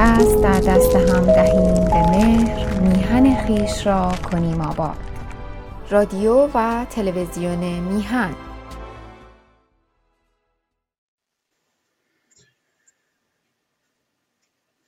دست 0.00 0.42
در 0.42 0.60
دست 0.60 0.96
هم 0.96 1.26
دهیم 1.26 1.74
به 1.74 2.10
مهر 2.10 2.80
میهن 2.80 3.46
خیش 3.46 3.86
را 3.86 4.12
کنیم 4.30 4.60
آباد. 4.60 4.96
رادیو 5.90 6.50
و 6.54 6.86
تلویزیون 6.90 7.80
میهن. 7.80 8.36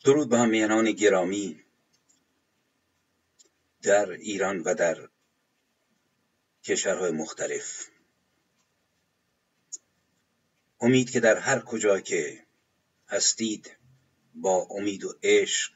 درود 0.04 0.28
به 0.28 0.38
همیهنان 0.38 0.92
گرامی. 0.92 1.64
در 3.82 4.10
ایران 4.10 4.60
و 4.60 4.74
در 4.74 5.08
کشورهای 6.64 7.10
مختلف. 7.10 7.86
امید 10.80 11.10
که 11.10 11.20
در 11.20 11.38
هر 11.38 11.60
کجا 11.60 12.00
که 12.00 12.46
هستید 13.08 13.79
با 14.34 14.66
امید 14.70 15.04
و 15.04 15.18
عشق 15.22 15.72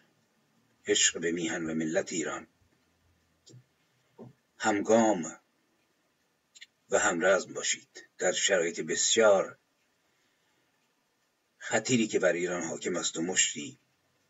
عشق 0.86 1.20
به 1.20 1.32
میهن 1.32 1.70
و 1.70 1.74
ملت 1.74 2.12
ایران. 2.12 2.46
همگام 4.58 5.40
و 6.90 6.98
همرزم 6.98 7.54
باشید. 7.54 8.06
در 8.18 8.32
شرایط 8.32 8.80
بسیار 8.80 9.58
خطیری 11.58 12.06
که 12.06 12.18
بر 12.18 12.32
ایران 12.32 12.62
حاکم 12.62 12.96
است 12.96 13.16
و 13.16 13.22
مشتی 13.22 13.78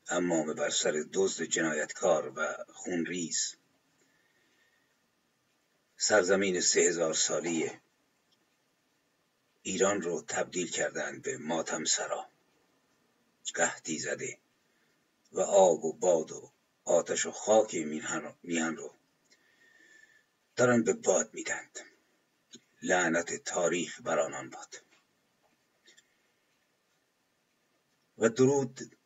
امام 0.09 0.55
بر 0.55 0.71
سر 0.71 1.05
دزد 1.13 1.45
جنایتکار 1.45 2.33
و 2.37 2.57
خونریز. 2.69 3.55
سرزمین 5.97 6.61
سه 6.61 6.81
هزار 6.81 7.15
سالی 7.15 7.71
ایران 9.63 10.03
رو 10.03 10.25
تبدیل 10.29 10.71
کردند 10.71 11.23
به 11.23 11.39
ماتم 11.39 11.85
سرا. 11.85 12.34
قهدی 13.53 13.99
زده 13.99 14.39
و 15.33 15.41
آب 15.41 15.85
و 15.85 15.93
باد 15.93 16.33
و 16.33 16.53
آتش 16.85 17.27
و 17.27 17.31
خاک 17.31 17.75
میهن 17.75 18.77
رو 18.77 18.95
دارن 20.57 20.83
به 20.83 20.93
باد 20.93 21.35
میدند. 21.35 21.79
لعنت 22.83 23.45
تاریخ 23.45 24.01
بر 24.01 24.19
آنان 24.19 24.51
باد. 24.51 24.83
و 28.19 28.29
درود 28.29 28.97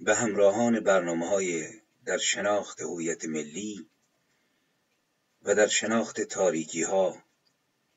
به 0.00 0.14
همراهان 0.14 0.80
برنامه 0.80 1.28
های 1.28 1.80
در 2.04 2.18
شناخت 2.18 2.80
هویت 2.80 3.24
ملی 3.24 3.90
و 5.42 5.54
در 5.54 5.66
شناخت 5.66 6.20
تاریکی 6.20 6.82
ها 6.82 7.24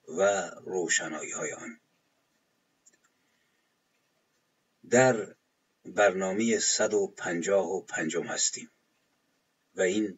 و 0.08 0.50
روشنایی 0.50 1.32
های 1.32 1.54
آن. 1.54 1.80
در 4.90 5.36
برنامه 5.88 6.60
155 6.60 8.18
هستیم. 8.18 8.70
و 9.76 9.82
این 9.82 10.18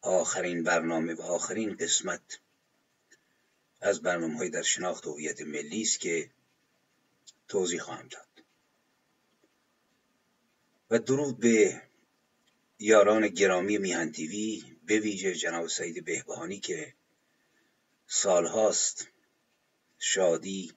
آخرین 0.00 0.62
برنامه 0.62 1.14
و 1.14 1.22
آخرین 1.22 1.76
قسمت 1.76 2.38
از 3.80 4.02
برنامه 4.02 4.36
های 4.36 4.50
در 4.50 4.62
شناخت 4.62 5.06
هویت 5.06 5.40
ملی 5.40 5.82
است 5.82 6.00
که 6.00 6.30
توضیح 7.48 7.80
خواهم 7.80 8.08
داد. 8.08 8.44
و 10.90 10.98
درود 10.98 11.38
به 11.38 11.82
یاران 12.78 13.28
گرامی 13.28 13.78
میهن 13.78 14.12
تیوی 14.12 14.76
به 14.86 14.98
ویژه 14.98 15.34
جناب 15.34 15.66
سعید 15.66 16.04
بهبهانی 16.04 16.60
که 16.60 16.94
سالهاست 18.06 19.08
شادی 19.98 20.72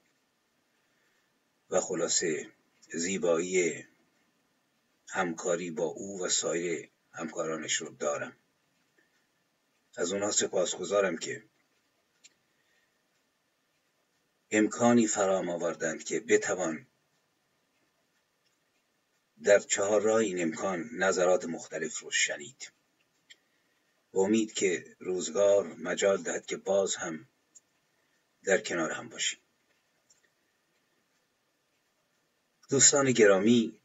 و 1.70 1.80
خلاصه 1.80 2.50
زیبایی 2.92 3.84
همکاری 5.08 5.70
با 5.70 5.84
او 5.84 6.24
و 6.24 6.28
سایر 6.28 6.90
همکارانش 7.12 7.74
رو 7.74 7.88
دارم. 7.88 8.36
از 9.96 10.12
اونها 10.12 10.30
سپاسگزارم 10.30 11.16
که 11.16 11.42
امکانی 14.50 15.06
فرام 15.06 15.48
آوردند 15.48 16.04
که 16.04 16.20
بتوان 16.20 16.86
در 19.42 19.58
چهار 19.58 20.00
راه 20.00 20.16
این 20.16 20.42
امکان 20.42 20.88
نظرات 20.92 21.44
مختلف 21.44 21.98
رو 21.98 22.10
شنید. 22.10 22.72
و 24.12 24.18
امید 24.18 24.52
که 24.52 24.96
روزگار 24.98 25.66
مجال 25.66 26.22
دهد 26.22 26.46
که 26.46 26.56
باز 26.56 26.94
هم 26.94 27.28
در 28.44 28.60
کنار 28.60 28.90
هم 28.90 29.08
باشیم. 29.08 29.38
دوستان 32.70 33.12
گرامی 33.12 33.80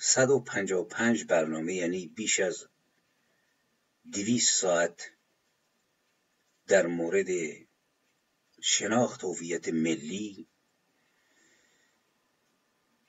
155 0.00 1.24
برنامه 1.24 1.74
یعنی 1.74 2.06
بیش 2.06 2.40
از 2.40 2.66
200 4.12 4.60
ساعت 4.60 5.10
در 6.66 6.86
مورد 6.86 7.26
شناخت 8.62 9.24
هویت 9.24 9.68
ملی 9.68 10.46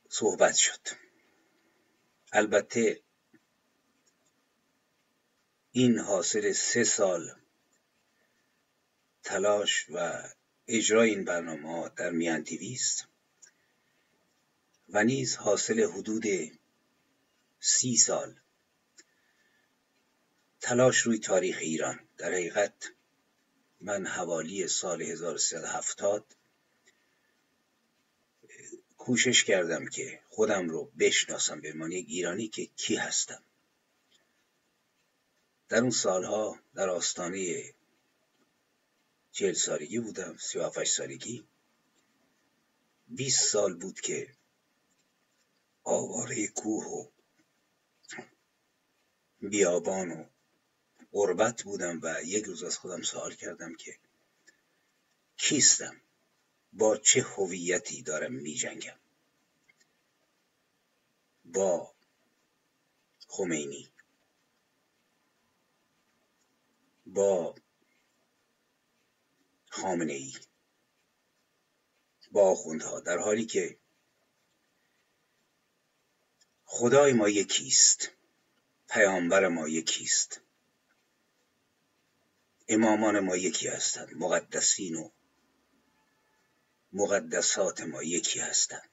صحبت 0.09 0.55
شد. 0.55 0.87
البته 2.31 3.03
این 5.71 5.99
حاصل 5.99 6.51
سه 6.51 6.83
سال 6.83 7.35
تلاش 9.23 9.85
و 9.89 10.23
اجرای 10.67 11.09
این 11.09 11.25
برنامه 11.25 11.69
ها 11.71 11.87
در 11.87 12.11
میان 12.11 12.45
است 12.73 13.07
و 14.89 15.03
نیز 15.03 15.35
حاصل 15.35 15.83
حدود 15.83 16.23
سی 17.59 17.97
سال. 17.97 18.35
تلاش 20.61 20.97
روی 20.99 21.19
تاریخ 21.19 21.57
ایران. 21.61 21.99
در 22.17 22.31
حقیقت 22.31 22.73
من 23.81 24.05
حوالی 24.05 24.67
سال 24.67 25.01
1370 25.01 26.25
کوشش 28.97 29.43
کردم 29.43 29.87
که 29.87 30.19
خودم 30.29 30.69
رو 30.69 30.91
بشناسم 30.99 31.61
به 31.61 31.73
یک 31.91 32.05
ایرانی 32.09 32.47
که 32.47 32.65
کی 32.65 32.95
هستم. 32.95 33.43
در 35.69 35.77
اون 35.77 35.89
سالها 35.89 36.59
در 36.75 36.89
آستانه 36.89 37.63
چهل 39.31 39.53
سالگی 39.53 39.99
بودم 39.99 40.37
سی 40.37 40.57
و 40.59 40.85
سالگی. 40.85 41.47
بیست 43.07 43.49
سال 43.49 43.73
بود 43.73 43.99
که 43.99 44.35
آواره 45.83 46.47
کوه 46.47 46.85
و 46.85 47.09
بیابان 49.41 50.11
و 50.11 50.25
قربت 51.11 51.63
بودم 51.63 51.99
و 52.03 52.23
یک 52.23 52.45
روز 52.45 52.63
از 52.63 52.77
خودم 52.77 53.01
سوال 53.01 53.35
کردم 53.35 53.75
که 53.75 53.99
کیستم؟ 55.37 56.01
با 56.73 56.97
چه 56.97 57.21
هویتی 57.21 58.01
دارم 58.01 58.33
می 58.33 58.53
جنگم 58.53 58.99
با 61.45 61.93
خمینی. 63.27 63.91
با 67.05 67.55
خامنه 69.71 70.13
ای 70.13 70.33
با 72.31 72.51
آخوندها 72.51 72.99
در 72.99 73.17
حالی 73.17 73.45
که 73.45 73.77
خدای 76.65 77.13
ما 77.13 77.29
یکیست 77.29 78.09
پیامبر 78.89 79.47
ما 79.47 79.67
یکیست 79.67 80.41
امامان 82.67 83.19
ما 83.19 83.35
یکی 83.35 83.67
هستند 83.67 84.13
مقدسین 84.13 84.95
و 84.95 85.09
مقدسات 86.93 87.81
ما 87.81 88.03
یکی 88.03 88.39
هستند. 88.39 88.89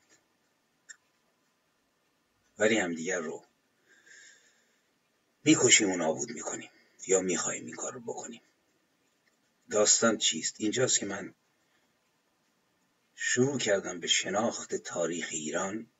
ولی 2.58 2.78
همدیگر 2.78 3.18
رو 3.18 3.44
می‌کشیم 5.44 5.90
و 5.90 5.96
نابود 5.96 6.30
می‌کنیم 6.30 6.70
یا 7.06 7.20
می‌خواهیم 7.20 7.66
این 7.66 7.76
کار 7.76 7.92
رو 7.92 8.00
بکنیم. 8.00 8.42
داستان 9.70 10.18
چیست؟ 10.18 10.54
اینجاست 10.58 10.98
که 10.98 11.06
من 11.06 11.34
شروع 13.14 13.58
کردم 13.58 14.00
به 14.00 14.06
شناخت 14.06 14.74
تاریخ 14.74 15.28
ایران. 15.30 15.90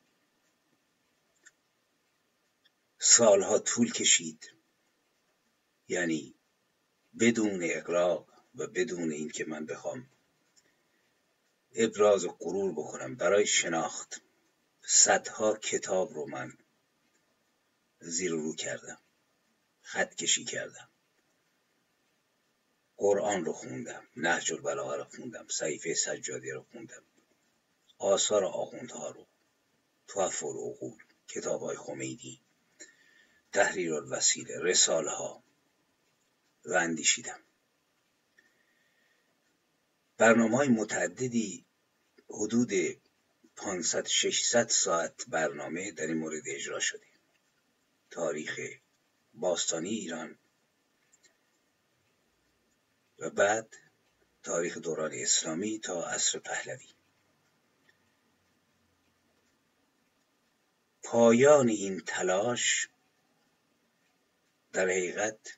سالها 2.99 3.59
طول 3.59 3.91
کشید. 3.91 4.51
یعنی 5.87 6.35
بدون 7.19 7.59
اقراق 7.63 8.29
و 8.55 8.67
بدون 8.67 9.11
اینکه 9.11 9.45
من 9.45 9.65
بخوام 9.65 10.09
ابراز 11.75 12.25
و 12.25 12.29
غرور 12.39 12.71
بکنم 12.71 13.15
برای 13.15 13.45
شناخت 13.45 14.21
صدها 14.81 15.57
کتاب 15.57 16.13
رو 16.13 16.25
من 16.25 16.57
زیر 17.99 18.31
رو 18.31 18.55
کردم 18.55 18.99
خط 19.81 20.15
کشی 20.15 20.45
کردم. 20.45 20.88
قرآن 22.99 23.45
رو 23.45 23.53
خوندم 23.53 24.07
نهج 24.17 24.53
البلاغه 24.53 24.97
رو 24.97 25.03
خوندم 25.03 25.47
صحیفه 25.47 25.93
سجادی 25.93 26.51
رو 26.51 26.65
خوندم. 26.71 27.03
آثار 27.97 28.45
آخوندها 28.45 29.09
رو 29.09 29.25
توفر 30.07 30.45
العقول 30.47 31.03
کتاب 31.27 31.61
های 31.61 31.77
خمینی 31.77 32.41
تحریر 33.53 33.93
الوسیله 33.93 34.59
رساله 34.61 35.11
ها 35.11 35.43
و 36.65 36.73
اندیشیدم. 36.73 37.39
برنامه 40.17 40.57
های 40.57 40.67
متعددی 40.67 41.65
حدود 42.29 42.71
500 43.55 44.07
600 44.07 44.69
ساعت 44.69 45.25
برنامه 45.27 45.91
در 45.91 46.07
این 46.07 46.17
مورد 46.17 46.43
اجرا 46.45 46.79
شده. 46.79 47.07
تاریخ 48.11 48.59
باستانی 49.33 49.89
ایران 49.89 50.38
و 53.19 53.29
بعد 53.29 53.75
تاریخ 54.43 54.77
دوران 54.77 55.11
اسلامی 55.13 55.79
تا 55.79 56.05
عصر 56.09 56.39
پهلوی. 56.39 56.87
پایان 61.03 61.69
این 61.69 61.99
تلاش 61.99 62.89
در 64.73 64.83
حقیقت 64.83 65.57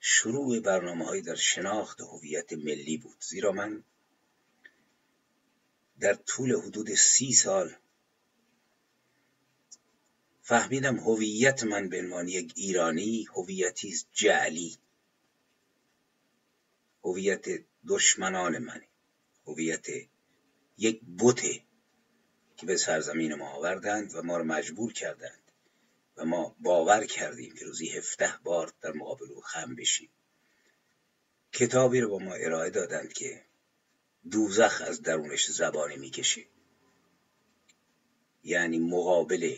شروع 0.00 0.60
برنامه 0.60 1.20
در 1.20 1.34
شناخت 1.34 2.00
هویت 2.00 2.52
ملی 2.52 2.96
بود. 2.96 3.16
زیرا 3.20 3.52
من 3.52 3.84
در 6.00 6.14
طول 6.14 6.56
حدود 6.56 6.94
سی 6.94 7.32
سال 7.32 7.76
فهمیدم 10.42 10.96
هویت 10.96 11.64
من 11.64 11.88
به 11.88 11.98
عنوان 11.98 12.28
یک 12.28 12.52
ایرانی 12.56 13.24
هویتی 13.34 13.94
جعلی 14.12 14.78
هویت 17.04 17.46
دشمنان 17.88 18.58
منه. 18.58 18.88
هویت 19.46 19.86
یک 20.78 21.00
بوته 21.18 21.62
که 22.56 22.66
به 22.66 22.76
سرزمین 22.76 23.34
ما 23.34 23.48
آوردند 23.48 24.14
و 24.14 24.22
ما 24.22 24.36
رو 24.36 24.44
مجبور 24.44 24.92
کردند 24.92 25.52
و 26.16 26.24
ما 26.24 26.56
باور 26.60 27.04
کردیم 27.04 27.54
که 27.54 27.64
روزی 27.64 27.88
هفته 27.88 28.34
بار 28.42 28.72
در 28.80 28.92
مقابل 28.92 29.32
او 29.32 29.40
خم 29.40 29.74
بشیم. 29.74 30.10
کتابی 31.52 32.00
رو 32.00 32.08
با 32.08 32.18
ما 32.18 32.34
ارائه 32.34 32.70
دادند 32.70 33.12
که 33.12 33.44
دوزخ 34.30 34.82
از 34.86 35.02
درونش 35.02 35.50
زبانی 35.50 35.96
می‌کشه. 35.96 36.46
یعنی 38.44 38.78
مقابل 38.78 39.56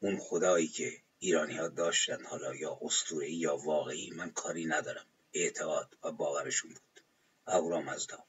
اون 0.00 0.18
خدایی 0.20 0.68
که 0.68 1.02
ایرانی 1.18 1.56
ها 1.56 1.68
داشتن 1.68 2.24
حالا 2.24 2.54
یا 2.54 2.78
اسطوره‌ای 2.82 3.34
یا 3.34 3.56
واقعی 3.56 4.10
من 4.10 4.30
کاری 4.30 4.66
ندارم. 4.66 5.06
اعتقاد 5.32 5.98
و 6.02 6.12
باورشون 6.12 6.70
بود. 6.70 7.04
اهورامزدا 7.46 8.24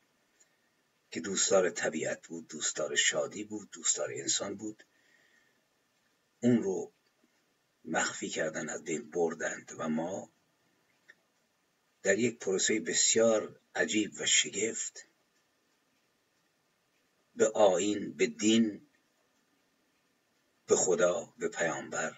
که 1.12 1.20
دوستدار 1.20 1.70
طبیعت 1.70 2.28
بود 2.28 2.48
دوستدار 2.48 2.96
شادی 2.96 3.44
بود 3.44 3.70
دوستدار 3.72 4.10
انسان 4.12 4.56
بود. 4.56 4.84
اون 6.40 6.64
رو 6.64 6.92
مخفی 7.86 8.30
کردن 8.30 8.70
از 8.70 8.84
بین 8.84 9.10
بردند 9.10 9.72
و 9.78 9.90
ما 9.90 10.30
در 12.04 12.20
یک 12.20 12.40
پروسه 12.40 12.80
بسیار 12.80 13.60
عجیب 13.76 14.12
و 14.20 14.26
شگفت 14.26 15.06
به 17.36 17.50
آین 17.50 18.14
به 18.14 18.28
دین 18.28 18.88
به 20.68 20.76
خدا 20.76 21.34
به 21.38 21.48
پیامبر 21.48 22.18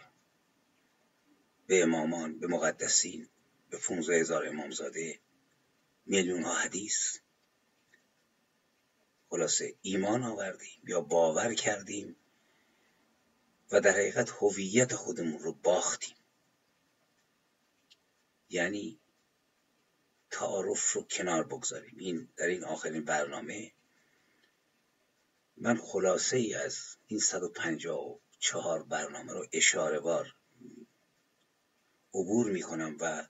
به 1.68 1.84
امامان 1.84 2.40
به 2.40 2.48
مقدسین 2.48 3.30
به 3.72 3.78
15 3.78 4.20
هزار 4.20 4.48
امامزاده 4.48 5.20
میلیون 6.06 6.44
ها 6.44 6.54
حدیث. 6.54 7.18
خلاصه 9.30 9.76
ایمان 9.82 10.24
آوردیم 10.24 10.82
یا 10.88 11.02
باور 11.02 11.54
کردیم 11.54 12.16
و 13.72 13.82
در 13.82 13.92
حقیقت 13.92 14.30
هویت 14.30 14.96
خودمون 14.96 15.40
رو 15.40 15.54
باختیم. 15.54 16.16
یعنی 18.50 19.00
تعارف 20.32 20.92
رو 20.92 21.04
کنار 21.04 21.44
بگذاریم. 21.44 21.96
این 22.00 22.30
در 22.38 22.46
این 22.46 22.64
آخرین 22.64 23.06
برنامه 23.06 23.72
من 25.58 25.78
خلاصه 25.78 26.38
ای 26.38 26.54
از 26.54 26.98
این 27.08 27.20
154 27.20 28.84
برنامه 28.84 29.34
رو 29.34 29.48
اشاره 29.52 30.00
بار 30.00 30.36
عبور 32.14 32.52
می 32.52 32.62
کنم 32.62 32.98
و 33.00 33.28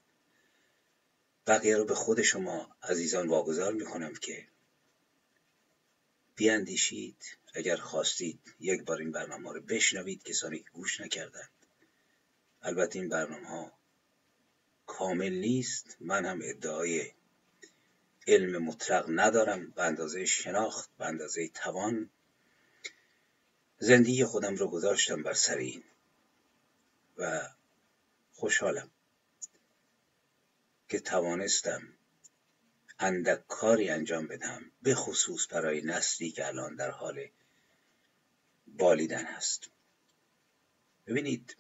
بقیه 1.47 1.77
رو 1.77 1.85
به 1.85 1.95
خود 1.95 2.21
شما 2.21 2.75
عزیزان 2.83 3.27
واگذار 3.27 3.73
می 3.73 3.85
کنم 3.85 4.13
که 4.13 4.47
بیاندیشید. 6.35 7.38
اگر 7.53 7.75
خواستید 7.75 8.39
یک 8.59 8.83
بار 8.83 8.97
این 8.97 9.11
برنامه 9.11 9.53
رو 9.53 9.61
بشنوید 9.61 10.23
کسانی 10.23 10.59
که 10.59 10.69
گوش 10.73 11.01
نکردند. 11.01 11.49
البته 12.61 12.99
این 12.99 13.09
برنامه 13.09 13.47
ها 13.47 13.71
کامل 14.85 15.33
نیست. 15.33 15.97
من 15.99 16.25
هم 16.25 16.39
ادعای 16.43 17.11
علم 18.27 18.63
مطلق 18.63 19.05
ندارم. 19.09 19.71
به 19.71 19.83
اندازه 19.83 20.25
شناخت 20.25 20.89
به 20.97 21.05
اندازه 21.05 21.47
توان 21.47 22.09
زندگی 23.79 24.25
خودم 24.25 24.55
رو 24.55 24.67
گذاشتم 24.67 25.23
بر 25.23 25.33
سر 25.33 25.57
این. 25.57 25.83
و 27.17 27.49
خوشحالم. 28.33 28.91
که 30.91 30.99
توانستم 30.99 31.81
اندک 32.99 33.47
کاری 33.47 33.89
انجام 33.89 34.27
بدم 34.27 34.71
به 34.81 34.95
خصوص 34.95 35.47
برای 35.53 35.81
نسلی 35.81 36.31
که 36.31 36.47
الان 36.47 36.75
در 36.75 36.91
حال 36.91 37.27
بالیدن 38.67 39.25
هست. 39.25 39.69
ببینید 41.07 41.57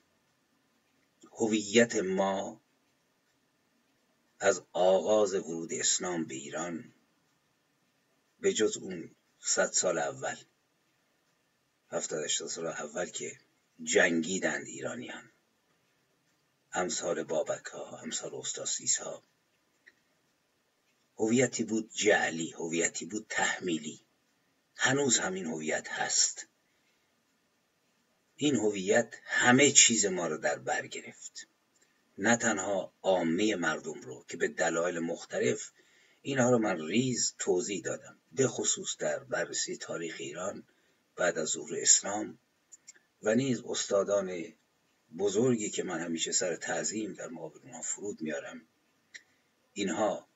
هویت 1.31 1.95
ما 1.95 2.61
از 4.39 4.63
آغاز 4.73 5.33
ورود 5.33 5.73
اسلام 5.73 6.25
به 6.25 6.35
ایران 6.35 6.93
به 8.39 8.53
جز 8.53 8.77
اون 8.77 9.15
صد 9.39 9.71
سال 9.71 9.97
اول 9.97 10.37
هفتاد 11.89 12.27
سال 12.27 12.67
اول 12.67 13.05
که 13.05 13.39
جنگیدند 13.83 14.67
ایرانیان. 14.67 15.30
امثال 16.73 17.23
بابک 17.23 17.65
ها 17.65 17.97
امثال 17.97 18.35
استاسیس 18.35 18.97
ها 18.97 19.23
هویتی 21.17 21.63
بود 21.63 21.91
جعلی 21.93 22.51
هویتی 22.51 23.05
بود 23.05 23.25
تحمیلی. 23.29 24.01
هنوز 24.75 25.19
همین 25.19 25.45
هویت 25.45 25.87
هست. 25.87 26.47
این 28.35 28.55
هویت 28.55 29.15
همه 29.25 29.71
چیز 29.71 30.05
ما 30.05 30.27
رو 30.27 30.37
در 30.37 30.59
بر 30.59 30.87
گرفت. 30.87 31.47
نه 32.17 32.37
تنها 32.37 32.93
عامه 33.01 33.55
مردم 33.55 34.01
رو 34.01 34.25
که 34.27 34.37
به 34.37 34.47
دلایل 34.47 34.99
مختلف 34.99 35.71
اینها 36.21 36.49
رو 36.49 36.57
من 36.57 36.81
ریز 36.81 37.35
توضیح 37.39 37.81
دادم. 37.81 38.17
به 38.31 38.47
خصوص 38.47 38.97
در 38.97 39.19
بررسی 39.19 39.77
تاریخ 39.77 40.15
ایران 40.19 40.63
بعد 41.15 41.37
از 41.37 41.47
ظهور 41.47 41.77
اسلام 41.81 42.39
و 43.21 43.35
نیز 43.35 43.61
استادان 43.65 44.53
بزرگی 45.17 45.69
که 45.69 45.83
من 45.83 45.99
همیشه 45.99 46.31
سر 46.31 46.55
تعظیم 46.55 47.13
در 47.13 47.27
مقابل 47.27 47.59
اونها 47.63 47.81
فرود 47.81 48.21
میارم 48.21 48.61
اینها 49.73 50.27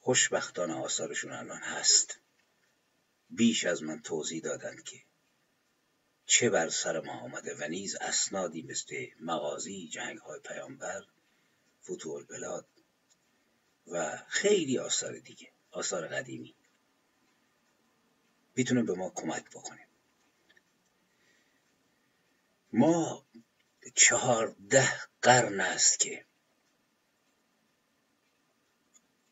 خوشبختانه 0.00 0.74
آثارشون 0.74 1.32
الان 1.32 1.60
هست. 1.60 2.20
بیش 3.30 3.64
از 3.64 3.82
من 3.82 4.02
توضیح 4.02 4.42
دادند 4.42 4.84
که 4.84 5.02
چه 6.26 6.50
بر 6.50 6.68
سر 6.68 7.00
ما 7.00 7.12
آمده 7.12 7.54
و 7.54 7.68
نیز 7.68 7.96
اسنادی 7.96 8.62
مثل 8.62 9.06
مغازی 9.20 9.88
جنگ 9.88 10.18
های 10.18 10.40
پیامبر 10.40 11.04
فتوح 11.82 12.14
البلاد 12.14 12.66
و 13.86 14.22
خیلی 14.28 14.78
آثار 14.78 15.18
دیگه 15.18 15.48
آثار 15.70 16.08
قدیمی. 16.08 16.54
می‌تونه 18.56 18.82
به 18.82 18.94
ما 18.94 19.10
کمک 19.10 19.44
بکنه. 19.50 19.89
ما 22.72 23.26
چهارده 23.94 24.92
قرن 25.22 25.60
است 25.60 25.98
که 26.00 26.26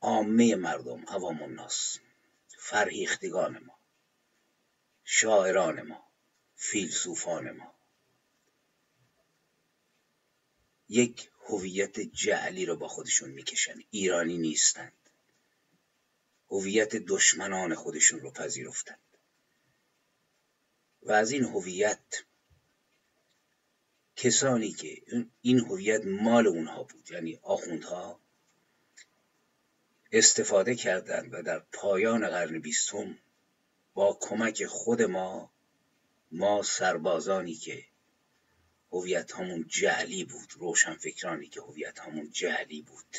عامه 0.01 0.55
مردم 0.55 1.05
عوام 1.09 1.43
الناس 1.43 1.99
فرهیختگان 2.59 3.59
ما 3.59 3.79
شاعران 5.05 5.83
ما 5.83 6.09
فیلسوفان 6.57 7.51
ما. 7.51 7.75
یک 10.89 11.31
هویت 11.49 12.01
جعلی 12.01 12.67
رو 12.67 12.77
با 12.77 12.89
خودشون 12.89 13.31
می‌کشن 13.31 13.79
ایرانی 13.91 14.39
نیستند 14.39 15.11
هویت 16.51 16.97
دشمنان 16.97 17.75
خودشون 17.75 18.21
رو 18.21 18.31
پذیرفتند 18.31 18.99
و 21.03 21.13
از 21.13 21.31
این 21.31 21.45
هویت 21.45 22.25
کسانی 24.19 24.73
که 24.73 25.03
این 25.43 25.59
هویت 25.59 26.05
مال 26.05 26.47
اونها 26.47 26.83
بود 26.83 27.11
یعنی 27.11 27.39
آخوندها 27.43 28.21
استفاده 30.13 30.75
کردند 30.75 31.35
و 31.35 31.43
در 31.43 31.59
پایان 31.59 32.29
قرن 32.29 32.59
بیستم 32.59 33.19
با 33.95 34.19
کمک 34.21 34.67
خود 34.67 35.03
ما 35.03 35.53
ما 36.33 36.63
سربازانی 36.63 37.55
که 37.55 37.85
هویت 38.93 39.33
همون 39.33 39.65
جعلی 39.69 40.25
بود 40.25 40.53
روشن 40.57 40.95
فکرانی 40.95 41.49
که 41.49 41.61
هویت 41.61 41.99
همون 41.99 42.31
جعلی 42.31 42.83
بود 42.83 43.17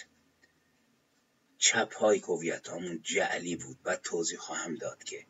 چپ 1.57 1.93
های 1.93 2.19
که 2.19 2.25
هویت 2.25 2.69
همون 2.69 3.01
جعلی 3.01 3.55
بود 3.55 3.77
و 3.85 3.95
توضیح 3.95 4.39
خواهم 4.39 4.75
داد 4.75 5.03
که 5.03 5.25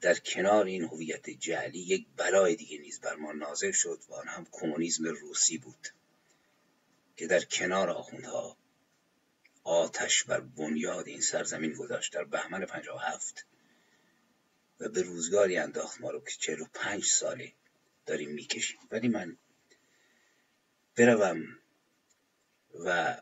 در 0.00 0.14
کنار 0.14 0.64
این 0.64 0.84
هویت 0.84 1.30
جعلی 1.30 1.78
یک 1.78 2.06
بلای 2.16 2.56
دیگه 2.56 2.78
نیز 2.78 3.00
بر 3.00 3.14
ما 3.14 3.32
نازل 3.32 3.72
شد 3.72 4.00
و 4.08 4.14
آن 4.14 4.28
هم 4.28 4.46
کمونیسم 4.52 5.04
روسی 5.04 5.58
بود 5.58 5.88
که 7.16 7.26
در 7.26 7.44
کنار 7.44 7.90
آخوندها 7.90 8.56
آتش 9.64 10.24
بر 10.24 10.40
بنیاد 10.40 11.08
این 11.08 11.20
سرزمین 11.20 11.72
گذاشت 11.72 12.12
در 12.12 12.24
بهمن 12.24 12.66
هفت 13.00 13.46
و 14.80 14.88
به 14.88 15.02
روزگاری 15.02 15.58
انداخت 15.58 16.00
ما 16.00 16.10
رو 16.10 16.20
که 16.20 16.36
چهل 16.38 16.60
و 16.60 16.66
پنج 16.74 17.04
ساله 17.04 17.52
داریم 18.06 18.30
می‌کشیم. 18.30 18.78
ولی 18.90 19.08
من 19.08 19.38
بروم 20.96 21.58
و 22.74 23.20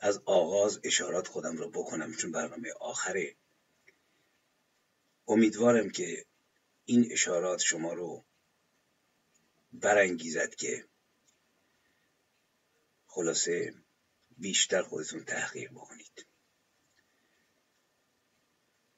از 0.00 0.22
آغاز 0.24 0.80
اشارات 0.84 1.28
خودم 1.28 1.56
رو 1.56 1.70
بکنم 1.70 2.14
چون 2.14 2.32
برنامه 2.32 2.72
آخره 2.80 3.36
امیدوارم 5.28 5.90
که 5.90 6.26
این 6.84 7.12
اشارات 7.12 7.60
شما 7.60 7.92
رو 7.92 8.24
برانگیزد 9.72 10.54
که 10.54 10.88
خلاصه 13.06 13.74
بیشتر 14.36 14.82
خودتون 14.82 15.24
تحقیق 15.24 15.70
بکنید. 15.70 16.26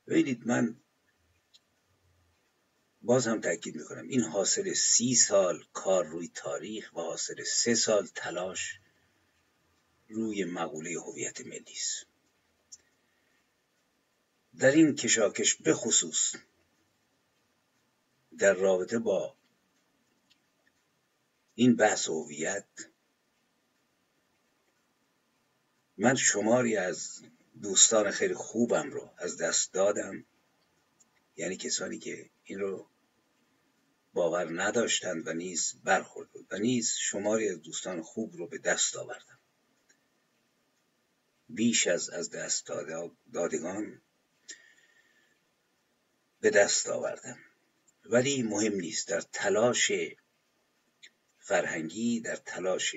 ببینید 0.06 0.46
من 0.46 0.80
باز 3.02 3.26
هم 3.26 3.40
تاکید 3.40 3.76
می‌کنم 3.76 4.08
این 4.08 4.20
حاصل 4.20 4.72
سی 4.72 5.14
سال 5.14 5.64
کار 5.72 6.06
روی 6.06 6.28
تاریخ 6.34 6.92
و 6.92 7.00
حاصل 7.00 7.44
سه 7.44 7.74
سال 7.74 8.06
تلاش 8.06 8.80
روی 10.08 10.44
مقوله 10.44 11.00
هویت 11.00 11.40
ملی 11.40 11.72
است. 11.72 12.09
در 14.58 14.70
این 14.70 14.94
کشاکش 14.94 15.54
به 15.54 15.74
خصوص 15.74 16.34
در 18.38 18.54
رابطه 18.54 18.98
با 18.98 19.36
این 21.54 21.76
بحث 21.76 22.08
هویت 22.08 22.66
من 25.98 26.14
شماری 26.14 26.76
از 26.76 27.22
دوستان 27.62 28.10
خیلی 28.10 28.34
خوبم 28.34 28.90
رو 28.90 29.10
از 29.18 29.36
دست 29.36 29.72
دادم. 29.72 30.24
یعنی 31.36 31.56
کسانی 31.56 31.98
که 31.98 32.30
این 32.44 32.58
رو 32.58 32.88
باور 34.12 34.62
نداشتند 34.62 35.26
و 35.26 35.32
نیز 35.32 35.74
برخورد 35.84 36.28
و 36.50 36.58
نیز 36.58 36.94
شماری 36.98 37.48
از 37.48 37.62
دوستان 37.62 38.02
خوب 38.02 38.36
رو 38.36 38.46
به 38.46 38.58
دست 38.58 38.96
آوردم. 38.96 39.38
بیش 41.48 41.86
از 41.86 42.10
از 42.10 42.30
دست 42.30 42.72
دادگان 43.32 44.02
به 46.40 46.50
دست 46.50 46.88
آوردم. 46.88 47.38
ولی 48.04 48.42
مهم 48.42 48.74
نیست. 48.74 49.08
در 49.08 49.20
تلاش 49.20 49.92
فرهنگی 51.38 52.20
در 52.20 52.36
تلاش 52.36 52.96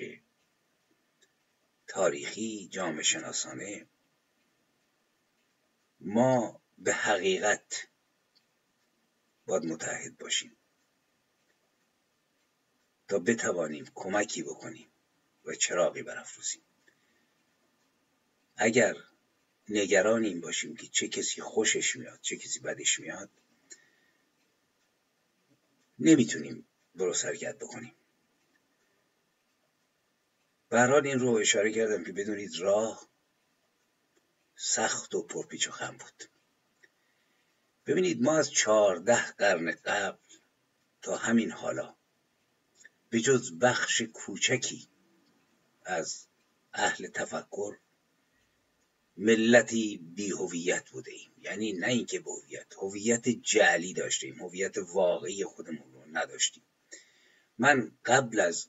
تاریخی 1.86 2.68
جامعه 2.68 3.02
شناسانه 3.02 3.86
ما 6.00 6.60
به 6.78 6.92
حقیقت 6.92 7.88
باید 9.46 9.64
متحد 9.64 10.18
باشیم. 10.18 10.56
تا 13.08 13.18
بتوانیم 13.18 13.90
کمکی 13.94 14.42
بکنیم 14.42 14.88
و 15.44 15.54
چراغی 15.54 16.02
برافروزیم. 16.02 16.62
اگر 18.56 18.94
نگران 19.68 20.24
این 20.24 20.40
باشیم 20.40 20.76
که 20.76 20.86
چه 20.86 21.08
کسی 21.08 21.40
خوشش 21.40 21.96
میاد 21.96 22.18
چه 22.22 22.36
کسی 22.36 22.60
بدش 22.60 23.00
میاد. 23.00 23.30
نمی‌تونیم 25.98 26.66
درست 26.96 27.24
حرکت 27.24 27.58
بکنیم. 27.58 27.94
برحال 30.70 31.06
این 31.06 31.18
رو 31.18 31.30
اشاره 31.30 31.72
کردم 31.72 32.04
که 32.04 32.12
بدونید 32.12 32.58
راه 32.58 33.08
سخت 34.56 35.14
و 35.14 35.22
پرپیچ 35.22 35.68
و 35.68 35.70
خم 35.70 35.96
بود. 35.96 36.24
ببینید 37.86 38.22
ما 38.22 38.38
از 38.38 38.50
چهارده 38.50 39.32
قرن 39.32 39.70
قبل 39.70 40.18
تا 41.02 41.16
همین 41.16 41.50
حالا 41.50 41.96
به 43.10 43.20
جز 43.20 43.58
بخش 43.58 44.02
کوچکی 44.02 44.88
از 45.84 46.26
اهل 46.72 47.08
تفکر 47.08 47.76
ملتی 49.16 49.96
بی 49.96 50.30
هویت 50.30 50.90
بوده 50.90 51.12
ایم 51.12 51.32
یعنی 51.38 51.72
نه 51.72 51.86
اینکه 51.86 52.20
به 52.20 52.30
هویت 52.30 52.74
هویت 52.78 53.28
جعلی 53.28 53.92
داشتیم. 53.92 54.42
هویت 54.42 54.78
واقعی 54.78 55.44
خودمون 55.44 55.92
رو 55.92 56.04
نداشتیم. 56.12 56.62
من 57.58 57.98
قبل 58.04 58.40
از 58.40 58.68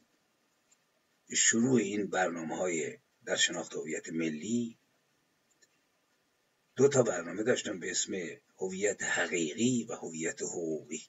شروع 1.33 1.79
این 1.79 2.07
برنامه 2.07 2.57
های 2.57 2.97
در 3.25 3.35
شناخت 3.35 3.73
هویت 3.73 4.09
ملی 4.09 4.77
دو 6.75 6.87
تا 6.87 7.03
برنامه 7.03 7.43
داشتم 7.43 7.79
به 7.79 7.91
اسم 7.91 8.13
هویت 8.57 9.03
حقیقی 9.03 9.85
و 9.89 9.95
هویت 9.95 10.41
حقوقی 10.41 11.03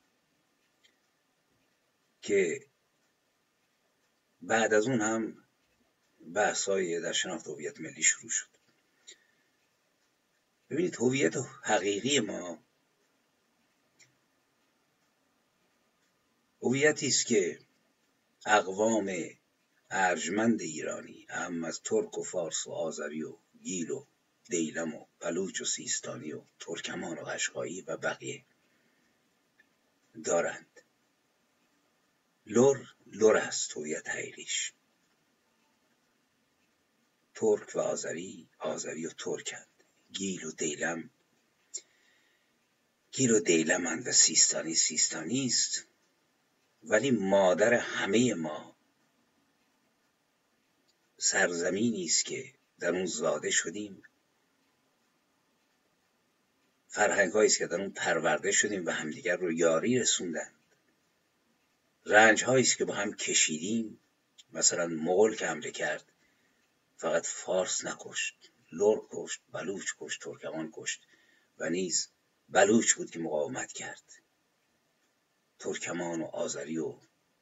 که 2.23 2.67
بعد 4.41 4.75
از 4.75 4.87
اون 4.87 5.01
هم 5.01 5.45
بحث 6.35 6.69
های 6.69 7.01
در 7.01 7.13
شناخت 7.13 7.47
هویت 7.47 7.81
ملی 7.81 8.03
شروع 8.03 8.31
شد. 8.31 8.56
ببینید 10.71 10.97
هویت 10.97 11.37
حقیقی 11.63 12.21
ما. 12.21 12.59
هویتی 16.63 17.07
است 17.07 17.27
که 17.27 17.59
اقوام 18.47 19.13
ارجمند 19.91 20.61
ایرانی 20.61 21.27
هم 21.31 21.65
از 21.65 21.81
ترک 21.83 22.19
و 22.19 22.23
فارس 22.23 22.67
و 22.67 22.73
آذری 22.73 23.23
و 23.23 23.37
گیل 23.63 23.91
و 23.91 24.07
دیلم 24.45 24.95
و 24.95 25.07
بلوچ 25.21 25.61
و 25.61 25.65
سیستانی 25.65 26.33
و 26.33 26.43
ترکمان 26.61 27.19
و 27.19 27.25
قشقایی 27.25 27.81
و 27.81 27.97
بقیه 27.97 28.45
دارند. 30.25 30.81
لور 32.47 32.95
لور 33.07 33.37
است 33.37 33.77
هویت 33.77 34.09
حقیقیش. 34.09 34.73
ترک 37.35 37.77
و 37.77 37.81
آذری 37.81 38.49
آذری 38.59 39.07
و 39.07 39.11
ترکند. 39.11 39.76
گیل 40.13 40.45
و 40.45 40.53
دیلم. 40.53 41.11
گیل 43.13 43.31
و 43.31 43.41
دیلمند 43.41 44.09
و 44.09 44.13
سیستانی 44.13 44.75
سیستانی 44.75 45.47
است. 45.47 45.87
ولی 46.83 47.11
مادر 47.11 47.75
همه 47.75 48.35
ما 48.35 48.77
سرزمینی 51.19 52.05
است 52.05 52.25
که 52.25 52.55
در 52.79 52.91
اون 52.91 53.07
زاده 53.07 53.51
شدیم. 53.51 54.03
فرهنگ 56.89 57.37
است 57.37 57.59
که 57.59 57.67
در 57.67 57.81
اون 57.81 57.91
پرورده 57.91 58.53
شدیم 58.53 58.87
و 58.87 58.91
همدیگر 58.91 59.37
رو 59.37 59.53
یاری 59.53 59.99
رسوندند. 59.99 60.55
رنج 62.07 62.45
است 62.45 62.77
که 62.77 62.85
با 62.85 62.95
هم 62.95 63.15
کشیدیم. 63.15 64.01
مثلا 64.53 64.87
مغول 64.87 65.37
که 65.37 65.47
حمله 65.47 65.71
کرد 65.71 66.13
فقط 66.97 67.27
فارس 67.27 67.85
نکشت. 67.85 68.51
لور 68.73 69.09
کشت 69.11 69.41
بلوچ 69.53 69.93
کشت 69.99 70.23
ترکمان 70.23 70.71
کشت 70.73 71.07
و 71.59 71.71
نیز 71.71 72.09
بلوچ 72.49 72.95
بود 72.95 73.11
که 73.11 73.19
مقاومت 73.19 73.73
کرد. 73.73 74.13
ترکمان 75.59 76.23
و 76.23 76.25
آذری 76.25 76.79
و 76.79 76.99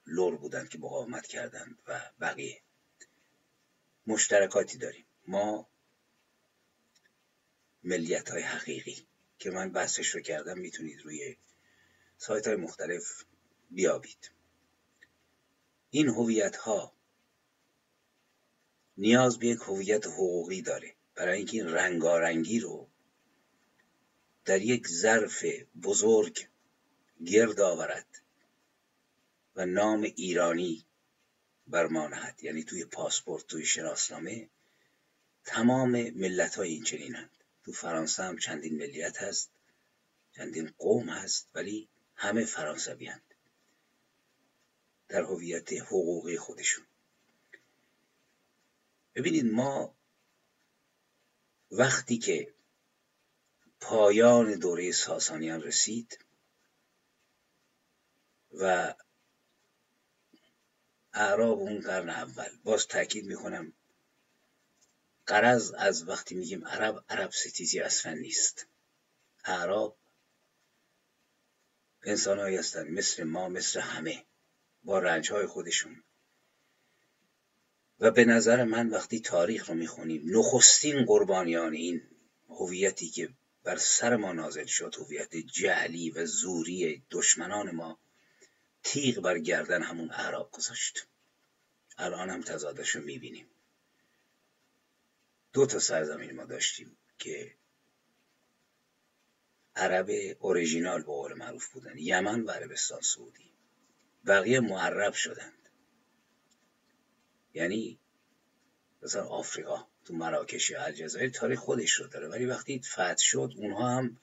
لور 0.06 0.36
بودند 0.36 0.68
که 0.68 0.78
مقاومت 0.78 1.26
کردند 1.26 1.78
و 1.86 2.10
بقیه. 2.20 2.62
مشترکاتی 4.06 4.78
داریم. 4.78 5.06
ما 5.26 5.68
ملیت 7.84 8.30
های 8.30 8.42
حقیقی 8.42 9.06
که 9.38 9.50
من 9.50 9.72
بحثش 9.72 10.08
رو 10.08 10.20
کردم 10.20 10.58
می‌تونید 10.58 11.00
روی 11.00 11.36
سایت 12.18 12.46
های 12.46 12.56
مختلف 12.56 13.24
بیابید. 13.70 14.30
این 15.90 16.08
هویت 16.08 16.56
ها 16.56 16.92
نیاز 18.96 19.38
به 19.38 19.46
یک 19.46 19.58
هویت 19.58 20.06
حقوقی 20.06 20.62
داره. 20.62 20.94
برای 21.14 21.36
اینکه 21.36 21.56
این 21.56 21.68
رنگارنگی 21.68 22.60
رو 22.60 22.88
در 24.44 24.62
یک 24.62 24.88
ظرف 24.88 25.44
بزرگ 25.82 26.48
گرد 27.26 27.60
آورد 27.60 28.22
و 29.56 29.66
نام 29.66 30.02
ایرانی 30.02 30.86
برمانهد 31.66 32.44
یعنی 32.44 32.64
توی 32.64 32.84
پاسپورت 32.84 33.46
توی 33.46 33.64
شناسنامه 33.64 34.48
تمام 35.44 35.90
ملت 35.90 36.54
های 36.54 36.68
این 36.68 37.28
تو 37.64 37.72
فرانسه 37.72 38.22
هم 38.22 38.38
چندین 38.38 38.76
ملیت 38.76 39.22
هست 39.22 39.50
چندین 40.32 40.74
قوم 40.78 41.08
هست 41.08 41.48
ولی 41.54 41.88
همه 42.14 42.44
فرانسوی 42.44 43.06
هست 43.06 43.24
در 45.08 45.22
هویت 45.22 45.72
حقوقی 45.72 46.36
خودشون. 46.36 46.84
ببینید 49.14 49.44
ما 49.44 49.94
وقتی 51.76 52.18
که 52.18 52.54
پایان 53.80 54.54
دوره 54.54 54.92
ساسانیان 54.92 55.62
رسید 55.62 56.18
و 58.52 58.94
اعراب 61.12 61.58
اون 61.58 61.80
قرن 61.80 62.10
اول 62.10 62.56
باز 62.64 62.86
تاکید 62.86 63.26
می‌کنم 63.26 63.72
قرض 65.26 65.72
از 65.78 66.08
وقتی 66.08 66.34
میگیم 66.34 66.68
عرب 66.68 67.04
عرب 67.08 67.30
ستیزی 67.30 67.80
اصلا 67.80 68.14
نیست. 68.14 68.66
اعراب 69.44 69.96
انسان 72.02 72.38
هستند 72.38 72.90
مثل 72.90 73.24
ما 73.24 73.48
مثل 73.48 73.80
همه 73.80 74.24
با 74.84 74.98
رنج 74.98 75.32
های 75.32 75.46
خودشون. 75.46 76.04
و 78.00 78.10
به 78.10 78.24
نظر 78.24 78.64
من 78.64 78.88
وقتی 78.88 79.20
تاریخ 79.20 79.68
رو 79.68 79.74
می‌خونیم 79.74 80.38
نخستین 80.38 81.04
قربانیان 81.04 81.72
این 81.72 82.02
هویتی 82.48 83.08
که 83.08 83.28
بر 83.64 83.76
سر 83.76 84.16
ما 84.16 84.32
نازل 84.32 84.66
شد 84.66 84.94
هویت 84.98 85.36
جعلی 85.36 86.10
و 86.10 86.26
زوری 86.26 87.02
دشمنان 87.10 87.70
ما 87.70 87.98
تیغ 88.82 89.20
بر 89.20 89.38
گردن 89.38 89.82
همون 89.82 90.10
اعراب 90.10 90.50
گذاشت. 90.50 91.06
الان 91.98 92.30
هم 92.30 92.42
تضادش 92.42 92.88
رو 92.88 93.02
می‌بینیم. 93.02 93.46
دو 95.52 95.66
تا 95.66 95.78
سرزمین 95.78 96.32
ما 96.32 96.44
داشتیم 96.44 96.96
که 97.18 97.54
عرب 99.76 100.10
اوریژینال 100.40 100.98
به 100.98 101.06
قول 101.06 101.34
معروف 101.34 101.68
بودن 101.68 101.98
یمن 101.98 102.40
و 102.40 102.50
عربستان 102.50 103.00
سعودی. 103.00 103.50
بقیه 104.26 104.60
معرب 104.60 105.12
شدند 105.12 105.63
یعنی 107.54 107.98
مثلا 109.02 109.24
آفریقا 109.24 109.86
تو 110.04 110.14
مراکش 110.14 110.70
یا 110.70 110.84
الجزایر 110.84 111.30
تاریخ 111.30 111.58
خودش 111.58 111.92
رو 111.92 112.06
داره. 112.06 112.28
ولی 112.28 112.46
وقتی 112.46 112.80
فتح 112.80 113.16
شد 113.16 113.52
اونها 113.56 113.90
هم 113.90 114.16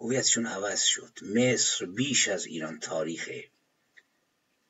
هویتشون 0.00 0.46
عوض 0.46 0.82
شد. 0.82 1.18
مصر 1.22 1.86
بیش 1.86 2.28
از 2.28 2.46
ایران 2.46 2.78
تاریخ 2.80 3.30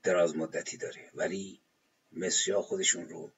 دراز 0.02 0.36
مدتی 0.36 0.76
داره. 0.76 1.10
ولی 1.14 1.60
مصریا 2.12 2.62
خودشون 2.62 3.08
رو 3.08 3.32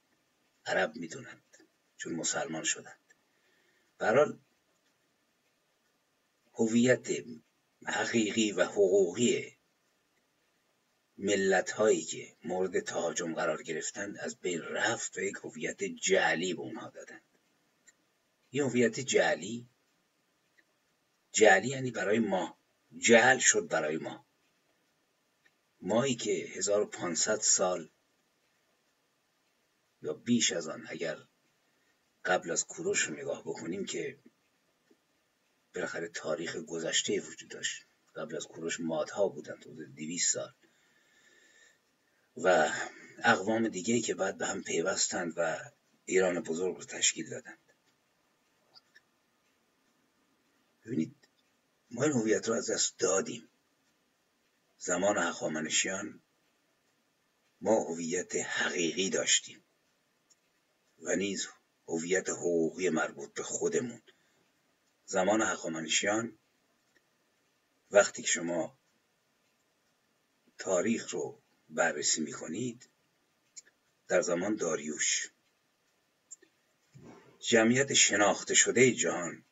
عرب 0.66 0.96
می‌دونند 0.96 1.58
چون 1.96 2.12
مسلمان 2.14 2.64
شدند. 2.64 3.14
برحال 3.99 4.38
هویت 6.54 7.08
حقیقی 7.87 8.52
و 8.52 8.64
حقوقی 8.64 9.56
ملت 11.22 11.70
هایی 11.70 12.02
که 12.02 12.36
مورد 12.44 12.80
تهاجم 12.80 13.34
قرار 13.34 13.62
گرفتند 13.62 14.18
از 14.18 14.36
بین 14.36 14.62
رفت 14.62 15.18
و 15.18 15.20
یک 15.20 15.36
هویت 15.44 15.84
جعلی 15.84 16.54
به 16.54 16.60
اونها 16.60 16.90
دادند. 16.90 17.22
این 18.50 18.62
هویت 18.62 19.00
جعلی؟ 19.00 19.68
جعلی 21.32 21.68
یعنی 21.68 21.90
برای 21.90 22.18
ما. 22.18 22.58
جعل 22.98 23.38
شد 23.38 23.68
برای 23.68 23.96
ما. 23.96 24.26
مایی 25.80 26.14
که 26.14 26.32
1500 26.32 27.40
سال 27.40 27.88
یا 30.02 30.12
بیش 30.12 30.52
از 30.52 30.68
آن 30.68 30.86
اگر 30.88 31.18
قبل 32.24 32.50
از 32.50 32.64
کوروش 32.64 33.00
رو 33.00 33.14
نگاه 33.14 33.42
بکنیم 33.42 33.84
که 33.84 34.18
بالاخره 35.74 36.08
تاریخ 36.08 36.56
گذشته 36.56 37.20
وجود 37.20 37.50
داشت. 37.50 37.87
قبل 38.16 38.37
از 38.37 38.46
کوروش 38.46 38.80
مادها 38.80 39.28
بودند 39.28 39.64
حدود 39.64 39.94
200 39.94 40.33
سال. 40.33 40.52
و 42.44 42.72
اقوام 43.24 43.68
دیگه 43.68 44.00
که 44.00 44.14
بعد 44.14 44.38
به 44.38 44.46
هم 44.46 44.62
پیوستند 44.62 45.33
و 45.37 45.59
ایران 46.05 46.40
بزرگ 46.40 46.76
رو 46.76 46.85
تشکیل 46.85 47.31
دادند. 47.31 47.59
ببینید 50.87 51.16
ما 51.90 52.05
این 52.05 52.12
هویت 52.12 52.48
رو 52.48 52.55
از 52.55 52.70
دست 52.70 52.98
دادیم. 52.98 53.48
زمان 54.79 55.18
هخامنشیان 55.18 56.22
ما 57.61 57.85
هویت 57.85 58.37
حقیقی 58.37 59.11
داشتیم 59.11 59.64
و 60.98 61.16
نیز 61.16 61.48
هویت 61.88 62.29
حقوقی 62.29 62.88
مربوط 62.88 63.35
به 63.35 63.42
خودمون. 63.42 64.03
زمان 65.05 65.42
هخامنشیان 65.42 66.38
وقتی 67.90 68.22
که 68.22 68.29
شما 68.29 68.79
تاریخ 70.59 71.11
رو 71.11 71.39
بررسی 71.70 72.20
می‌کنید. 72.20 72.88
در 74.09 74.20
زمان 74.20 74.56
داریوش. 74.56 75.30
جمعیت 77.40 77.94
شناخته 77.94 78.54
شده 78.54 78.92
جهان 78.92 79.44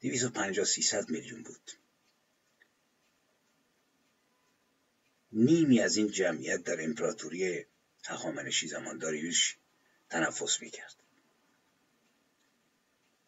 250 0.00 0.64
300 0.64 1.10
میلیون 1.10 1.42
بود. 1.42 1.72
نیمی 5.32 5.80
از 5.80 5.96
این 5.96 6.10
جمعیت 6.10 6.62
در 6.62 6.84
امپراتوری 6.84 7.66
هخامنشی 8.04 8.68
زمان 8.68 8.98
داریوش 8.98 9.56
تنفس 10.10 10.60
می‌کرد. 10.60 10.94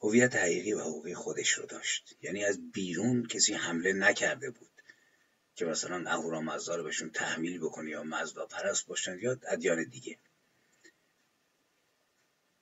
هویت 0.00 0.36
حقیقی 0.36 0.72
و 0.72 0.80
حقوقی 0.80 1.14
خودش 1.14 1.50
رو 1.50 1.66
داشت. 1.66 2.16
یعنی 2.22 2.44
از 2.44 2.72
بیرون 2.72 3.26
کسی 3.26 3.54
حمله 3.54 3.92
نکرده 3.92 4.50
بود. 4.50 4.71
که 5.54 5.64
مثلا 5.64 6.10
اهورامزدا 6.10 6.76
رو 6.76 6.84
بهشون 6.84 7.10
تحمیل 7.10 7.58
بکنه 7.58 7.90
یا 7.90 8.02
مزدا 8.02 8.46
پرست 8.46 8.86
باشن 8.86 9.18
یا 9.18 9.40
ادیان 9.48 9.84
دیگه. 9.84 10.18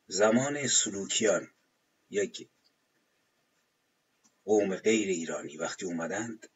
زمان 0.07 0.67
سلوکیان 0.67 1.51
یک 2.11 2.49
قوم 4.45 4.77
غیر 4.77 5.09
ایرانی 5.09 5.57
وقتی 5.57 5.87
اومدند 5.87 6.49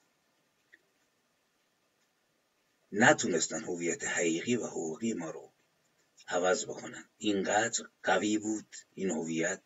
نتونستن 2.92 3.64
هویت 3.64 4.04
حقیقی 4.04 4.56
و 4.56 4.66
حقوقی 4.66 5.12
ما 5.12 5.30
رو 5.30 5.52
عوض 6.28 6.64
بکنن. 6.64 7.08
اینقدر 7.18 7.88
قوی 8.02 8.38
بود 8.38 8.76
این 8.94 9.10
هویت 9.10 9.62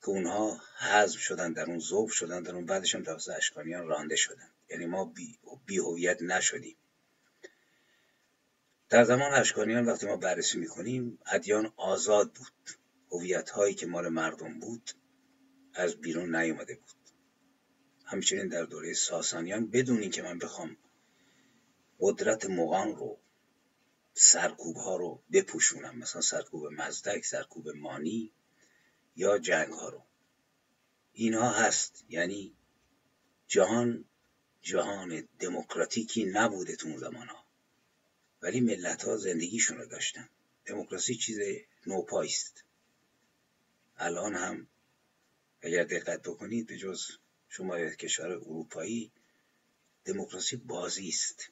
که 0.00 0.08
اونها 0.08 0.60
حذف 0.78 1.18
شدن 1.18 1.52
در 1.52 1.64
اون 1.64 1.78
ذوب 1.78 2.10
شدن 2.10 2.42
در 2.42 2.54
اون 2.54 2.66
بعدش 2.66 2.94
هم 2.94 3.02
توسط 3.02 3.32
اشکانیان 3.36 3.86
رانده 3.86 4.16
شدن. 4.16 4.55
یعنی 4.70 4.86
ما 4.86 5.04
بی, 5.66 5.78
هویت 5.78 6.22
نشدیم. 6.22 6.76
در 8.88 9.04
زمان 9.04 9.32
اشکانیان 9.32 9.84
وقتی 9.86 10.06
ما 10.06 10.16
بررسی 10.16 10.58
می‌کنیم 10.58 11.18
ادیان 11.26 11.72
آزاد 11.76 12.32
بود. 12.32 12.70
هویت 13.10 13.50
هایی 13.50 13.74
که 13.74 13.86
مال 13.86 14.08
مردم 14.08 14.60
بود 14.60 14.90
از 15.74 15.96
بیرون 15.96 16.36
نیومده 16.36 16.74
بود. 16.74 16.96
همچنین 18.04 18.48
در 18.48 18.64
دوره 18.64 18.92
ساسانیان 18.92 19.66
بدون 19.66 19.98
اینکه 20.00 20.22
من 20.22 20.38
بخوام 20.38 20.76
قدرت 22.00 22.46
مغان 22.46 22.96
رو 22.96 23.18
سرکوب 24.14 24.76
ها 24.76 24.96
رو 24.96 25.22
بپوشونم 25.32 25.98
مثلا 25.98 26.20
سرکوب 26.20 26.66
مزدک 26.66 27.24
سرکوب 27.24 27.68
مانی 27.68 28.32
یا 29.16 29.38
جنگ 29.38 29.72
ها 29.72 29.88
رو. 29.88 30.02
اینها 31.12 31.50
هست. 31.50 32.04
یعنی 32.08 32.56
جهان 33.46 34.04
جهان 34.66 35.28
دموکراتیکی 35.40 36.24
نبوده 36.24 36.76
تو 36.76 36.88
اون 36.88 36.98
زمان 36.98 37.28
ها 37.28 37.44
ولی 38.42 38.60
ملت 38.60 39.02
ها 39.02 39.16
زندگیشون 39.16 39.78
رو 39.78 39.86
داشتن. 39.86 40.28
دموکراسی 40.64 41.14
چیز 41.14 41.38
نوپایست 41.86 42.64
الان 43.96 44.34
هم 44.34 44.66
اگر 45.60 45.84
دقت 45.84 46.22
بکنید 46.22 46.66
به 46.66 46.76
جز 46.76 47.02
شما 47.48 47.90
کشور 47.90 48.30
اروپایی 48.30 49.10
دموکراسی 50.04 50.56
بازی 50.56 51.08
است 51.08 51.48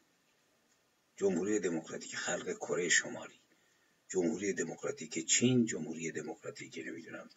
جمهوری 1.16 1.58
دموکراتیک 1.58 2.16
خلق 2.16 2.56
کره 2.56 2.88
شمالی. 2.88 3.40
جمهوری 4.08 4.52
دموکراتیک 4.52 5.26
چین 5.26 5.66
جمهوری 5.66 6.10
دموکراتیک 6.10 6.78
نمی‌دونم 6.86 7.30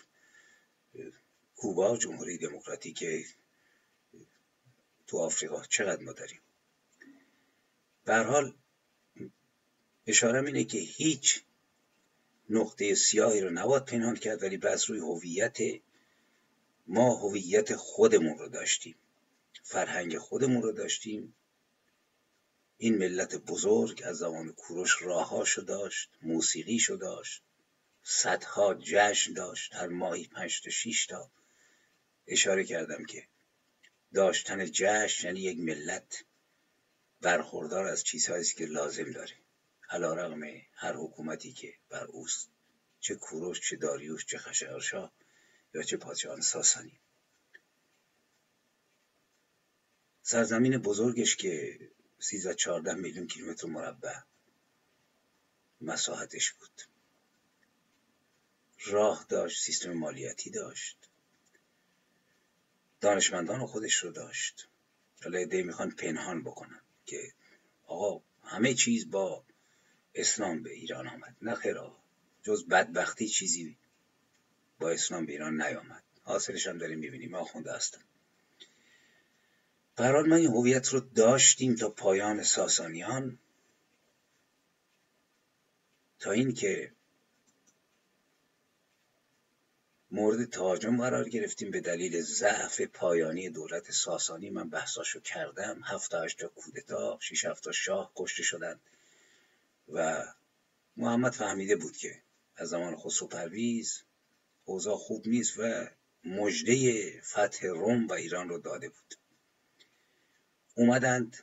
کوبا 1.56 1.98
جمهوری 1.98 2.38
دموکراتیک 2.38 3.04
تو 5.08 5.18
آفریقا. 5.18 5.64
چقدر 5.64 6.02
ما 6.02 6.12
داریم؟ 6.12 6.42
به 8.06 8.16
حال 8.16 8.54
اشاره 10.08 10.48
اینه 10.48 10.64
که 10.64 10.78
هیچ 10.78 11.44
نقطه 12.50 12.96
سیاهی 12.96 13.42
رو 13.42 13.50
نباید 13.50 13.86
پنهان 13.86 14.16
کرد 14.16 14.44
ولی 14.44 14.58
بس 14.58 14.90
روی 14.90 15.00
هویت 15.00 15.58
ما 16.88 17.16
هویت 17.16 17.76
خودمون 17.76 18.38
رو 18.38 18.50
داشتیم. 18.50 18.96
فرهنگ 19.64 20.18
خودمون 20.18 20.62
رو 20.62 20.72
داشتیم. 20.72 21.36
این 22.78 22.98
ملت 22.98 23.36
بزرگ 23.36 24.02
از 24.06 24.18
زمان 24.18 24.52
کوروش 24.52 25.02
راهاشو 25.02 25.62
داشت 25.62 26.10
موسیقیشو 26.22 26.96
داشت 26.96 27.44
صدها 28.04 28.74
جشن 28.74 29.34
داشت 29.34 29.76
هر 29.76 29.88
ماهی 29.88 30.28
پنج 30.28 30.62
تا 30.62 30.70
شیش 30.70 31.06
تا. 31.06 31.32
اشاره 32.28 32.64
کردم 32.64 33.06
که 33.06 33.28
داشتن 34.14 34.66
جشن 34.72 35.28
یعنی 35.28 35.40
یک 35.40 35.60
ملت 35.60 36.24
برخوردار 37.22 37.86
از 37.86 38.04
چیزهایی 38.04 38.42
است 38.42 38.56
که 38.56 38.66
لازم 38.66 39.12
داره. 39.12 39.36
علا 39.90 40.14
رغم 40.14 40.44
هر 40.74 40.94
حکومتی 40.94 41.52
که 41.52 41.74
بر 41.90 42.04
اوست 42.04 42.50
چه 43.00 43.16
کوروش 43.16 43.70
چه 43.70 43.76
داریوش 43.76 44.26
چه 44.26 44.38
خشایارشا 44.38 45.12
یا 45.74 45.82
چه 45.82 45.98
پادشاهان 45.98 46.42
ساسانی. 46.42 47.00
سرزمین 50.22 50.78
بزرگش 50.78 51.36
که 51.36 51.80
13 52.20 52.56
14 52.56 52.94
میلیون 52.94 53.28
کیلومتر 53.28 53.68
مربع 53.68 54.20
مساحتش 55.82 56.52
بود. 56.52 56.82
راه 58.86 59.26
داشت 59.30 59.64
سیستم 59.64 59.94
مالیاتی 59.94 60.50
داشت. 60.50 61.07
دانشمندان 63.02 63.66
خودش 63.66 63.96
رو 63.96 64.12
داشت. 64.12 64.68
حالا 65.24 65.38
ایده 65.38 65.64
می‌خوان 65.64 65.92
پنهان 65.92 66.44
بکنن 66.44 66.82
که 67.06 67.34
آقا 67.86 68.24
همه 68.44 68.74
چیز 68.74 69.12
با 69.12 69.44
اسلام 70.16 70.64
به 70.64 70.74
ایران 70.74 71.08
آمد. 71.08 71.36
نه 71.42 71.56
خیرا 71.56 71.98
جز 72.44 72.68
بدبختی 72.68 73.28
چیزی 73.28 73.78
با 74.80 74.90
اسلام 74.90 75.26
به 75.26 75.32
ایران 75.32 75.62
نیامد. 75.62 76.04
حاصلش 76.24 76.68
هم 76.68 76.78
داریم 76.78 77.00
می‌بینیم. 77.00 77.36
آخونده 77.36 77.74
هستم. 77.74 78.02
برحال 79.96 80.30
من 80.30 80.38
این 80.38 80.48
هویت 80.48 80.88
رو 80.88 81.00
داشتیم 81.00 81.76
تا 81.76 81.90
پایان 81.90 82.44
ساسانیان. 82.44 83.40
تا 86.20 86.32
اینکه 86.32 86.92
مورد 90.12 90.50
تهاجم 90.50 90.98
قرار 90.98 91.30
گرفتیم 91.30 91.72
به 91.72 91.82
دلیل 91.82 92.22
ضعف 92.22 92.82
پایانی 92.82 93.50
دولت 93.50 93.92
ساسانی. 93.92 94.50
من 94.50 94.70
بحثاشو 94.70 95.20
کردم. 95.20 95.82
هفت 95.84 96.14
هشتا 96.14 96.48
کودتا 96.48 97.18
شیش 97.22 97.46
هفتا 97.46 97.72
شاه 97.72 98.12
کشته 98.16 98.44
شدند 98.44 98.80
و 99.94 100.26
محمد 100.98 101.32
فهمیده 101.32 101.76
بود 101.76 101.98
که 101.98 102.22
از 102.56 102.70
زمان 102.70 102.96
خسرو 102.96 103.28
پرویز 103.28 104.04
اوضاع 104.66 104.98
خوب 104.98 105.28
نیست 105.28 105.60
و 105.60 105.88
مژده 106.24 107.22
فتح 107.22 107.68
روم 107.68 108.08
و 108.08 108.14
ایران 108.14 108.50
رو 108.50 108.58
داده 108.58 108.90
بود. 108.90 109.16
اومدند 110.76 111.38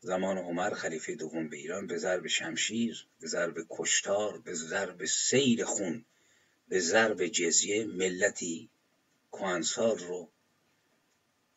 زمان 0.00 0.38
عمر 0.38 0.74
خلیفه 0.74 1.14
دوم 1.14 1.48
به 1.48 1.56
ایران 1.56 1.86
به 1.86 1.98
ضرب 1.98 2.26
شمشیر 2.26 3.06
به 3.20 3.26
ضرب 3.26 3.66
کشتار 3.70 4.38
به 4.38 4.54
ضرب 4.54 5.04
سیل 5.04 5.64
خون 5.64 6.04
به 6.68 6.80
ضرب 6.80 7.26
جزیه 7.26 7.84
ملتی 7.84 8.70
کوانسار 9.30 9.98
رو 9.98 10.30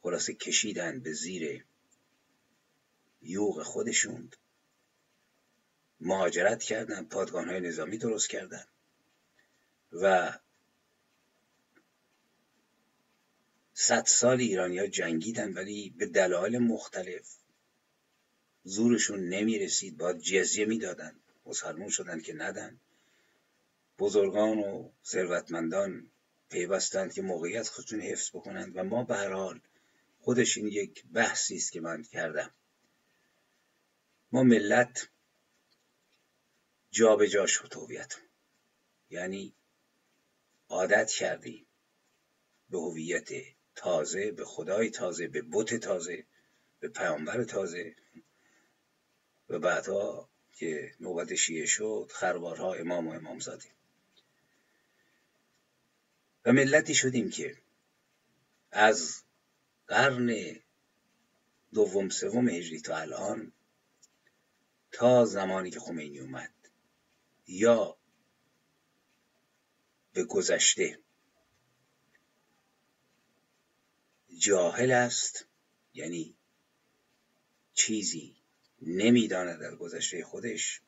خلاصه 0.02 0.34
کشیدن 0.34 1.00
به 1.00 1.13
زیر 1.13 1.65
یوغ 3.22 3.63
خودشون. 3.63 4.32
مهاجرت 6.00 6.63
کردن 6.63 7.04
پادگان 7.04 7.50
های 7.50 7.60
نظامی 7.60 7.98
درست 7.98 8.30
کردن. 8.30 8.65
و 9.91 10.38
صد 13.74 14.06
سال 14.06 14.39
ایرانیا 14.39 14.88
جنگیدن 14.88 15.54
ولی 15.54 15.89
به 15.89 16.06
دلایل 16.06 16.58
مختلف 16.58 17.38
زورشون 18.63 19.30
نمی‌رسید. 19.30 19.98
باید 19.98 20.20
جزیه 20.20 20.65
می‌دادن. 20.65 21.20
مسلمون 21.46 21.89
شدن 21.89 22.22
که 22.22 22.34
ندن. 22.34 22.80
بزرگان 24.00 24.60
و 24.60 24.92
ثروتمندان 25.06 26.12
پیوستند 26.50 27.14
که 27.14 27.22
موقعیت 27.22 27.68
خودشون 27.68 28.02
حفظ 28.02 28.30
بکنند 28.30 28.78
و 28.78 28.84
ما 28.84 29.04
به 29.04 29.16
هر 29.16 29.32
حال 29.32 29.62
خودش 30.20 30.58
این 30.58 30.68
یک 30.68 31.06
بحثی 31.14 31.56
است 31.56 31.72
که 31.72 31.82
من 31.82 32.04
کردم. 32.04 32.54
ما 34.32 34.44
ملت 34.44 35.10
جابجا 36.92 37.46
شد 37.46 37.74
هویت. 37.74 38.16
یعنی 39.10 39.54
عادت 40.70 41.10
کردیم 41.10 41.68
به 42.70 42.78
هویت 42.78 43.30
تازه 43.76 44.32
به 44.32 44.46
خدای 44.46 44.90
تازه 44.90 45.28
به 45.28 45.42
بت 45.52 45.76
تازه 45.76 46.26
به 46.80 46.90
پیامبر 46.90 47.44
تازه. 47.44 47.96
و 49.50 49.60
بعدها 49.60 50.30
که 50.56 50.96
نوبت 51.00 51.36
شیعه 51.36 51.66
شد 51.66 52.12
خربارها 52.14 52.74
امام 52.74 53.08
و 53.08 53.14
امامزاده. 53.14 53.77
و 56.48 56.54
ملتی 56.54 56.96
شدیم 56.96 57.30
که 57.30 57.58
از 58.72 59.24
قرن 59.88 60.56
دوم 61.74 62.10
سوم 62.10 62.50
هجری 62.50 62.82
تا 62.82 62.98
الان 62.98 63.52
تا 64.92 65.26
زمانی 65.26 65.72
که 65.72 65.80
خمینی 65.80 66.20
اومد 66.20 66.54
یا 67.48 67.98
به 70.14 70.24
گذشته 70.24 71.00
جاهل 74.38 74.92
است 74.92 75.46
یعنی 75.94 76.36
چیزی 77.74 78.36
نمی‌داند 78.82 79.60
در 79.60 79.76
گذشته 79.76 80.24
خودش 80.24 80.82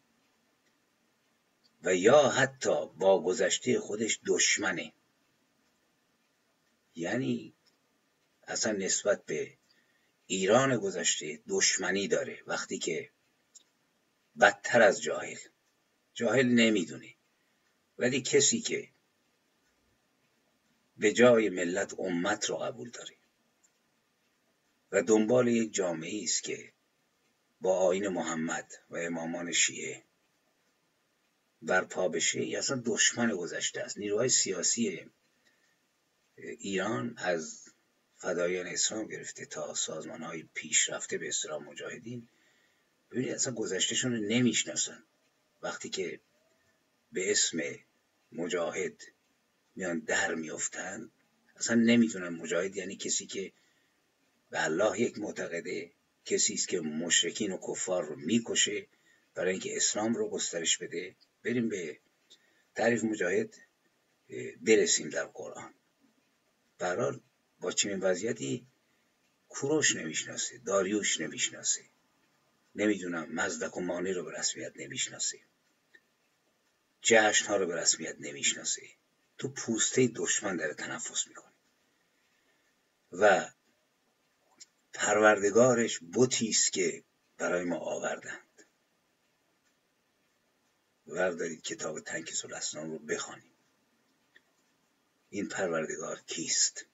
و 1.84 1.96
یا 1.96 2.30
حتی 2.30 2.88
با 2.88 3.24
گذشته 3.24 3.80
خودش 3.80 4.20
دشمنه. 4.26 4.94
یعنی 7.00 7.54
اصلا 8.48 8.72
نسبت 8.72 9.26
به 9.26 9.58
ایران 10.28 10.78
گذشته 10.78 11.40
دشمنی 11.50 12.08
داره. 12.08 12.40
وقتی 12.48 12.78
که 12.78 13.10
بدتر 14.40 14.82
از 14.82 15.02
جاهل. 15.02 15.38
جاهل 16.14 16.46
نمی‌دونه. 16.46 17.16
ولی 17.98 18.22
کسی 18.22 18.62
که 18.62 18.90
به 20.98 21.14
جای 21.14 21.50
ملت 21.50 22.00
امت 22.00 22.46
رو 22.46 22.56
قبول 22.58 22.90
داره. 22.90 23.16
و 24.92 25.02
دنبال 25.02 25.48
یک 25.48 25.74
جامعه 25.74 26.24
است 26.24 26.44
که 26.44 26.74
با 27.62 27.78
آین 27.78 28.08
محمد 28.08 28.74
و 28.90 28.98
امامان 28.98 29.52
شیعه 29.52 30.04
برپا 31.62 32.08
بشه. 32.08 32.46
یا 32.46 32.60
اصلا 32.60 32.82
دشمن 32.86 33.36
گذشته 33.36 33.82
است. 33.82 33.98
نیروهای 33.98 34.30
سیاسی 34.30 35.10
ایران 36.42 37.16
از 37.18 37.70
فدایان 38.18 38.68
اسلام 38.68 39.08
گرفته 39.08 39.46
تا 39.46 39.74
سازمان 39.74 40.22
های 40.24 40.44
پیشرفته 40.54 41.18
به 41.18 41.28
اسلام 41.28 41.64
مجاهدین. 41.64 42.30
ببینید 43.12 43.32
اصلا 43.32 43.54
گذشتهشون 43.54 44.12
رو 44.12 44.18
نمی‌شناسن. 44.18 45.04
وقتی 45.62 45.90
که 45.90 46.20
به 47.12 47.32
اسم 47.32 47.60
مجاهد 48.32 49.02
میان 49.76 50.00
در 50.00 50.36
میفتن 50.36 51.12
اصلا 51.56 51.76
نمی‌تونن 51.76 52.30
مجاهد 52.30 52.76
یعنی 52.76 52.96
کسی 52.96 53.26
که 53.26 53.52
به 54.50 54.64
الله 54.64 55.02
یک 55.02 55.20
معتقده 55.20 55.92
کسی 56.26 56.54
است 56.54 56.68
که 56.68 56.80
مشرکین 56.80 57.52
و 57.52 57.58
کفار 57.68 58.06
رو 58.06 58.16
می‌کشه 58.16 58.88
برای 59.36 59.52
اینکه 59.52 59.78
اسلام 59.78 60.16
رو 60.16 60.30
گسترش 60.30 60.78
بده 60.78 61.16
بریم 61.44 61.70
به 61.70 62.00
تعریف 62.76 63.04
مجاهد 63.04 63.56
برسیم 64.62 65.10
در 65.10 65.26
قرآن. 65.26 65.74
برحال 66.80 67.22
با 67.60 67.72
چنین 67.72 68.00
وضعیتی 68.00 68.68
کوروش 69.50 69.96
نمی‌شناسه 69.96 70.58
داریوش 70.58 71.22
نمی‌شناسه. 71.22 71.86
نمی‌دونم 72.76 73.32
مزدک 73.32 73.78
و 73.78 73.82
مانی 73.82 74.14
رو 74.14 74.24
به 74.24 74.40
رسمیت 74.40 74.74
نمی‌شناسه. 74.76 75.40
جشن 77.02 77.46
ها 77.46 77.56
رو 77.56 77.68
به 77.68 77.76
رسمیت 77.76 78.16
نمی‌شناسه. 78.20 78.82
تو 79.38 79.48
پوسته 79.48 80.08
دشمن 80.08 80.56
داره 80.56 80.74
تنفس 80.74 81.28
می‌کنه. 81.28 81.54
و 83.12 83.50
پروردگارش 84.94 86.00
بوتی 86.00 86.50
است 86.50 86.74
که 86.74 87.04
برای 87.38 87.64
ما 87.64 87.78
آوردند. 87.78 88.64
وردارید 91.08 91.62
کتاب 91.62 92.00
تنکیس 92.00 92.46
الاسنان 92.46 92.92
رو 92.92 93.00
بخوانیم 93.00 93.49
این 95.30 95.48
پروردگار 95.48 96.22
کیست؟ 96.28 96.86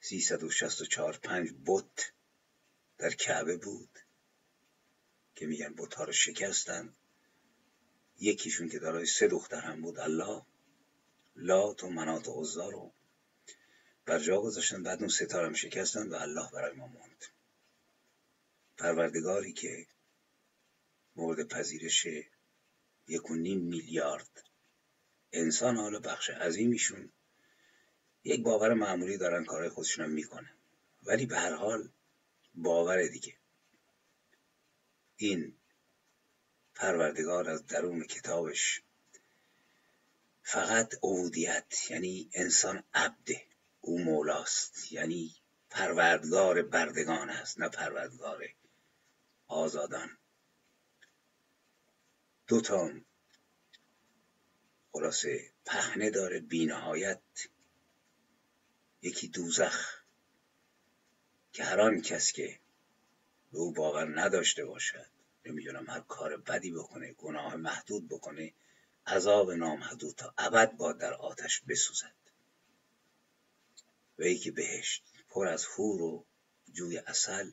364 0.00 1.18
پنج 1.18 1.50
بت 1.66 2.12
در 2.98 3.10
کعبه 3.10 3.56
بود 3.56 3.98
که 5.34 5.46
میگن 5.46 5.74
بت 5.74 6.00
رو 6.00 6.12
شکستن. 6.12 6.94
یکیشون 8.18 8.68
که 8.68 8.78
دارای 8.78 9.06
سه 9.06 9.28
دختر 9.28 9.60
هم 9.60 9.82
بود 9.82 9.98
الله 9.98 10.42
لات 11.36 11.84
و 11.84 11.90
منات 11.90 12.28
و 12.28 12.40
عزا 12.42 12.68
رو 12.68 12.92
بر 14.06 14.18
جا 14.18 14.40
گذاشتن 14.40 14.82
بعد 14.82 14.98
اون 14.98 15.08
ستارم 15.08 15.52
شکستن 15.52 16.08
و 16.08 16.14
الله 16.14 16.50
برای 16.52 16.76
ما 16.76 16.86
موند. 16.86 17.24
پروردگاری 18.76 19.52
که 19.52 19.86
مورد 21.16 21.48
پذیرش 21.48 22.06
یک 23.06 23.30
و 23.30 23.34
نیم 23.34 23.60
میلیارد 23.60 24.49
انسان 25.32 25.76
حالا 25.76 25.98
بخش 25.98 26.30
عظیمیشون 26.30 27.12
یک 28.24 28.42
باور 28.42 28.74
معمولی 28.74 29.16
دارن 29.16 29.44
کارهای 29.44 29.68
خودشون 29.68 30.04
هم 30.04 30.10
می‌کنه. 30.10 30.54
ولی 31.02 31.26
به 31.26 31.38
هر 31.38 31.54
حال 31.54 31.90
باور 32.54 33.06
دیگه. 33.06 33.36
این 35.16 35.56
پروردگار 36.74 37.48
از 37.50 37.66
درون 37.66 38.04
کتابش 38.04 38.82
فقط 40.42 40.94
عبودیت 40.94 41.90
یعنی 41.90 42.30
انسان 42.34 42.84
عبده 42.94 43.46
او 43.80 43.98
مولاست. 44.04 44.92
یعنی 44.92 45.34
پروردگار 45.70 46.62
بردگان 46.62 47.30
است 47.30 47.60
نه 47.60 47.68
پروردگار 47.68 48.44
آزادان. 49.46 50.18
دو 52.46 52.60
تا 52.60 52.90
خلاصه 54.92 55.50
پهنه 55.64 56.10
داره 56.10 56.40
بینهایت. 56.40 57.20
یکی 59.02 59.28
دوزخ 59.28 60.00
که 61.52 61.64
هر 61.64 62.00
کس 62.00 62.32
که 62.32 62.60
به 63.52 63.58
او 63.58 63.72
باور 63.72 64.20
نداشته 64.20 64.64
باشد 64.64 65.06
نمی‌دونم 65.44 65.90
هر 65.90 66.00
کار 66.00 66.36
بدی 66.36 66.72
بکنه 66.72 67.12
گناه 67.12 67.56
محدود 67.56 68.08
بکنه 68.08 68.52
عذاب 69.06 69.50
نامحدود 69.50 70.14
تا 70.14 70.34
ابد 70.38 70.72
با 70.72 70.92
در 70.92 71.14
آتش 71.14 71.60
بسوزد. 71.68 72.14
و 74.18 74.22
یکی 74.22 74.50
بهشت 74.50 75.02
پر 75.28 75.48
از 75.48 75.66
هور 75.66 76.02
و 76.02 76.24
جوی 76.72 76.98
اصل 76.98 77.50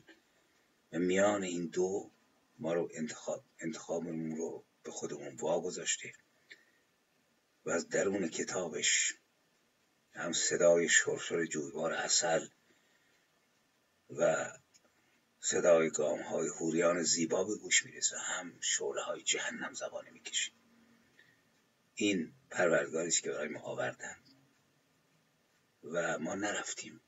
و 0.92 0.98
میان 0.98 1.42
این 1.42 1.66
دو 1.66 2.10
ما 2.58 2.72
رو 2.72 2.88
انتخاب 2.92 3.44
انتخابمون 3.58 4.36
رو 4.36 4.64
به 4.82 4.90
خودمون 4.90 5.36
واگذاشته. 5.36 6.12
و 7.68 7.70
از 7.70 7.88
درون 7.88 8.28
کتابش 8.28 9.14
هم 10.12 10.32
صدای 10.32 10.88
شرشر 10.88 11.44
جویبار 11.44 11.92
اصل 11.92 12.46
و 14.10 14.52
صدای 15.40 15.90
گام 15.90 16.20
های 16.20 16.48
حوریان 16.48 17.02
زیبا 17.02 17.44
به 17.44 17.56
گوش 17.56 17.86
می‌رسه. 17.86 18.18
هم 18.18 18.60
شعله 18.60 19.02
های 19.02 19.22
جهنم 19.22 19.72
زبانه 19.74 20.10
می‌کشید 20.10 20.54
این 21.94 22.32
پروردگاری 22.50 23.08
است 23.08 23.22
که 23.22 23.30
برای 23.30 23.48
ما 23.48 23.60
آوردن. 23.60 24.16
و 25.84 26.18
ما 26.18 26.34
نرفتیم. 26.34 27.00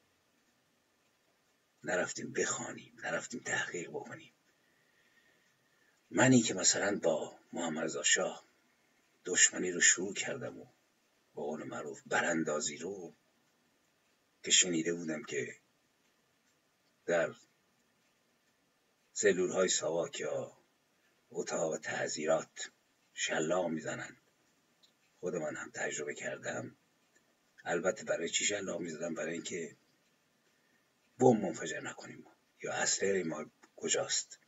نرفتیم 1.84 2.32
بخوانیم. 2.32 2.92
نرفتیم 3.04 3.40
تحقیق 3.40 3.90
بکنیم. 3.90 4.32
منی 6.10 6.40
که 6.40 6.54
مثلا 6.54 6.98
با 7.02 7.38
محمد 7.52 8.02
شاه 8.02 8.49
دشمنی 9.24 9.70
رو 9.70 9.80
شروع 9.80 10.14
کردم 10.14 10.58
و 10.58 10.66
با 11.34 11.42
قول 11.42 11.62
معروف 11.62 12.02
براندازی 12.06 12.76
رو 12.76 13.14
که 14.42 14.50
شنیده 14.50 14.94
بودم 14.94 15.22
که 15.22 15.56
در 17.06 17.34
سلول 19.12 19.50
های 19.50 19.68
ساواک 19.68 20.20
یا 20.20 20.56
اتاق 21.30 21.78
تعذیرات 21.78 22.70
شلاق 23.14 23.66
می‌زنن 23.66 24.16
خود 25.20 25.34
من 25.34 25.56
هم 25.56 25.70
تجربه 25.74 26.14
کردم. 26.14 26.76
البته 27.64 28.04
برای 28.04 28.28
چی 28.28 28.44
شلاق 28.44 28.80
می‌زدم؟ 28.80 29.14
برای 29.14 29.32
اینکه 29.32 29.76
بم 31.18 31.36
منفجر 31.36 31.80
نکنیم. 31.80 32.24
یا 32.62 32.72
اسلحه 32.72 33.22
ما 33.22 33.50
کجاست؟ 33.76 34.38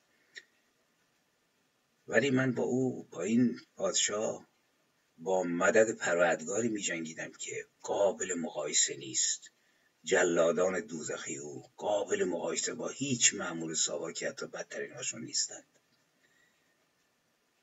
ولی 2.08 2.30
من 2.30 2.52
با 2.52 2.62
او 2.62 3.04
با 3.04 3.22
این 3.22 3.60
پادشاه 3.76 4.48
با 5.22 5.42
مدد 5.42 5.96
پروردگاری 5.96 6.68
می 6.68 6.80
جنگیدم 6.80 7.32
که 7.32 7.66
قابل 7.82 8.34
مقایسه 8.34 8.96
نیست. 8.96 9.50
جلادان 10.04 10.80
دوزخی 10.80 11.38
او 11.38 11.70
قابل 11.76 12.24
مقایسه 12.24 12.74
با 12.74 12.88
هیچ 12.88 13.34
معمول 13.34 13.74
ساواکی 13.74 14.26
حتی 14.26 14.46
بدترین 14.46 14.92
هاشون 14.92 15.24
نیستند. 15.24 15.64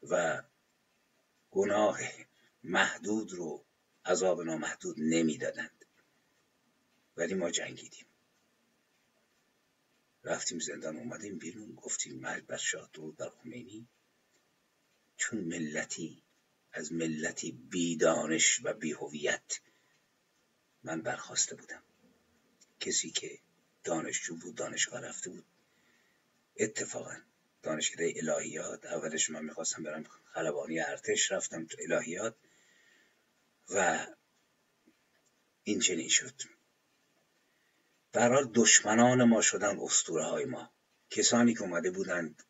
و 0.09 0.43
گناه 1.51 1.99
محدود 2.63 3.33
رو 3.33 3.65
عذاب 4.05 4.41
نامحدود 4.41 4.95
نمی‌دادند. 4.99 5.85
ولی 7.17 7.33
ما 7.33 7.51
جنگیدیم. 7.51 8.05
رفتیم 10.23 10.59
زندان 10.59 10.97
اومدیم 10.97 11.37
بیرون 11.37 11.75
گفتیم 11.75 12.19
مرگ 12.19 12.45
بر 12.45 12.57
شاه 12.57 12.89
درود 12.93 13.17
بر 13.17 13.29
خمینی. 13.29 13.87
چون 15.17 15.39
ملتی 15.39 16.23
از 16.73 16.93
ملتی 16.93 17.51
بیدانش 17.51 18.59
و 18.63 18.73
بیهویت 18.73 19.59
من 20.83 21.01
برخواسته 21.01 21.55
بودم. 21.55 21.83
کسی 22.79 23.09
که 23.09 23.39
دانشجو 23.83 24.35
بود 24.35 24.55
دانشگاه 24.55 25.01
رفته 25.01 25.29
بود. 25.29 25.45
اتفاقا 26.55 27.15
دانشکده 27.63 28.13
الهیات 28.15 28.85
اولش 28.85 29.29
من 29.29 29.45
می‌خواستم 29.45 29.83
برم 29.83 30.03
خلبانی 30.33 30.79
ارتش 30.79 31.31
رفتم 31.31 31.65
تو 31.65 31.77
الهیات 31.79 32.35
و 33.69 34.07
این 35.63 35.79
چنین 35.79 36.09
شد. 36.09 36.41
برحال 38.11 38.51
دشمنان 38.53 39.23
ما 39.23 39.41
شدن 39.41 39.79
استوره 39.79 40.25
های 40.25 40.45
ما. 40.45 40.71
کسانی 41.09 41.53
که 41.53 41.61
اومده 41.61 41.91
بودند 41.91 42.43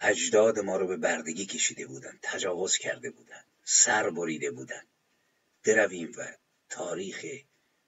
اجداد 0.00 0.58
ما 0.58 0.76
رو 0.76 0.86
به 0.86 0.96
بردگی 0.96 1.46
کشیده 1.46 1.86
بودند 1.86 2.18
تجاوز 2.22 2.76
کرده 2.76 3.10
بودند 3.10 3.46
سر 3.64 4.10
بریده 4.10 4.50
بودند 4.50 4.86
برویم 5.66 6.12
و 6.18 6.26
تاریخ 6.68 7.26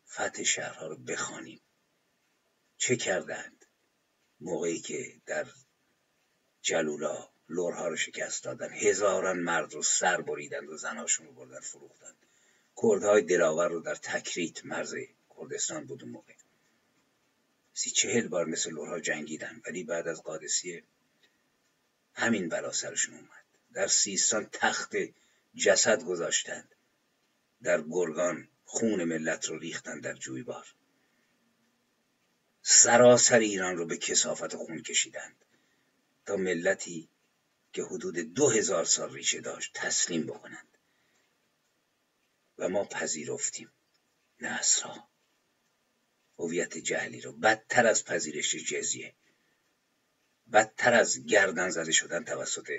فتح 0.09 0.42
شهرها 0.42 0.87
رو 0.87 0.97
بخوانیم. 0.97 1.61
چه 2.77 2.97
کردند؟ 2.97 3.66
موقعی 4.40 4.81
که 4.81 5.14
در 5.27 5.47
جلولا 6.62 7.29
لورها 7.49 7.88
رو 7.88 7.97
شکست 7.97 8.44
دادن. 8.44 8.73
هزاران 8.73 9.38
مرد 9.38 9.75
رو 9.75 9.83
سر 9.83 10.21
بریدند 10.21 10.68
و 10.68 10.77
زنهاشون 10.77 11.27
رو 11.27 11.33
بردن 11.33 11.61
فروختند 11.61 12.16
کردهای 12.83 13.23
دلاور 13.23 13.68
رو 13.68 13.81
در 13.81 13.94
تکریت 13.94 14.64
مرز 14.64 14.94
کردستان 15.37 15.87
بود 15.87 16.03
اون 16.03 16.12
موقع. 16.12 16.33
سی 17.73 17.90
چهل 17.90 18.29
بار 18.29 18.47
مثل 18.47 18.71
لورها 18.71 19.01
جنگیدن 19.01 19.62
ولی 19.66 19.85
بعد 19.85 20.09
از 20.09 20.23
قادسیه 20.23 20.83
همین 22.18 22.48
بلا 22.48 22.72
سرشون 22.72 23.14
اومد. 23.14 23.44
در 23.72 23.87
سیستان 23.87 24.48
تخت 24.52 24.92
جسد 25.54 26.04
گذاشتند. 26.04 26.74
در 27.62 27.83
گرگان 27.83 28.48
خون 28.64 29.04
ملت 29.04 29.48
رو 29.48 29.59
ریختن 29.59 30.00
در 30.00 30.14
جویبار. 30.14 30.74
سراسر 32.62 33.38
ایران 33.38 33.76
رو 33.76 33.87
به 33.87 33.96
کسافت 33.96 34.57
خون 34.57 34.83
کشیدند. 34.83 35.44
تا 36.26 36.37
ملتی 36.37 37.09
که 37.72 37.83
حدود 37.83 38.18
دو 38.18 38.50
هزار 38.50 38.85
سال 38.85 39.14
ریشه 39.14 39.40
داشت 39.40 39.70
تسلیم 39.74 40.26
بکنند. 40.26 40.78
و 42.59 42.68
ما 42.68 42.85
پذیرفتیم 42.85 43.72
نصرها. 44.40 45.09
هویت 46.38 46.78
جهلی 46.78 47.20
رو. 47.20 47.33
بدتر 47.33 47.87
از 47.87 48.04
پذیرش 48.04 48.54
جزیه. 48.54 49.14
بدتر 50.52 50.94
از 50.94 51.26
گردن 51.26 51.70
زده 51.70 51.92
شدن 51.92 52.24
توسط 52.24 52.70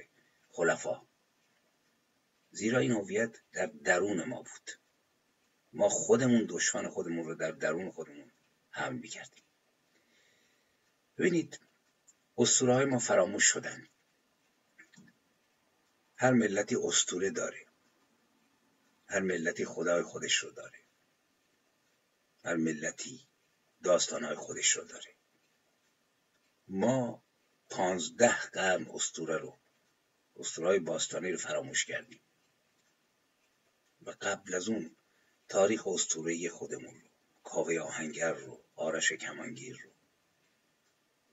خلفا. 0.49 1.01
زیرا 2.51 2.79
این 2.79 2.91
هویت 2.91 3.37
در 3.53 3.65
درون 3.65 4.23
ما 4.23 4.41
بود. 4.41 4.71
ما 5.73 5.89
خودمون 5.89 6.45
دشمن 6.49 6.89
خودمون 6.89 7.25
رو 7.25 7.35
در 7.35 7.51
درون 7.51 7.91
خودمون 7.91 8.31
هم 8.71 8.93
می‌کردیم. 8.93 9.43
ببینید 11.17 11.59
اسطوره 12.37 12.73
های 12.73 12.85
ما 12.85 12.99
فراموش 12.99 13.43
شدن. 13.43 13.87
هر 16.15 16.31
ملتی 16.31 16.75
استوره 16.83 17.29
داره. 17.29 17.65
هر 19.07 19.19
ملتی 19.19 19.65
خدای 19.65 20.03
خودش 20.03 20.35
رو 20.35 20.51
داره. 20.51 20.79
هر 22.45 22.55
ملتی 22.55 23.27
داستانهای 23.83 24.35
خودش 24.35 24.71
رو 24.71 24.83
داره. 24.83 25.13
ما 26.67 27.23
پانزده 27.69 28.41
قرن 28.41 28.87
استوره 28.93 29.37
رو 29.37 29.59
های 30.57 30.79
باستانی 30.79 31.31
رو 31.31 31.37
فراموش 31.37 31.85
کردیم. 31.85 32.21
و 34.01 34.11
قبل 34.21 34.55
از 34.55 34.69
اون 34.69 34.95
تاریخ 35.49 35.87
استوره 35.87 36.49
خودمون 36.49 37.01
رو 37.01 37.09
کاوه 37.43 37.79
آهنگر 37.79 38.33
رو 38.33 38.63
آرش 38.75 39.11
کمانگیر 39.11 39.81
رو. 39.83 39.91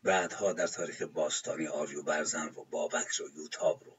بعدها 0.03 0.53
در 0.53 0.67
تاریخ 0.67 1.03
باستانی 1.03 1.67
آریو 1.67 2.03
برزن 2.03 2.49
رو 2.49 2.65
بابک 2.65 3.07
رو 3.07 3.31
یوتاب 3.35 3.85
رو. 3.85 3.99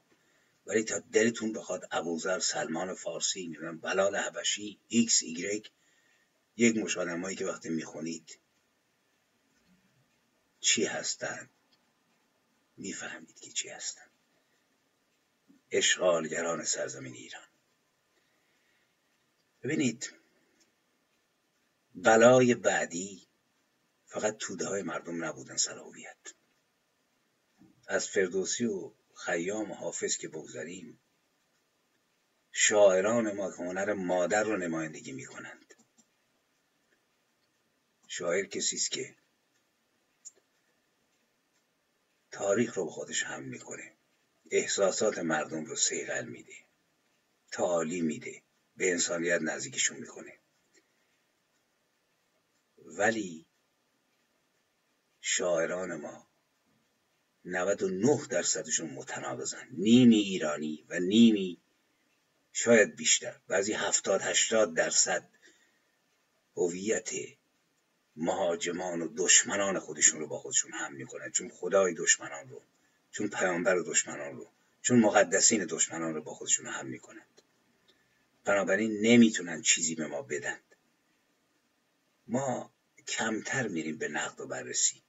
ولی 0.66 0.82
تا 0.82 0.98
دلتون 0.98 1.52
بخواد 1.52 1.88
ابوذر 1.90 2.38
سلمان 2.38 2.94
فارسی 2.94 3.46
می‌دونم 3.46 3.80
بلال 3.80 4.16
حبشی 4.16 4.80
ایکس 4.88 5.22
ایگرگ 5.22 5.70
یک 6.56 6.76
مشت 6.76 6.98
که 7.38 7.46
وقتی 7.46 7.68
می‌خونید 7.68 8.40
چی 10.60 10.84
هستند 10.84 11.50
می‌فهمید 12.78 13.40
که 13.40 13.50
چی 13.50 13.68
هستند 13.68 14.10
اشغالگران 15.70 16.64
سرزمین 16.64 17.14
ایران. 17.14 17.48
ببینید 19.62 20.12
بلای 21.94 22.54
بعدی 22.54 23.28
فقط 24.06 24.36
توده 24.36 24.66
های 24.66 24.82
مردم 24.82 25.24
نبودن 25.24 25.56
سر 25.56 25.78
از 27.88 28.08
فردوسی 28.08 28.64
و 28.64 28.92
خیام 29.14 29.70
و 29.70 29.74
حافظ 29.74 30.16
که 30.16 30.28
بگذاریم 30.28 31.00
شاعران 32.52 33.36
ما 33.36 33.50
که 33.50 33.56
هنر 33.56 33.92
مادر 33.92 34.42
رو 34.42 34.56
نمایندگی 34.56 35.12
می‌کنند. 35.12 35.74
شاعر 38.08 38.44
کسی 38.44 38.76
است 38.76 38.90
که 38.90 39.16
تاریخ 42.38 42.74
رو 42.74 42.84
به 42.84 42.90
خودش 42.90 43.22
هم 43.22 43.42
می‌کنه. 43.42 43.96
احساسات 44.50 45.18
مردم 45.18 45.64
رو 45.64 45.76
سیغل 45.76 46.24
میده. 46.24 46.54
تعالی 47.52 48.00
میده. 48.00 48.42
به 48.76 48.90
انسانیت 48.90 49.40
نزدیکشون 49.42 49.96
می‌کنه. 49.96 50.38
ولی 52.78 53.46
شاعران 55.20 55.94
ما 56.00 56.28
99 57.44 58.26
درصدشون 58.30 58.90
متناقضن. 58.90 59.68
نیمی 59.70 60.18
ایرانی 60.18 60.86
و 60.88 61.00
نیمی 61.00 61.60
شاید 62.52 62.96
بیشتر. 62.96 63.40
بعضی 63.48 63.72
هفتاد 63.72 64.22
هشتاد 64.22 64.74
درصد 64.74 65.30
هویت 66.56 67.10
مهاجمان 68.18 69.02
و 69.02 69.08
دشمنان 69.16 69.78
خودشون 69.78 70.20
رو 70.20 70.26
با 70.26 70.38
خودشون 70.38 70.72
هم 70.72 70.92
می‌کنن. 70.92 71.30
چون 71.30 71.48
خدای 71.48 71.94
دشمنان 71.94 72.48
رو 72.48 72.62
چون 73.10 73.28
پیامبر 73.28 73.78
دشمنان 73.78 74.36
رو 74.36 74.50
چون 74.82 74.98
مقدسین 74.98 75.66
دشمنان 75.70 76.14
رو 76.14 76.22
با 76.22 76.34
خودشون 76.34 76.66
هم 76.66 76.86
می‌کنند. 76.86 77.42
بنابراین 78.44 79.00
نمی‌تونن 79.00 79.62
چیزی 79.62 79.94
به 79.94 80.06
ما 80.06 80.22
بدند 80.22 80.76
ما 82.26 82.72
کمتر 83.08 83.68
میریم 83.68 83.98
به 83.98 84.08
نقد 84.08 84.40
و 84.40 84.46
بررسی. 84.46 85.02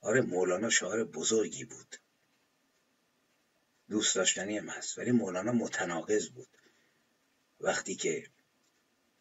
آره 0.00 0.20
مولانا 0.20 0.70
شاعر 0.70 1.04
بزرگی 1.04 1.64
بود. 1.64 1.96
دوست 3.88 4.14
داشتنی 4.16 4.58
هم 4.58 4.68
هست 4.68 4.98
ولی 4.98 5.10
مولانا 5.10 5.52
متناقض 5.52 6.28
بود. 6.28 6.48
وقتی 7.60 7.94
که 7.94 8.26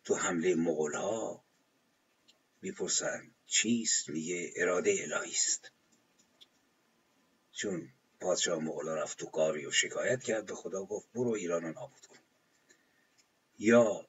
تو 0.04 0.16
حمله 0.16 0.56
مغول 0.56 0.94
ها 0.94 1.44
می‌پرسن 2.68 3.32
چیست؟ 3.46 4.10
میگه 4.10 4.54
اراده 4.56 4.98
الهی 5.02 5.32
است. 5.32 5.72
چون 7.52 7.90
پادشاه 8.20 8.60
مغلا 8.60 8.96
رفت 8.96 9.18
تو 9.18 9.26
کاری 9.26 9.66
و 9.66 9.72
شکایت 9.72 10.24
کرد 10.24 10.46
به 10.46 10.56
خدا 10.56 10.86
گفت 10.86 11.08
برو 11.14 11.32
ایران 11.32 11.62
رو 11.64 11.74
نابود 11.74 12.06
کن. 12.06 12.20
یا 13.60 14.08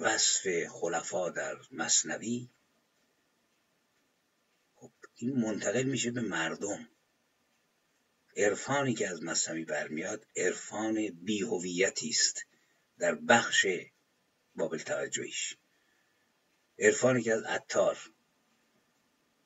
وصف 0.00 0.66
خلفا 0.70 1.30
در 1.30 1.56
مصنوی. 1.72 2.48
خب 4.74 4.90
این 5.16 5.36
منتقل 5.40 5.82
میشه 5.82 6.10
به 6.10 6.20
مردم. 6.20 6.88
عرفانی 8.36 8.94
که 8.94 9.08
از 9.08 9.22
مصنوی 9.22 9.64
برمیاد 9.64 10.26
عرفان 10.36 11.08
بیهویتی 11.10 12.08
است 12.08 12.44
در 12.98 13.14
بخش 13.14 13.66
بابل 14.54 14.78
توجهیش. 14.78 15.56
عرفانی 16.78 17.22
که 17.22 17.32
از 17.32 17.42
عطار 17.42 17.98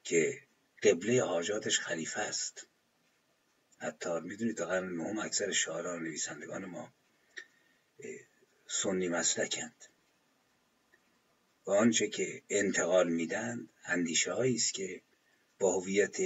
که 0.05 0.43
قبله 0.83 1.25
حاجاتش 1.25 1.81
خلیفه 1.81 2.21
است. 2.21 2.67
عطار 3.81 4.23
می‌دونید 4.23 4.57
تا 4.57 4.67
قرن 4.67 4.97
نهم 4.97 5.19
اکثر 5.19 5.51
شاعران 5.51 5.97
و 5.97 6.05
نویسندگان 6.05 6.65
ما 6.65 6.93
سنی 8.67 9.09
مسلکند. 9.09 9.85
و 11.67 11.71
آنچه 11.71 12.09
که 12.09 12.43
انتقال 12.49 13.09
میدن 13.09 13.69
اندیشه 13.85 14.33
است 14.33 14.75
که 14.75 15.03
با 15.59 15.81
هویت 15.81 16.17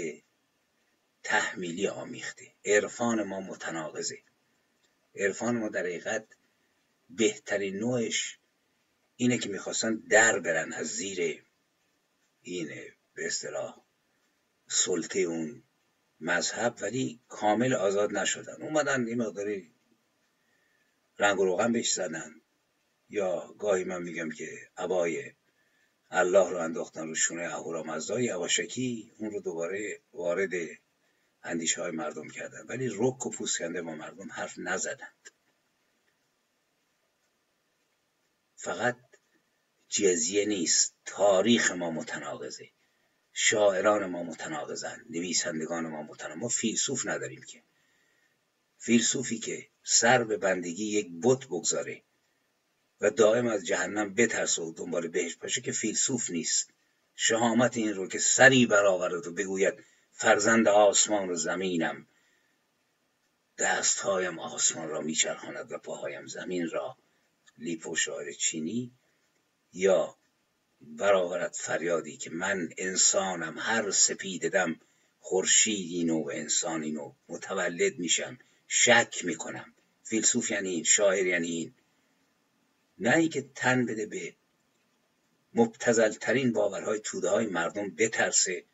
تحمیلی 1.22 1.88
آمیخته. 1.88 2.52
عرفان 2.64 3.22
ما 3.22 3.40
متناقضه. 3.40 4.22
عرفان 5.14 5.56
ما 5.56 5.68
در 5.68 5.80
حقیقت 5.80 6.26
بهترین 7.10 7.76
نوعش 7.76 8.38
اینه 9.16 9.38
که 9.38 9.48
می‌خواستن 9.48 9.94
در 9.94 10.38
برن 10.38 10.72
از 10.72 10.86
زیر 10.86 11.44
این 12.42 12.68
به 13.14 13.26
اصطلاح 13.26 13.82
سلطه 14.68 15.20
اون 15.20 15.62
مذهب 16.20 16.76
ولی 16.80 17.20
کامل 17.28 17.72
آزاد 17.72 18.12
نشدن. 18.12 18.62
اومدن 18.62 19.08
یه 19.08 19.14
مقداری 19.14 19.72
رنگ 21.18 21.40
و 21.40 21.44
روغن 21.44 21.72
بهش 21.72 21.92
زدن. 21.92 22.40
یا 23.08 23.54
گاهی 23.58 23.84
من 23.84 24.02
میگم 24.02 24.30
که 24.30 24.70
عبای 24.76 25.32
الله 26.10 26.50
رو 26.50 26.56
انداختن 26.56 27.08
رو 27.08 27.14
شونه 27.14 27.42
اهورامزدا 27.42 28.20
یواشکی 28.20 29.12
اون 29.18 29.30
رو 29.30 29.40
دوباره 29.40 30.00
وارد 30.12 30.50
اندیشه 31.42 31.82
های 31.82 31.90
مردم 31.90 32.28
کردن. 32.28 32.66
ولی 32.66 32.90
رک 32.92 33.26
و 33.26 33.30
پوسکنده 33.30 33.82
با 33.82 33.94
مردم 33.94 34.32
حرف 34.32 34.58
نزدند. 34.58 35.30
فقط 38.56 38.96
جزیه 39.96 40.44
نیست. 40.44 40.94
تاریخ 41.04 41.70
ما 41.70 41.90
متناقضه. 41.90 42.70
شاعران 43.32 44.06
ما 44.06 44.22
متناقضن. 44.22 45.04
نویسندگان 45.10 45.86
ما 45.86 46.02
متناقض 46.02 46.36
ما 46.36 46.48
فیلسوف 46.48 47.06
نداریم 47.06 47.42
که. 47.42 47.62
فیلسوفی 48.78 49.38
که 49.38 49.68
سر 49.82 50.24
به 50.24 50.36
بندگی 50.36 50.84
یک 50.84 51.08
بت 51.22 51.46
بگذاره 51.46 52.02
و 53.00 53.10
دائم 53.10 53.46
از 53.46 53.66
جهنم 53.66 54.14
بترسه 54.14 54.62
و 54.62 54.72
دنبال 54.72 55.08
بهش 55.08 55.36
باشه 55.36 55.60
که 55.60 55.72
فیلسوف 55.72 56.30
نیست. 56.30 56.70
شهامت 57.14 57.76
این 57.76 57.94
رو 57.94 58.08
که 58.08 58.18
سری 58.18 58.66
برآورد 58.66 59.26
و 59.26 59.32
بگوید 59.32 59.74
فرزند 60.12 60.68
آسمان 60.68 61.30
و 61.30 61.34
زمینم. 61.34 62.06
دستهایم 63.58 64.38
آسمان 64.38 64.88
را 64.88 65.00
میچرخاند 65.00 65.72
و 65.72 65.78
پاهایم 65.78 66.26
زمین 66.26 66.70
را. 66.70 66.96
لیپو 67.58 67.96
شاعر 67.96 68.32
چینی 68.32 68.92
یا 69.76 70.16
برآورد 70.80 71.52
فریادی 71.52 72.16
که 72.16 72.30
من 72.30 72.68
انسانم 72.78 73.58
هر 73.58 73.90
سپیددم 73.90 74.80
خورشیدی 75.20 76.04
نو 76.04 76.22
و 76.22 76.30
انسانی 76.34 76.90
نو 76.90 77.12
متولد 77.28 77.98
میشم 77.98 78.38
شک 78.68 79.24
می‌کنم. 79.24 79.74
فیلسوف 80.02 80.50
یعنی 80.50 80.68
این 80.68 80.84
شاعر 80.84 81.26
یعنی 81.26 81.48
این. 81.48 81.74
نه 82.98 83.16
اینکه 83.16 83.50
تن 83.54 83.86
بده 83.86 84.06
به 84.06 84.34
مبتزلترین 85.54 86.52
باورهای 86.52 87.00
توده 87.00 87.28
های 87.28 87.46
مردم 87.46 87.90
بترسه 87.90 88.64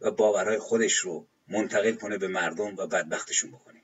و 0.00 0.10
باورهای 0.10 0.58
خودش 0.58 0.94
رو 0.94 1.26
منتقل 1.48 1.92
کنه 1.92 2.18
به 2.18 2.28
مردم 2.28 2.76
و 2.76 2.86
بدبختشون 2.86 3.50
بکنه. 3.50 3.82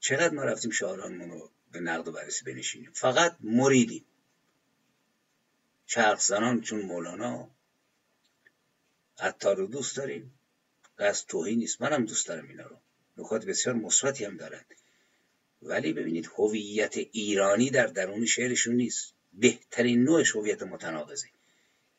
چقدر 0.00 0.34
ما 0.34 0.44
رفتیم 0.44 0.70
شاعرانمون 0.70 1.30
رو 1.30 1.50
به 1.72 1.80
نقد 1.80 2.08
و 2.08 2.12
بررسی 2.12 2.44
بنشینیم. 2.44 2.90
فقط 2.94 3.36
مریدیم 3.40 4.04
چرخ 5.86 6.20
زنان 6.20 6.60
چون 6.60 6.82
مولانا. 6.82 7.50
عطار 9.18 9.56
رو 9.56 9.66
دوست 9.66 9.96
داریم. 9.96 10.34
قصد 10.98 11.26
توهی 11.26 11.56
نیست. 11.56 11.82
منم 11.82 12.04
دوست 12.04 12.28
دارم 12.28 12.48
اینا 12.48 12.66
رو. 12.66 12.76
نکات 13.16 13.44
بسیار 13.44 13.76
مثبتی 13.76 14.24
هم 14.24 14.36
دارند 14.36 14.66
ولی 15.62 15.92
ببینید 15.92 16.30
هویت 16.38 16.96
ایرانی 16.96 17.70
در 17.70 17.86
درون 17.86 18.26
شعرشون 18.26 18.74
نیست. 18.74 19.14
بهترین 19.32 20.04
نوعش 20.04 20.36
هویت 20.36 20.62
متناقضه. 20.62 21.28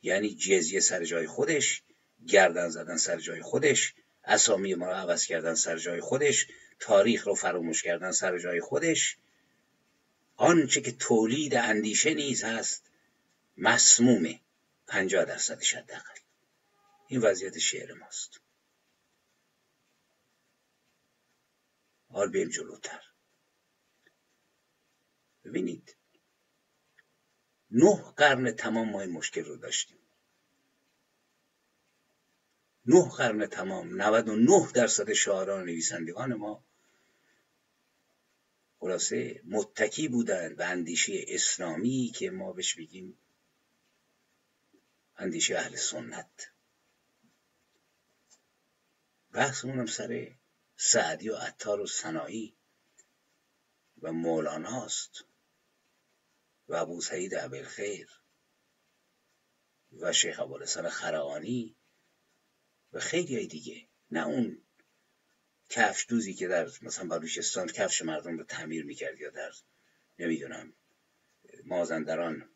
یعنی 0.02 0.36
جزیه 0.36 0.80
سر 0.80 1.06
جای 1.06 1.28
خودش 1.28 1.84
گردن 2.28 2.70
زدن 2.70 2.98
سر 2.98 3.20
جای 3.20 3.42
خودش 3.42 3.94
اسامی 4.26 4.74
ما 4.74 4.88
رو 4.88 4.94
عوض 4.94 5.26
کردن 5.26 5.54
سر 5.54 5.78
جای 5.78 6.02
خودش 6.02 6.48
تاریخ 6.80 7.28
رو 7.28 7.36
فراموش 7.36 7.84
کردن 7.84 8.12
سر 8.12 8.38
جای 8.38 8.62
خودش. 8.62 9.18
آنچه 10.36 10.82
که 10.82 10.92
تولید 10.92 11.56
اندیشه 11.56 12.14
نیز 12.14 12.44
هست 12.44 12.92
مسمومه 13.58 14.40
پنجاه 14.88 15.26
درصدش 15.26 15.74
حداقل 15.74 16.20
این 17.08 17.22
وضعیت 17.22 17.58
شعر 17.58 17.94
ماست. 17.94 18.40
حال 22.10 22.30
بیم 22.30 22.50
جلوتر. 22.50 23.02
ببینید 25.44 25.96
نه 27.72 28.14
قرن 28.18 28.52
تمام 28.52 28.90
ما 28.90 29.02
این 29.02 29.12
مشکل 29.12 29.46
رو 29.46 29.58
داشتیم. 29.58 29.98
نه 32.86 33.10
قرن 33.10 33.46
تمام 33.46 34.02
99 34.02 34.72
درصد 34.74 35.14
شاعران 35.14 35.66
نویسندگان 35.66 36.34
ما 36.34 36.64
خلاصه 38.84 39.42
متکی 39.46 40.08
بودند 40.08 40.58
به 40.58 40.66
اندیشه 40.66 41.26
اسلامی 41.28 42.12
که 42.16 42.30
ما 42.30 42.54
بهش 42.54 42.76
بگیم 42.76 43.18
اندیشه 45.18 45.58
اهل 45.58 45.76
سنت. 45.76 46.52
بحثمون 49.32 49.80
هم 49.80 49.86
سر 49.86 50.36
سعدی 50.76 51.30
و 51.30 51.36
عطار 51.36 51.82
و 51.82 51.88
سنایی 51.88 52.56
و 54.02 54.12
مولاناست 54.12 55.26
و 56.68 56.76
ابو 56.76 57.02
سعید 57.02 57.64
خیر 57.64 58.10
و 59.92 60.14
شیخ 60.14 60.40
ابوالحسن 60.40 60.90
خرقانی 60.90 61.76
و 62.94 63.00
خیلی 63.00 63.48
دیگه. 63.48 63.88
نه 64.12 64.28
اون 64.28 64.63
کفش 65.74 66.06
دوزی 66.10 66.34
که 66.34 66.48
در 66.48 66.70
مثلا 66.82 67.08
بلوچستان 67.08 67.68
کفش 67.68 68.02
مردم 68.02 68.38
رو 68.38 68.44
تعمیر 68.44 68.86
می‌کرد 68.86 69.20
یا 69.20 69.30
در 69.30 69.52
نمی‌دونم 70.20 70.74
مازندران 71.66 72.50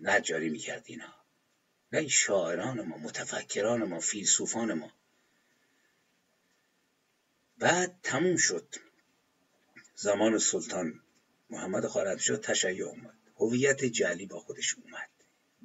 نجاری 0.00 0.48
می‌کرد 0.48 0.82
اینا. 0.86 1.14
نه 1.92 1.98
این 1.98 2.08
شاعران 2.08 2.80
ما 2.80 2.96
متفکران 2.96 3.84
ما 3.84 4.00
فیلسوفان 4.00 4.72
ما. 4.72 4.92
بعد 7.58 7.98
تموم 8.02 8.36
شد. 8.36 8.74
زمان 9.94 10.38
سلطان 10.38 11.00
محمد 11.50 11.86
خارزمشاه 11.86 12.36
تشیع 12.36 12.86
اومد. 12.86 13.18
هویت 13.36 13.84
جلی 13.84 14.26
با 14.26 14.40
خودش 14.40 14.74
اومد. 14.74 15.10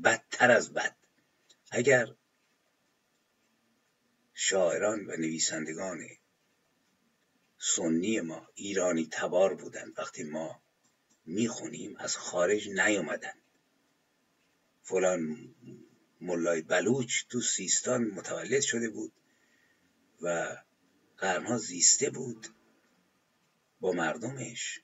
بدتر 0.04 0.52
از 0.52 0.74
بد. 0.74 0.96
اگر 1.72 2.08
شاعران 4.42 5.06
و 5.06 5.16
نویسندگان 5.18 6.00
سنی 7.58 8.20
ما 8.20 8.48
ایرانی 8.54 9.08
تبار 9.12 9.54
بودند 9.54 10.00
وقتی 10.00 10.24
ما 10.24 10.62
می‌خونیم 11.26 11.96
از 11.98 12.18
خارج 12.18 12.70
نیومدن 12.70 13.34
فلان 14.82 15.56
ملای 16.22 16.62
بلوچ 16.62 17.24
تو 17.30 17.42
سیستان 17.42 18.04
متولد 18.04 18.62
شده 18.62 18.90
بود 18.90 19.14
و 20.22 20.58
قرنها 21.18 21.58
زیسته 21.58 22.10
بود 22.10 22.48
با 23.80 23.92
مردمش 23.92 24.82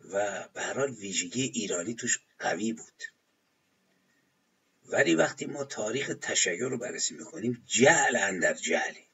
و 0.00 0.48
به 0.54 0.62
هر 0.62 0.74
حال 0.74 0.90
ویژگی 0.90 1.42
ایرانی 1.42 1.94
توش 1.94 2.18
قوی 2.38 2.72
بود. 2.72 3.02
ولی 4.92 5.14
وقتی 5.14 5.46
ما 5.46 5.64
تاریخ 5.64 6.14
تشیع 6.20 6.68
رو 6.68 6.78
بررسی 6.78 7.14
می‌کنیم 7.14 7.64
جهل 7.66 8.16
اندر 8.16 8.54
جهلی 8.54 9.04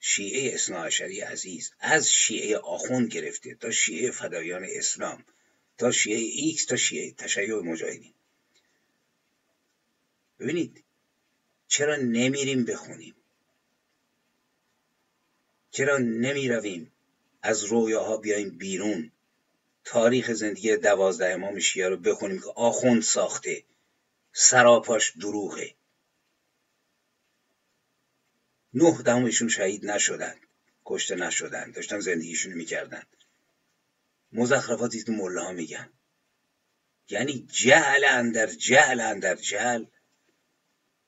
شیعه 0.00 0.54
اثناعشری 0.54 1.20
عزیز 1.20 1.72
از 1.80 2.12
شیعه 2.12 2.58
آخوند 2.58 3.08
گرفته 3.08 3.54
تا 3.54 3.70
شیعه 3.70 4.10
فدایان 4.10 4.66
اسلام 4.68 5.24
تا 5.78 5.90
شیعه 5.90 6.18
ایکس 6.18 6.64
تا 6.64 6.76
شیعه 6.76 7.12
تشیع 7.12 7.54
مجاهدین. 7.54 8.14
ببینید 10.38 10.84
چرا 11.68 11.96
نمیریم 11.96 12.64
بخونیم؟ 12.64 13.14
چرا 15.70 15.98
نمی 15.98 16.48
رویم 16.48 16.92
از 17.42 17.64
رویاها 17.64 18.16
بیایم 18.16 18.58
بیرون؟ 18.58 19.12
تاریخ 19.84 20.32
زندگی 20.32 20.76
دوازده 20.76 21.28
امام 21.28 21.58
شیعه 21.58 21.88
رو 21.88 21.96
بخونیم 21.96 22.38
که 22.38 22.52
آخوند 22.56 23.02
ساخته. 23.02 23.64
سراپاش 24.32 25.16
دروغه. 25.16 25.74
نه 28.74 29.02
دهمشون 29.02 29.48
شهید 29.48 29.86
نشدن. 29.86 30.34
کشته 30.84 31.14
نشدن. 31.14 31.70
داشتن 31.70 32.00
زندگیشون 32.00 32.52
می‌کردن. 32.52 33.02
مزخرفاتی 34.32 35.02
که 35.02 35.12
مله 35.12 35.40
ها 35.40 35.52
میگن. 35.52 35.90
یعنی 37.08 37.46
جهل 37.50 38.04
اندر 38.04 38.46
جهل 38.46 39.00
اندر 39.00 39.34
جهل 39.34 39.84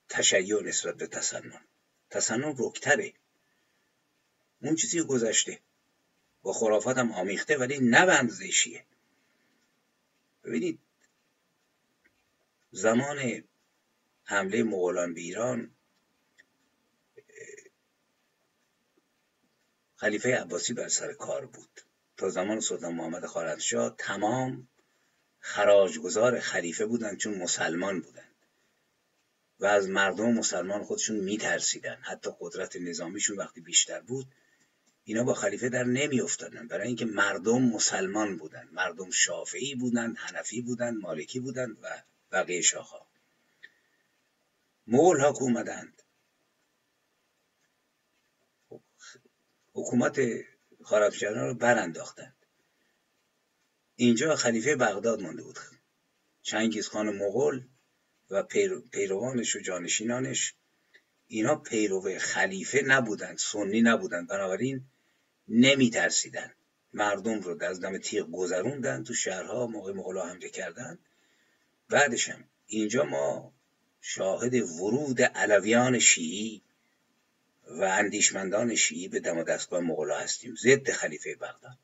تشیع 0.09 0.62
نسبت 0.62 0.95
به 0.95 1.07
تسنن 1.07 1.61
تسنن 2.11 2.55
رکتره. 2.59 3.12
اون 4.62 4.77
چیزی 4.77 5.03
گذشته. 5.03 5.61
با 6.43 6.53
خرافات 6.53 6.99
هم 6.99 7.12
آمیخته 7.12 7.57
ولی 7.57 7.79
نه 7.79 8.07
به 8.07 8.12
ببینید 10.45 10.79
زمان 12.75 13.45
حمله 14.25 14.62
مغولان 14.62 15.14
به 15.14 15.20
ایران 15.20 15.70
خلیفه 19.97 20.37
عباسی 20.37 20.75
بر 20.75 20.89
سر 20.89 21.12
کار 21.12 21.47
بود. 21.47 21.81
تا 22.16 22.29
زمان 22.29 22.61
سلطان 22.61 22.95
محمد 22.95 23.27
خارزمشاه 23.27 23.97
تمام 23.99 24.68
خراجگزار 25.39 26.41
خلیفه 26.41 26.87
بودند 26.87 27.18
چون 27.18 27.35
مسلمان 27.35 28.01
بودند 28.01 28.35
و 29.61 29.66
از 29.66 29.89
مردم 29.89 30.33
مسلمان 30.33 30.85
خودشون 30.85 31.16
میترسیدن. 31.16 31.99
حتی 32.03 32.31
قدرت 32.41 32.77
نظامیشون 32.77 33.37
وقتی 33.37 33.61
بیشتر 33.61 34.01
بود 34.01 34.27
اینا 35.05 35.25
با 35.25 35.35
خلیفه 35.35 35.68
در 35.68 35.85
نمی 35.85 36.20
افتادن 36.20 36.68
برای 36.68 36.87
اینکه 36.87 37.05
مردم 37.05 37.62
مسلمان 37.62 38.37
بودند. 38.37 38.68
مردم 38.72 39.11
شافعی 39.11 39.75
بودند 39.75 40.16
حنفی 40.18 40.62
بودند 40.62 40.97
مالکی 40.97 41.41
بودند 41.41 41.77
و 41.83 42.03
بقیه 42.35 42.61
شاخها. 42.61 43.07
مغول 44.87 45.20
ها 45.20 45.28
اومدند. 45.28 46.03
حکومت 49.72 50.20
خارزمشاهیان 50.82 51.47
رو 51.47 51.55
برانداختند. 51.55 52.37
اینجا 53.97 54.37
خلیفه 54.37 54.76
بغداد 54.76 55.22
مانده 55.22 55.43
بود. 55.43 55.59
چنگیز 56.43 56.89
خان 56.89 57.16
مغول 57.16 57.68
و 58.30 58.43
پیروانش 58.93 59.57
و 59.57 59.61
جانشینانش 59.61 60.55
اینا 61.26 61.57
پیرو 61.57 62.18
خلیفه 62.18 62.82
نبودند 62.87 63.39
سنی 63.39 63.82
نبودند. 63.82 64.28
بنابراین 64.28 64.85
نمی 65.49 65.91
ترسیدن 65.91 66.55
مردم 66.93 67.41
رو 67.41 67.64
از 67.64 67.80
دم 67.80 67.99
تیغ 67.99 68.30
گذروندن 68.30 69.05
تو 69.05 69.14
شهرها 69.14 69.66
موقع 69.66 69.93
مغلا 69.93 70.26
حمله 70.26 70.49
کردن 70.49 70.99
بعدشم 71.95 72.45
اینجا 72.67 73.05
ما 73.05 73.55
شاهد 74.01 74.55
ورود 74.55 75.23
علویان 75.23 75.99
شیعی 75.99 76.63
و 77.65 77.83
اندیشمندان 77.83 78.75
شیعی 78.75 79.09
به 79.09 79.21
دم 79.21 79.43
دستگاه 79.43 79.81
مغلا 79.81 80.19
هستیم 80.19 80.55
ضد 80.55 80.91
خلیفه 80.91 81.35
بغداد. 81.35 81.79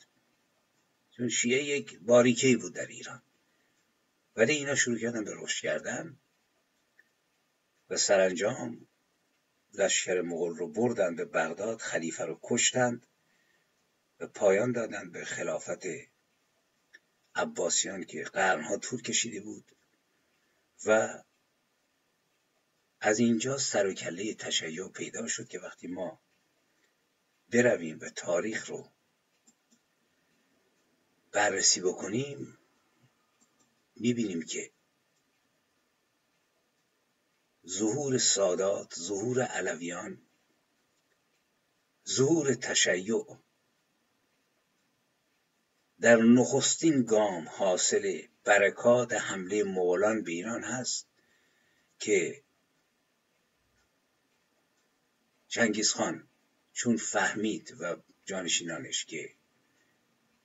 چون 1.17 1.29
شیعه 1.29 1.63
یک 1.65 1.99
باریکه 1.99 2.57
بود 2.57 2.75
در 2.75 2.87
ایران. 2.87 3.23
ولی 4.37 4.53
اینا 4.53 4.75
شروع 4.75 4.99
کردن 4.99 5.25
به 5.25 5.33
رشد 5.35 5.63
کردن 5.63 6.17
و 7.91 7.97
سرانجام 7.97 8.87
لشکر 9.75 10.21
مغول 10.21 10.57
رو 10.57 10.69
بردن 10.69 11.17
به 11.17 11.25
بغداد 11.25 11.81
خلیفه 11.81 12.25
رو 12.25 12.41
کشتند 12.43 13.07
و 14.21 14.27
پایان 14.27 14.73
دادند 14.73 15.13
به 15.13 15.25
خلافت 15.25 15.83
عباسیان 17.35 18.05
که 18.05 18.23
قرنها 18.23 18.77
طول 18.77 19.03
کشیده 19.03 19.41
بود. 19.41 19.73
و 20.87 21.23
از 23.01 23.19
اینجا 23.19 23.59
سر 23.59 23.87
و 23.87 23.95
کله 23.95 24.35
تشیع 24.35 24.89
پیدا 24.89 25.29
شد 25.29 25.49
که 25.49 25.59
وقتی 25.59 25.87
ما 25.87 26.21
برویم 27.49 27.99
و 28.01 28.09
تاریخ 28.09 28.67
رو 28.71 28.93
بررسی 31.33 31.81
بکنیم 31.81 32.59
می‌بینیم 33.97 34.43
که 34.43 34.73
ظهور 37.67 38.19
سادات 38.19 38.95
ظهور 38.95 39.43
علویان 39.43 40.27
ظهور 42.09 42.55
تشیع 42.55 43.39
در 46.01 46.17
نخستین 46.17 47.03
گام 47.03 47.49
حاصل 47.49 48.23
برکات 48.45 49.13
حمله 49.13 49.65
مغولان 49.65 50.23
به 50.23 50.31
ایران 50.31 50.65
هست 50.65 51.07
که 51.99 52.43
چنگیز 55.49 55.93
خان 55.93 56.29
چون 56.73 56.97
فهمید 56.97 57.77
و 57.81 57.97
جانشینانش 58.25 59.05
که 59.05 59.35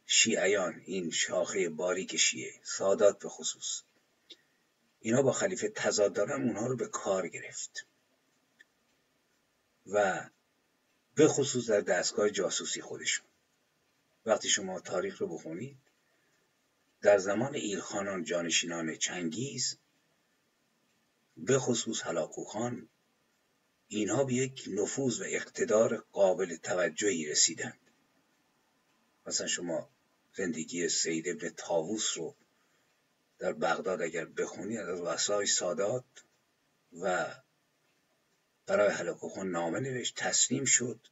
شیعیان 0.06 0.82
این 0.86 1.12
شاخه 1.12 1.70
باریک 1.70 2.18
شیعه 2.18 2.52
سادات 2.64 3.20
به 3.20 3.30
خصوص 3.30 3.82
اینا 5.00 5.22
با 5.22 5.32
خلیفه 5.32 5.70
تضاد 5.70 6.14
دارن 6.14 6.44
اونها 6.44 6.68
رو 6.68 6.76
به 6.76 6.88
کار 6.88 7.28
گرفت 7.28 7.86
و 9.86 10.30
به 11.16 11.28
خصوص 11.28 11.70
در 11.70 11.82
دستگاه 11.82 12.30
جاسوسی 12.30 12.82
خودشون. 12.82 13.26
وقتی 14.26 14.50
شما 14.50 14.80
تاریخ 14.80 15.22
رو 15.22 15.28
بخونید 15.28 15.78
در 17.02 17.18
زمان 17.18 17.56
ایلخانان 17.56 18.24
جانشینان 18.24 18.96
چنگیز 18.96 19.78
به 21.38 21.60
خصوص 21.60 22.02
هلاکو 22.02 22.44
خان 22.44 22.90
اینها 23.88 24.24
به 24.24 24.34
یک 24.34 24.64
نفوذ 24.68 25.22
و 25.22 25.24
اقتدار 25.28 25.98
قابل 25.98 26.56
توجهی 26.56 27.26
رسیدند. 27.26 27.80
مثلا 29.26 29.48
شما 29.48 29.90
زندگی 30.34 30.90
سید 30.90 31.30
ابن 31.30 31.50
تاووس 31.50 32.18
رو 32.18 32.36
در 33.40 33.54
بغداد 33.54 34.02
اگر 34.02 34.26
بخونید 34.26 34.80
از 34.80 35.00
وسای 35.00 35.46
سادات 35.46 36.04
و 37.02 37.36
برای 38.66 38.90
هلاکو 38.90 39.44
نامه 39.44 39.80
نوشت 39.80 40.16
تسلیم 40.16 40.66
شد. 40.66 41.08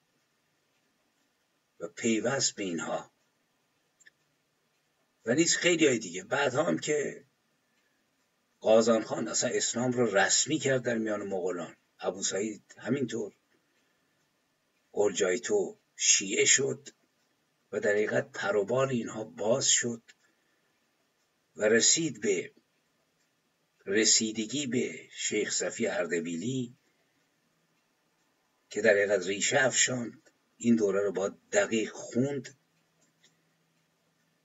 و 1.84 1.88
پیوست 1.88 2.56
به 2.56 2.64
اینها. 2.64 3.12
و 5.26 5.34
نیز 5.34 5.56
خیلی 5.56 5.88
های 5.88 6.00
دیگه. 6.00 6.24
بعد 6.24 6.54
هم 6.54 6.80
که 6.80 7.26
قازان 8.60 9.04
خان 9.04 9.28
اصلا 9.28 9.50
اسلام 9.54 9.92
رو 9.92 10.16
رسمی 10.16 10.60
کرد 10.60 10.84
در 10.84 10.98
میان 10.98 11.24
مغولان. 11.28 11.76
ابو 12.00 12.24
سعید 12.24 12.76
همینطور. 12.78 13.34
تو 15.44 15.78
شیعه 15.96 16.46
شد 16.46 16.90
و 17.72 17.80
در 17.80 17.92
حقیقت 17.92 18.32
پروبال 18.32 18.90
اینها 18.90 19.24
باز 19.24 19.68
شد 19.68 20.02
و 21.56 21.64
رسید 21.64 22.22
به 22.22 22.54
رسیدگی 23.86 24.68
به 24.68 25.10
شیخ 25.12 25.52
صفی 25.52 25.88
اردبیلی 25.88 26.78
که 28.70 28.82
در 28.82 28.92
حقیقت 28.92 29.28
ریشه 29.28 29.62
افشاند. 29.62 30.23
این 30.64 30.76
دوره 30.76 31.02
رو 31.02 31.12
با 31.12 31.30
دقیق 31.52 31.92
خوند 31.92 32.58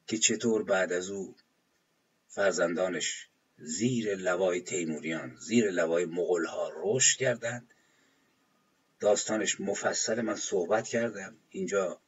که 0.06 0.18
چطور 0.18 0.62
بعد 0.62 0.92
از 0.92 1.10
او 1.10 1.36
فرزندانش 2.28 3.28
زیر 3.58 4.14
لوای 4.14 4.60
تیموریان 4.60 5.36
زیر 5.40 5.70
لوای 5.70 6.04
مغلها 6.04 6.72
رشد 6.76 7.18
کردند. 7.18 7.74
داستانش 9.00 9.60
مفصل 9.60 10.20
من 10.20 10.34
صحبت 10.36 10.88
کردم. 10.88 11.36
اینجا 11.48 12.00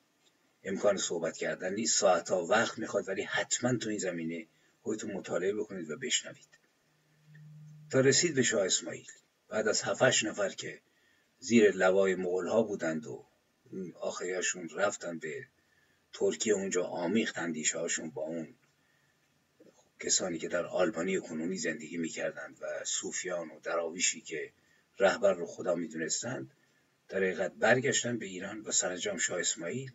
امکان 0.65 0.97
صحبت 0.97 1.37
کردن 1.37 1.75
نیست. 1.75 1.99
ساعتها 1.99 2.47
وقت 2.47 2.79
می‌خواد 2.79 3.09
ولی 3.09 3.23
حتما 3.23 3.77
تو 3.77 3.89
این 3.89 3.99
زمینه 3.99 4.47
خودتون 4.83 5.13
مطالعه 5.13 5.55
بکنید 5.55 5.91
و 5.91 5.97
بشنوید. 5.97 6.59
تا 7.91 8.01
رسید 8.01 8.35
به 8.35 8.43
شاه 8.43 8.65
اسماعیل 8.65 9.09
بعد 9.49 9.69
از 9.69 9.83
هفتش 9.83 10.25
نفر 10.25 10.49
که 10.49 10.81
زیر 11.39 11.71
لوای 11.71 12.15
مغول 12.15 12.47
ها 12.47 12.63
بودند 12.63 13.07
و 13.07 13.30
آخریاشون 14.01 14.69
رفتن 14.69 15.19
به 15.19 15.47
ترکیه 16.13 16.55
اونجا 16.55 16.85
آمیخت 16.85 17.39
اندیشه 17.39 17.79
هاشون 17.79 18.11
با 18.11 18.23
اون 18.23 18.55
کسانی 20.01 20.39
که 20.39 20.49
در 20.49 20.67
آلبانی 20.67 21.21
کنونی 21.21 21.59
زندگی 21.59 21.97
می‌کردند 21.97 22.59
و 22.63 22.85
صوفیان 22.85 23.51
و 23.51 23.61
دراویشی 23.61 24.21
که 24.21 24.53
رهبر 24.99 25.33
رو 25.33 25.47
خدا 25.47 25.75
می‌دونستند 25.75 26.51
در 27.09 27.19
حقیقت 27.19 27.53
برگشتن 27.53 28.19
به 28.19 28.27
ایران 28.27 28.61
و 28.61 28.73
سرانجام 28.73 29.19
شاه 29.19 29.41
اسماعیل 29.41 29.93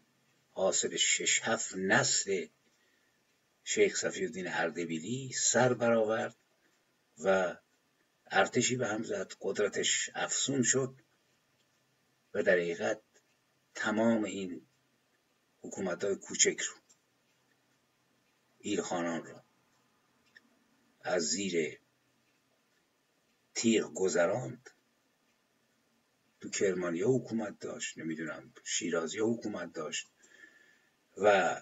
حاصل 0.51 0.95
شش 0.95 1.41
هفت 1.43 1.75
نسل 1.75 2.45
شیخ 3.63 3.95
صفی 3.95 4.25
الدین 4.25 4.47
اردبیلی 4.47 5.31
سر 5.33 5.73
برآورد 5.73 6.35
و 7.23 7.55
ارتشی 8.31 8.75
به 8.75 8.87
هم 8.87 9.03
زد 9.03 9.33
قدرتش 9.41 10.09
افسون 10.15 10.63
شد 10.63 10.95
و 12.33 12.43
در 12.43 12.53
حقیقت 12.53 13.01
تمام 13.75 14.23
این 14.23 14.67
حکومت 15.61 16.03
های 16.03 16.15
کوچک 16.15 16.59
رو 16.59 16.75
ایرخانان 18.59 19.23
رو 19.25 19.41
از 21.01 21.23
زیر 21.23 21.79
تیغ 23.55 23.93
گذراند. 23.93 24.69
تو 26.41 26.49
کرمانی 26.49 27.01
حکومت 27.01 27.59
داشت 27.59 27.97
نمی‌دونم 27.97 28.53
شیرازی 28.63 29.19
حکومت 29.19 29.73
داشت 29.73 30.09
و 31.17 31.55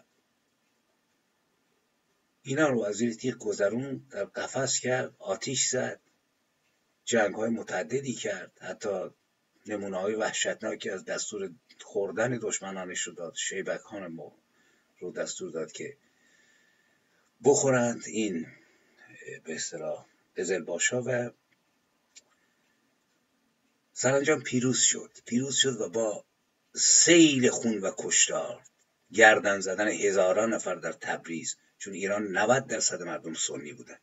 اینا 2.42 2.68
رو 2.68 2.84
از 2.84 2.96
زیر 2.96 3.14
تیغ 3.14 3.38
گذرون 3.38 3.98
در 3.98 4.26
قفس 4.26 4.80
کرد 4.80 5.16
آتیش 5.20 5.68
زد 5.68 6.02
جنگ 7.06 7.36
های 7.36 7.50
متعددی 7.50 8.14
کرد 8.14 8.58
حتی 8.62 9.10
نمونه 9.66 9.98
های 9.98 10.16
وحشتناکی 10.16 10.90
از 10.90 11.06
دستور 11.06 11.52
خوردن 11.82 12.40
دشمنانش 12.42 13.02
رو 13.02 13.14
داد. 13.14 13.36
شیبک 13.36 13.80
خان 13.80 14.32
رو 15.00 15.12
دستور 15.12 15.52
داد 15.52 15.72
که 15.72 15.98
بخورند 17.44 18.04
این 18.06 18.48
به 19.44 19.56
اصطلاح 19.56 20.06
باشا 20.66 21.04
و 21.06 21.32
سرانجام 23.94 24.42
پیروز 24.42 24.80
شد. 24.80 25.12
پیروز 25.26 25.56
شد 25.56 25.82
و 25.82 25.90
با 25.90 26.26
سیل 26.76 27.50
خون 27.50 27.78
و 27.78 27.92
کشتار 27.98 28.62
گردن 29.14 29.60
زدن 29.60 29.88
هزاران 29.88 30.54
نفر 30.54 30.76
در 30.76 30.92
تبریز 30.92 31.56
چون 31.78 31.94
ایران 31.94 32.28
90 32.28 32.68
درصد 32.68 33.02
مردم 33.02 33.34
سنی 33.34 33.74
بودند 33.74 34.02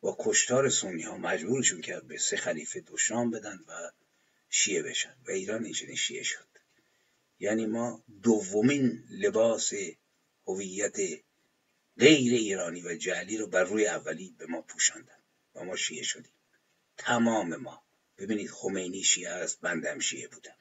با 0.00 0.16
کشتار 0.20 0.68
سنی 0.68 1.02
ها 1.02 1.16
مجبورشون 1.16 1.80
کرد 1.80 2.06
به 2.06 2.18
سه 2.18 2.36
خلیفه 2.36 2.80
دشنام 2.80 3.30
بدن 3.30 3.58
و 3.68 3.90
شیعه 4.56 4.82
بشن 4.82 5.16
و 5.28 5.30
ایران 5.30 5.64
اینجوری 5.64 5.96
شیعه 5.96 6.22
شد. 6.22 6.48
یعنی 7.38 7.66
ما 7.66 8.04
دومین 8.22 9.04
لباس 9.10 9.72
هویت 10.46 10.96
غیر 11.98 12.32
ایرانی 12.32 12.82
و 12.82 12.96
جعلی 12.96 13.38
رو 13.38 13.46
بر 13.46 13.64
روی 13.64 13.86
اولی 13.86 14.34
به 14.38 14.46
ما 14.46 14.62
پوشاندن 14.62 15.18
و 15.54 15.64
ما 15.64 15.76
شیعه 15.76 16.02
شدیم. 16.02 16.32
تمام 16.96 17.56
ما. 17.56 17.82
ببینید 18.18 18.50
خمینی 18.50 19.04
شیعه 19.04 19.30
است 19.30 19.60
بندم 19.60 19.98
شیعه 19.98 20.28
بودم 20.28 20.56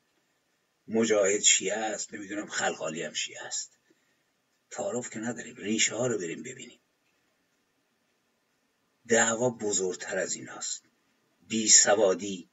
مجاهد 0.87 1.41
شیعه 1.41 1.77
است 1.77 2.13
نمی‌دونم 2.13 2.47
خلخالی 2.47 3.03
هم 3.03 3.13
شیعه 3.13 3.43
است. 3.43 3.71
تعارف 4.69 5.09
که 5.09 5.19
نداریم 5.19 5.55
ریشه 5.55 5.95
ها 5.95 6.07
رو 6.07 6.17
بریم 6.17 6.43
ببینیم. 6.43 6.79
دعوا 9.07 9.49
بزرگتر 9.49 10.17
از 10.17 10.33
این 10.33 10.47
هست 10.47 10.83
بی 11.47 11.69
سوادی 11.69 12.49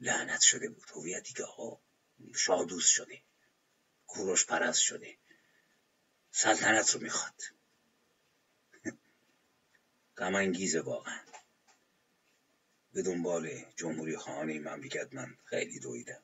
لعنت 0.00 0.40
شده 0.40 0.68
بود. 0.68 0.90
هویتی 0.94 1.34
که 1.34 1.44
آقا 1.44 1.80
شادوس 2.34 2.86
شده. 2.86 3.22
کوروش 4.06 4.46
پرست 4.46 4.80
شده. 4.80 5.18
سلطنت 6.30 6.90
رو 6.90 7.00
می‌خواد. 7.00 7.42
غم 10.18 10.34
انگیزه 10.34 10.80
واقعا. 10.80 11.20
به 12.92 13.02
دنبال 13.02 13.64
جمهوری 13.76 14.16
خانه 14.16 14.58
مملکت 14.58 15.14
من 15.14 15.36
خیلی 15.44 15.78
دویدم. 15.78 16.22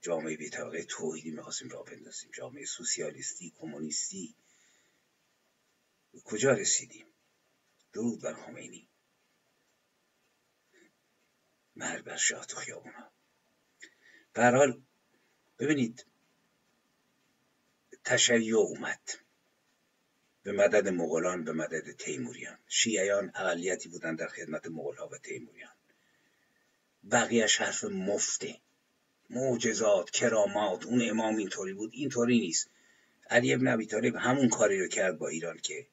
جامعه 0.00 0.36
بی 0.36 0.50
طبقه 0.50 0.84
توحیدی 0.84 1.30
می‌خواستیم 1.30 1.68
را 1.68 1.82
بندازیم. 1.82 2.30
جامعه 2.34 2.64
سوسیالیستی 2.64 3.52
کمونیستی 3.58 4.34
کجا 6.24 6.52
رسیدیم؟ 6.52 7.06
درود 7.92 8.22
بر 8.22 8.34
خمینی. 8.34 8.88
مرگ 11.76 12.04
بر 12.04 12.16
شاه 12.16 12.46
تو 12.46 12.56
خیابونا. 12.56 13.10
حال 14.36 14.82
ببینید 15.58 16.06
تشیع 18.04 18.56
اومد. 18.56 19.00
به 20.42 20.52
مدد 20.52 20.88
مغولان 20.88 21.44
به 21.44 21.52
مدد 21.52 21.96
تیموریان. 21.96 22.58
شیعیان 22.68 23.32
اقلیتی 23.34 23.88
بودن 23.88 24.14
در 24.14 24.28
خدمت 24.28 24.66
مغولها 24.66 25.08
و 25.08 25.18
تیموریان. 25.18 25.74
بقیه 27.10 27.46
حرف 27.58 27.84
مفته. 27.84 28.60
معجزات 29.30 30.10
کرامات 30.10 30.86
اون 30.86 31.08
امام 31.10 31.36
اینطوری 31.36 31.72
بود. 31.72 31.90
اینطوری 31.92 32.40
نیست. 32.40 32.70
علی 33.30 33.54
ابن 33.54 33.68
ابی 33.68 33.86
طالب 33.86 34.16
همون 34.16 34.48
کاری 34.48 34.80
رو 34.80 34.88
کرد 34.88 35.18
با 35.18 35.28
ایران 35.28 35.58
که 35.58 35.86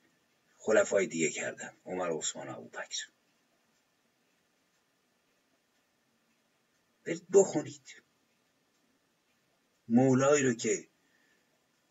خلفای 0.68 1.08
دیگه 1.08 1.30
کردن. 1.30 1.74
عمر 1.86 2.10
و 2.10 2.18
عثمان 2.18 2.48
و 2.48 2.52
ابوبکر. 2.52 3.08
برید 7.06 7.26
بخونید. 7.34 8.02
مولایی 9.88 10.44
رو 10.44 10.54
که 10.54 10.88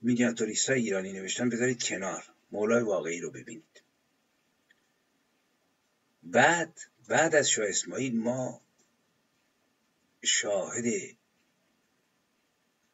مینیاتوریست 0.01 0.71
ایرانی 0.71 1.13
نوشتن 1.13 1.49
بذارید 1.49 1.83
کنار. 1.83 2.25
مولای 2.51 2.83
واقعی 2.83 3.21
رو 3.21 3.31
ببینید. 3.31 3.83
بعد 6.23 6.81
بعد 7.09 7.35
از 7.35 7.49
شاه 7.49 7.67
اسماعیل 7.69 8.19
ما 8.19 8.61
شاهد 10.25 11.16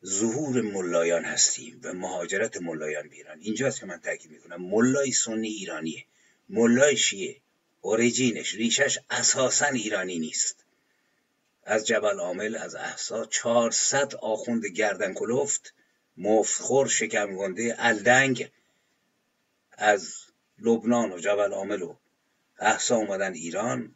ظهور 0.06 0.62
ملایان 0.62 1.24
هستیم 1.24 1.80
و 1.82 1.92
مهاجرت 1.92 2.56
ملایان 2.56 3.08
به 3.08 3.16
ایران. 3.16 3.38
اینجاست 3.40 3.80
که 3.80 3.86
من 3.86 3.98
تاکید 4.00 4.30
می‌کنم. 4.30 4.62
ملای 4.62 5.12
سنی 5.12 5.48
ایرانیه. 5.48 6.04
ملای 6.48 6.96
شیعه. 6.96 7.36
اوریجینش. 7.80 8.54
ریشش 8.54 8.98
اساسا 9.10 9.66
ایرانی 9.66 10.18
نیست. 10.18 10.64
از 11.64 11.86
جبل 11.86 12.20
عامل 12.20 12.56
از 12.56 12.74
احسا 12.74 13.24
400 13.24 14.14
آخوند 14.14 14.66
گردن 14.66 15.14
کلفت 15.14 15.74
مفتخور 16.16 16.88
شکم 16.88 17.36
گنده 17.36 17.74
الدنگ. 17.78 18.50
از 19.72 20.14
لبنان 20.58 21.12
و 21.12 21.18
جبل 21.18 21.52
عامل 21.52 21.82
و 21.82 21.96
احسا 22.58 22.96
اومدن 22.96 23.34
ایران. 23.34 23.94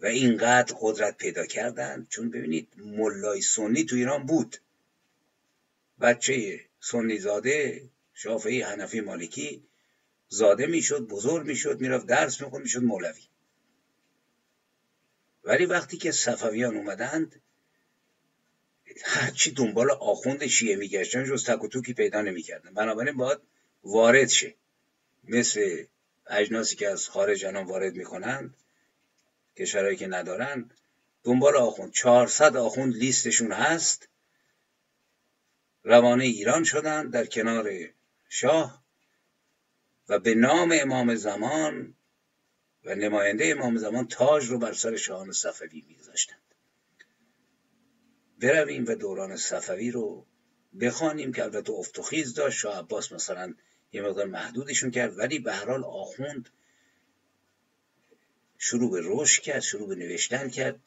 و 0.00 0.06
اینقدر 0.06 0.76
قدرت 0.80 1.16
پیدا 1.16 1.46
کردن 1.46 2.06
چون 2.08 2.30
ببینید 2.30 2.68
ملای 2.76 3.40
سنی 3.40 3.84
تو 3.84 3.96
ایران 3.96 4.26
بود. 4.26 4.56
بچه 6.00 6.60
سنی 6.80 7.18
زاده 7.18 7.88
شافعی 8.14 8.60
حنفی 8.60 9.00
مالکی 9.00 9.62
زاده 10.28 10.66
می‌شد 10.66 11.06
بزرگ 11.06 11.46
می‌شد 11.46 11.80
می‌رفت 11.80 12.06
درس 12.06 12.40
می‌خوند 12.40 12.62
می‌شد 12.62 12.82
مولوی. 12.82 13.22
ولی 15.44 15.66
وقتی 15.66 15.96
که 15.96 16.12
صفویان 16.12 16.76
اومدند 16.76 17.40
هرچی 19.04 19.50
دنبال 19.50 19.90
آخوند 19.90 20.46
شیعه 20.46 20.76
میگشتن 20.76 21.24
جز 21.24 21.44
تک 21.44 21.64
و 21.64 21.68
توکی 21.68 21.92
پیدا 21.92 22.20
نمی‌کردن. 22.20 22.74
بنابراین 22.74 23.16
باید 23.16 23.38
وارد 23.84 24.28
شه. 24.28 24.54
مثل 25.24 25.84
اجناسی 26.26 26.76
که 26.76 26.88
از 26.88 27.08
خارج 27.08 27.44
الان 27.44 27.66
وارد 27.66 27.94
می‌کنند 27.96 28.54
کشورهایی 29.60 29.96
که 29.96 30.06
ندارن 30.06 30.70
دنبال 31.24 31.56
آخوند. 31.56 31.92
400 31.92 32.56
آخوند 32.56 32.94
لیستشون 32.94 33.52
هست. 33.52 34.08
روانه 35.82 36.24
ایران 36.24 36.64
شدن 36.64 37.10
در 37.10 37.26
کنار 37.26 37.70
شاه 38.28 38.84
و 40.08 40.18
به 40.18 40.34
نام 40.34 40.74
امام 40.80 41.14
زمان 41.14 41.94
و 42.84 42.94
نماینده 42.94 43.46
امام 43.46 43.76
زمان 43.76 44.08
تاج 44.08 44.46
رو 44.46 44.58
بر 44.58 44.72
سر 44.72 44.96
شاهان 44.96 45.32
صفوی 45.32 45.84
میگذاشتند. 45.88 46.54
برویم 48.38 48.84
و 48.88 48.94
دوران 48.94 49.36
صفوی 49.36 49.90
رو 49.90 50.26
بخوانیم 50.80 51.32
که 51.32 51.42
البته 51.42 51.72
افتخیز 51.72 52.34
داشت. 52.34 52.58
شاه 52.58 52.78
عباس 52.78 53.12
مثلا 53.12 53.54
یه 53.92 54.02
مقدار 54.02 54.26
محدودشون 54.26 54.90
کرد 54.90 55.18
ولی 55.18 55.38
به 55.38 55.52
هر 55.52 55.70
آخوند 55.70 56.50
شروع 58.62 58.90
به 58.90 59.00
رشد 59.04 59.42
کرد 59.42 59.60
شروع 59.60 59.88
به 59.88 59.94
نوشتن 59.94 60.48
کرد. 60.48 60.80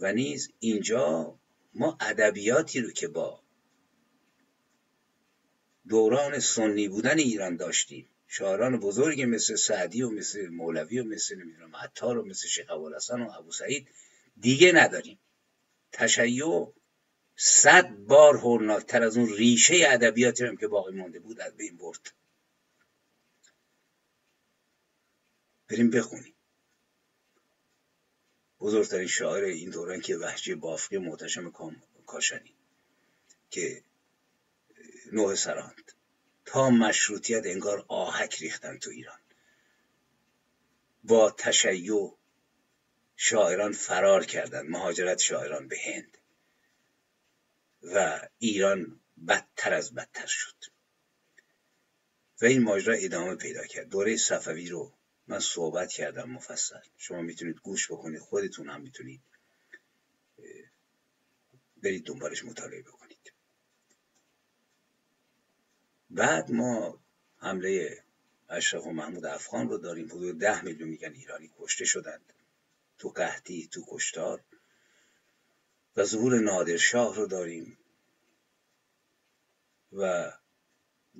و 0.00 0.12
نیز 0.12 0.52
اینجا 0.58 1.38
ما 1.74 1.98
ادبیاتی 2.00 2.80
رو 2.80 2.90
که 2.90 3.08
با 3.08 3.40
دوران 5.88 6.38
سنی 6.38 6.88
بودن 6.88 7.18
ایران 7.18 7.56
داشتیم. 7.56 8.08
شاعران 8.28 8.80
بزرگی 8.80 9.24
مثل 9.24 9.56
سعدی 9.56 10.02
و 10.02 10.10
مثل 10.10 10.48
مولوی 10.48 10.98
و 10.98 11.04
مثل 11.04 11.36
نمی‌دونم 11.36 11.76
عطار 11.76 12.18
و 12.18 12.24
مثل 12.24 12.48
شیخ 12.48 12.70
ابوالحسن 12.70 13.22
و 13.22 13.30
ابو 13.38 13.52
سعید 13.52 13.88
دیگه 14.40 14.72
نداریم. 14.72 15.18
تشیع 15.92 16.72
صد 17.36 17.88
بار 17.90 18.36
هولناکتر 18.36 19.02
از 19.02 19.16
اون 19.16 19.28
ریشه 19.28 19.84
ادبیاتی 19.88 20.44
هم 20.44 20.56
که 20.56 20.68
باقی 20.68 20.92
مانده 20.92 21.20
بود 21.20 21.40
از 21.40 21.56
بین 21.56 21.76
برد. 21.76 22.12
بریم 25.68 25.90
بخونیم. 25.90 26.33
بزرگترین 28.64 29.06
شاعر 29.08 29.44
این 29.44 29.70
دوران 29.70 30.00
که 30.00 30.16
وحجی 30.16 30.54
بافقی 30.54 30.98
محتشم 30.98 31.50
کاشانی 32.06 32.54
که 33.50 33.82
نوح 35.12 35.34
سراند 35.34 35.92
تا 36.44 36.70
مشروطیت 36.70 37.46
انگار 37.46 37.84
آهک 37.88 38.38
ریختن 38.40 38.78
تو 38.78 38.90
ایران. 38.90 39.18
با 41.04 41.30
تشیع 41.30 42.16
شاعران 43.16 43.72
فرار 43.72 44.24
کردند 44.24 44.70
مهاجرت 44.70 45.18
شاعران 45.18 45.68
به 45.68 45.76
هند. 45.84 46.18
و 47.82 48.20
ایران 48.38 49.00
بدتر 49.28 49.74
از 49.74 49.94
بدتر 49.94 50.26
شد. 50.26 50.64
و 52.42 52.44
این 52.44 52.62
ماجرا 52.62 52.94
ادامه 52.94 53.34
پیدا 53.34 53.66
کرد. 53.66 53.88
دوره 53.88 54.16
صفوی 54.16 54.68
رو 54.68 54.92
من 55.26 55.38
صحبت 55.38 55.92
کردم 55.92 56.30
مفصل. 56.30 56.80
شما 56.96 57.22
می‌تونید 57.22 57.56
گوش 57.56 57.92
بکنید 57.92 58.20
خودتون 58.20 58.68
هم 58.68 58.80
می‌تونید 58.80 59.22
برید 61.76 62.06
دنبالش 62.06 62.44
مطالعه 62.44 62.82
بکنید. 62.82 63.32
بعد 66.10 66.50
ما 66.50 67.00
حمله 67.36 68.04
اشرف 68.48 68.86
و 68.86 68.92
محمود 68.92 69.26
افغان 69.26 69.68
رو 69.68 69.78
داریم. 69.78 70.06
حدود 70.06 70.38
ده 70.38 70.64
میلیون 70.64 70.88
میگن 70.88 71.12
ایرانی 71.12 71.50
کشته 71.58 71.84
شدند. 71.84 72.32
تو 72.98 73.08
قحطی 73.08 73.68
تو 73.72 73.84
کشتار. 73.88 74.44
و 75.96 76.04
ظهور 76.04 76.40
نادرشاه 76.40 77.16
رو 77.16 77.26
داریم. 77.26 77.78
و 79.92 80.32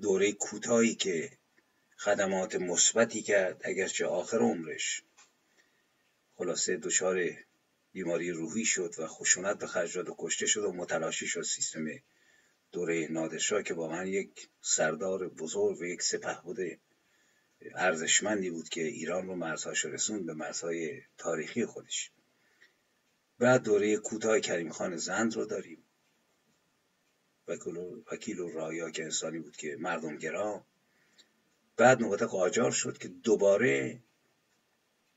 دوره 0.02 0.32
کوتاهی 0.32 0.94
که 0.94 1.38
خدمات 1.96 2.54
مثبتی 2.54 3.22
کرد 3.22 3.60
اگرچه 3.64 4.06
آخر 4.06 4.38
عمرش. 4.38 5.02
خلاصه 6.34 6.76
دچار 6.76 7.30
بیماری 7.92 8.30
روحی 8.30 8.64
شد 8.64 8.94
و 8.98 9.06
خشونت 9.06 9.58
به 9.58 9.66
خرج 9.66 9.96
و 9.96 10.14
کشته 10.18 10.46
شد 10.46 10.64
و 10.64 10.72
متلاشی 10.72 11.26
شد 11.26 11.42
سیستم 11.42 11.86
دوره 12.72 13.08
نادرشاه 13.10 13.62
که 13.62 13.74
واقعا 13.74 14.04
یک 14.04 14.48
سردار 14.60 15.28
بزرگ 15.28 15.80
و 15.80 15.84
یک 15.84 16.02
سپه 16.02 16.40
بوده 16.42 16.78
ارزشمندی 17.74 18.50
بود 18.50 18.68
که 18.68 18.82
ایران 18.82 19.26
رو 19.26 19.36
مرزهاش 19.36 19.84
رسوند 19.84 20.26
به 20.26 20.34
مرزهای 20.34 21.02
تاریخی 21.18 21.66
خودش. 21.66 22.10
بعد 23.38 23.62
دوره 23.62 23.96
کوتاه 23.96 24.40
کریم 24.40 24.70
خان 24.70 24.96
زند 24.96 25.34
رو 25.34 25.44
داریم. 25.44 25.84
وکیل 28.12 28.40
و 28.40 28.48
رایا 28.48 28.90
که 28.90 29.02
انسانی 29.04 29.38
بود 29.38 29.56
که 29.56 29.76
مردم 29.80 30.16
گرا 30.16 30.66
بعد 31.76 32.00
نوبت 32.00 32.22
قاجار 32.22 32.70
شد 32.70 32.98
که 32.98 33.08
دوباره 33.08 34.02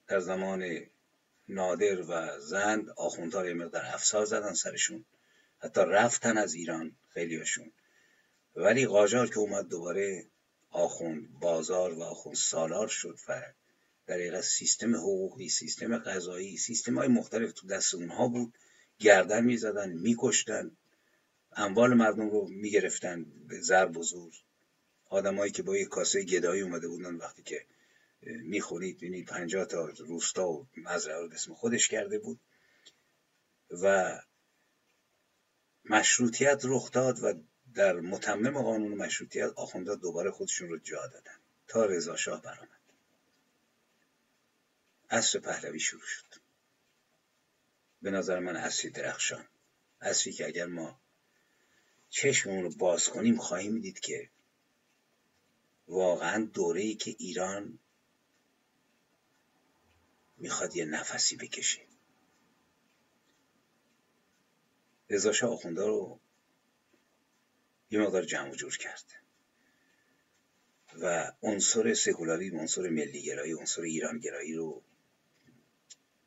در 0.07 0.19
زمان 0.19 0.65
نادر 1.47 2.01
و 2.01 2.39
زند 2.39 2.89
آخوندها 2.89 3.47
یه 3.47 3.53
مقدار 3.53 3.85
افسار 3.85 4.25
زدن 4.25 4.53
سرشون. 4.53 5.05
حتی 5.59 5.81
رفتن 5.81 6.37
از 6.37 6.53
ایران 6.53 6.95
خیلیاشون. 7.09 7.71
ولی 8.55 8.85
قاجار 8.85 9.27
که 9.27 9.37
اومد 9.39 9.67
دوباره 9.67 10.25
آخوند 10.69 11.39
بازار 11.39 11.93
و 11.93 12.01
آخوند 12.01 12.35
سالار 12.35 12.87
شد 12.87 13.17
و 13.27 13.41
در 14.07 14.41
سیستم 14.41 14.95
حقوقی 14.95 15.49
سیستم 15.49 15.97
قضایی 15.97 16.57
سیستم 16.57 16.97
های 16.97 17.07
مختلف 17.07 17.53
تو 17.53 17.67
دست 17.67 17.95
اونها 17.95 18.27
بود. 18.27 18.57
گردن 18.99 19.43
می‌زدن 19.43 19.89
میکشتن 19.89 20.77
اموال 21.51 21.93
مردم 21.93 22.29
رو 22.29 22.47
می‌گرفتن 22.47 23.25
به 23.47 23.61
ضرب 23.61 23.97
و 23.97 24.03
زور. 24.03 24.33
آدمایی 25.09 25.51
که 25.51 25.63
با 25.63 25.77
یک 25.77 25.87
کاسه 25.87 26.23
گدایی 26.23 26.61
اومده 26.61 26.87
بودن 26.87 27.15
وقتی 27.15 27.43
که 27.43 27.65
می‌خورید 28.21 28.99
بینید 28.99 29.27
پنجاه 29.27 29.65
تا 29.65 29.85
روستا 29.85 30.49
و 30.49 30.67
مزرعه 30.77 31.17
رو 31.17 31.33
اسم 31.33 31.53
خودش 31.53 31.87
کرده 31.87 32.19
بود 32.19 32.39
و 33.81 34.17
مشروطیت 35.85 36.61
رخ 36.63 36.91
داد 36.91 37.23
و 37.23 37.33
در 37.73 37.93
متمم 37.93 38.61
قانون 38.61 38.93
مشروطیت 38.93 39.49
آخوندها 39.55 39.95
دوباره 39.95 40.31
خودشون 40.31 40.69
رو 40.69 40.77
جا 40.77 41.07
دادن. 41.07 41.37
تا 41.67 41.85
رضا 41.85 42.15
شاه 42.15 42.41
برآمد. 42.41 42.79
عصر 45.09 45.39
پهلوی 45.39 45.79
شروع 45.79 46.05
شد. 46.05 46.25
به 48.01 48.11
نظر 48.11 48.39
من 48.39 48.55
عصری 48.55 48.89
درخشان. 48.91 49.47
عصری 50.01 50.33
که 50.33 50.45
اگر 50.45 50.65
ما 50.65 50.99
چشممون 52.09 52.63
رو 52.63 52.69
باز 52.69 53.09
کنیم 53.09 53.37
خواهیم 53.37 53.79
دید 53.79 53.99
که 53.99 54.29
واقعا 55.87 56.45
دوره 56.53 56.81
ای 56.81 56.95
که 56.95 57.15
ایران 57.19 57.79
می‌خواد 60.37 60.75
یه 60.75 60.85
نفسی 60.85 61.35
بکشه. 61.35 61.87
رضا 65.09 65.31
شاه 65.31 65.51
آخونده 65.53 65.85
رو 65.85 66.19
یه 67.91 67.99
مقدار 67.99 68.25
جمع 68.25 68.55
جور 68.55 68.77
کرد 68.77 69.13
و 71.01 71.31
عنصر 71.41 71.93
سکولاری 71.93 72.49
عنصر 72.49 72.89
ملیگرایی 72.89 73.53
عنصر 73.53 73.81
ایرانگرایی 73.81 74.53
رو 74.53 74.83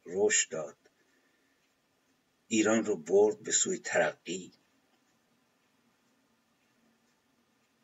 رشد 0.06 0.50
داد. 0.50 0.76
ایران 2.48 2.84
رو 2.84 2.96
برد 2.96 3.42
به 3.42 3.52
سوی 3.52 3.78
ترقی. 3.78 4.52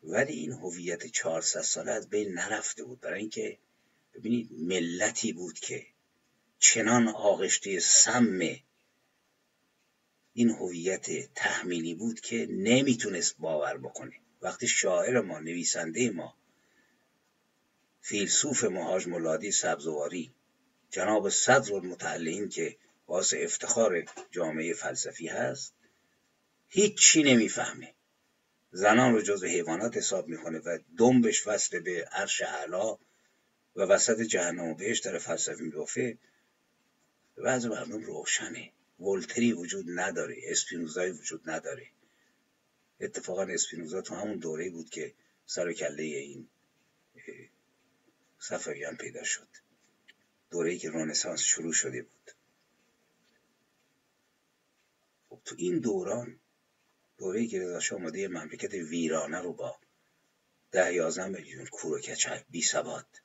ولی 0.07 0.33
این 0.33 0.51
هویت 0.51 1.07
400 1.07 1.61
ساله 1.61 1.91
از 1.91 2.09
بین 2.09 2.33
نرفته 2.33 2.83
بود. 2.83 2.99
برای 2.99 3.19
اینکه 3.19 3.57
ببینید 4.13 4.49
ملتی 4.51 5.33
بود 5.33 5.59
که 5.59 5.85
چنان 6.59 7.07
آغشته 7.07 7.79
سم 7.79 8.39
این 10.33 10.49
هویت 10.49 11.33
تحمیلی 11.33 11.93
بود 11.93 12.19
که 12.19 12.47
نمی‌تونست 12.49 13.35
باور 13.37 13.77
بکنه. 13.77 14.15
وقتی 14.41 14.67
شاعر 14.67 15.21
ما 15.21 15.39
نویسنده 15.39 16.09
ما 16.09 16.37
فیلسوف 18.01 18.63
مهاج 18.63 19.07
ملادی 19.07 19.51
سبزواری 19.51 20.33
جناب 20.91 21.29
صدر 21.29 21.73
المتعلین 21.73 22.49
که 22.49 22.77
باعث 23.05 23.33
افتخار 23.37 24.05
جامعه 24.31 24.73
فلسفی 24.73 25.27
هست 25.27 25.73
هیچی 26.67 27.23
نمی‌فهمه. 27.23 27.96
زنان 28.71 29.13
رو 29.13 29.21
جز 29.21 29.43
حیوانات 29.43 29.97
حساب 29.97 30.27
می‌کنه 30.27 30.59
و 30.59 30.79
دنبش 30.97 31.47
وصل 31.47 31.79
به 31.79 32.05
عرش 32.11 32.41
اعلا 32.41 32.93
و 33.75 33.81
وسط 33.81 34.21
جهنم 34.21 34.67
و 34.67 34.75
بهش 34.75 34.99
در 34.99 35.17
فلسفی 35.17 35.63
میبافه 35.63 36.17
بعض 37.37 37.65
مردم 37.65 38.03
روشنه. 38.03 38.71
ولتری 38.99 39.53
وجود 39.53 39.85
نداره. 39.87 40.35
اسپینوزایی 40.43 41.11
وجود 41.11 41.49
نداره. 41.49 41.87
اتفاقا 42.99 43.43
اسپینوزا 43.43 44.01
تو 44.01 44.15
همون 44.15 44.37
دوره 44.37 44.69
بود 44.69 44.89
که 44.89 45.13
سر 45.45 45.73
کله 45.73 46.03
این 46.03 46.47
صفویان 48.39 48.97
پیدا 48.97 49.23
شد. 49.23 49.47
دوره 50.49 50.77
که 50.77 50.91
رنسانس 50.91 51.41
شروع 51.41 51.73
شده 51.73 52.01
بود. 52.01 52.31
خب 55.29 55.39
تو 55.45 55.55
این 55.57 55.79
دوران 55.79 56.39
دوره 57.17 57.47
که 57.47 57.59
رضا 57.59 57.95
آماده 57.95 58.27
مملکت 58.27 58.73
ویرانه 58.73 59.39
رو 59.39 59.53
با 59.53 59.77
ده 60.71 60.93
یازده 60.93 61.27
میلیون 61.27 61.65
کور 61.65 61.97
و 61.97 61.99
کچل 61.99 62.39
بی 62.49 62.61
سواد 62.61 63.21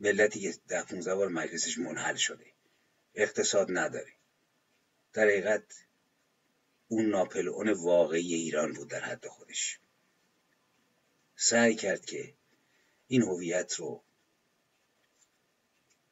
ملتی 0.00 0.40
که 0.40 0.54
ده 0.68 0.82
پونزده 0.82 1.14
بار 1.14 1.28
مجلسش 1.28 1.78
منحل 1.78 2.16
شده. 2.16 2.46
اقتصاد 3.14 3.66
نداره. 3.70 4.12
در 5.12 5.22
حقیقت 5.22 5.64
اون 6.88 7.06
ناپلئون 7.06 7.68
واقعی 7.68 8.34
ایران 8.34 8.72
بود 8.72 8.88
در 8.88 9.00
حد 9.00 9.26
خودش. 9.26 9.78
سعی 11.36 11.74
کرد 11.74 12.04
که 12.04 12.34
این 13.06 13.22
هویت 13.22 13.74
رو 13.74 14.02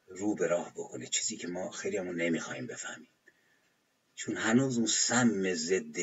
رو 0.07 0.35
به 0.35 0.47
راه 0.47 0.73
بکنه. 0.73 1.07
چیزی 1.07 1.37
که 1.37 1.47
ما 1.47 1.71
خیلی 1.71 1.97
همون 1.97 2.21
نمی‌خوایم 2.21 2.67
بفهمیم. 2.67 3.09
چون 4.21 4.37
هنوز 4.37 4.77
اون 4.77 4.87
سم 4.87 5.53
ضد 5.53 5.97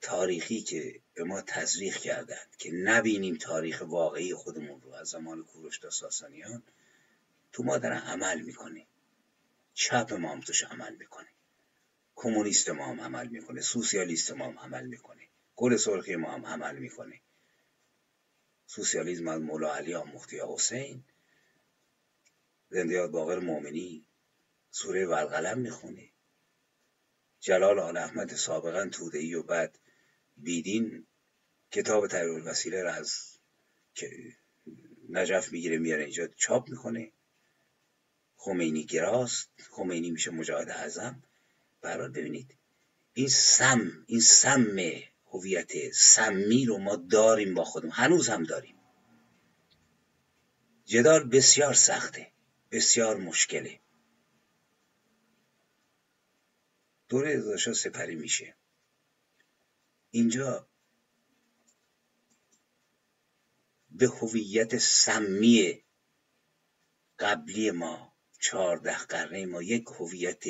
تاریخی 0.00 0.62
که 0.62 1.00
به 1.14 1.24
ما 1.24 1.40
تزریق 1.40 1.96
کردند 1.96 2.56
که 2.58 2.70
نبینیم 2.72 3.34
تاریخ 3.34 3.82
واقعی 3.86 4.34
خودمون 4.34 4.80
رو 4.80 4.92
از 4.92 5.08
زمان 5.08 5.42
کوروش 5.44 5.78
تا 5.78 5.90
ساسانیان 5.90 6.62
تو 7.52 7.62
ما 7.62 7.78
دارن 7.78 7.96
عمل 7.96 8.40
می‌کنه 8.40 8.86
چپ 9.74 10.12
ما 10.12 10.32
هم 10.32 10.40
توش 10.40 10.62
عمل 10.62 10.96
می‌کنه 10.96 11.28
کمونیست 12.14 12.68
ما 12.68 12.86
هم 12.86 13.00
عمل 13.00 13.26
می‌کنه 13.28 13.60
سوسیالیست 13.60 14.32
ما 14.32 14.46
هم 14.46 14.58
عمل 14.58 14.86
می‌کنه 14.86 15.28
گل 15.56 15.76
سرخی 15.76 16.16
ما 16.16 16.30
هم 16.30 16.46
عمل 16.46 16.78
می‌کنه. 16.78 17.20
سوسیالیسم 18.66 19.28
از 19.28 19.40
مولا 19.40 19.74
علی 19.74 19.94
آموختی 19.94 20.40
حسین. 20.48 21.04
زندیات 22.70 23.10
باقر 23.10 23.38
مومنی 23.38 24.06
سوره 24.70 25.06
ولقلم 25.06 25.58
می‌خونه. 25.58 26.13
جلال 27.44 27.78
آل 27.78 27.96
احمد 27.96 28.34
سابقا 28.34 28.90
ای 29.12 29.34
و 29.34 29.42
بعد 29.42 29.78
بیدین 30.36 31.06
کتاب 31.70 32.06
تحریر 32.06 32.42
وسیله 32.46 32.82
را 32.82 32.92
از 32.92 33.38
که 33.94 34.10
نجف 35.08 35.52
می‌گیره 35.52 35.78
میاره 35.78 36.02
اینجا 36.02 36.26
چاپ 36.26 36.68
می‌کنه. 36.68 37.12
خمینی 38.36 38.84
گراست 38.84 39.50
خمینی 39.70 40.10
میشه 40.10 40.30
مجاهد 40.30 40.70
اعظم. 40.70 41.22
برای 41.82 42.08
ببینید 42.08 42.54
این 43.14 43.28
سم 43.28 44.04
این 44.06 44.20
سم 44.20 44.78
هویت 45.32 45.92
سمی 45.92 46.66
رو 46.66 46.78
ما 46.78 46.96
داریم 46.96 47.54
با 47.54 47.64
خودمون 47.64 47.92
هنوز 47.92 48.28
هم 48.28 48.42
داریم. 48.42 48.76
جدال 50.84 51.28
بسیار 51.28 51.74
سخته 51.74 52.32
بسیار 52.70 53.16
مشکله. 53.16 53.80
دوره 57.14 57.34
ازاشا 57.34 57.72
سپری 57.72 58.14
میشه. 58.14 58.56
اینجا 60.10 60.68
به 63.90 64.06
هویت 64.06 64.78
سمی 64.78 65.84
قبلی 67.18 67.70
ما 67.70 68.16
چهارده 68.40 68.98
قرنه 68.98 69.46
ما 69.46 69.62
یک 69.62 69.84
هویت 69.86 70.44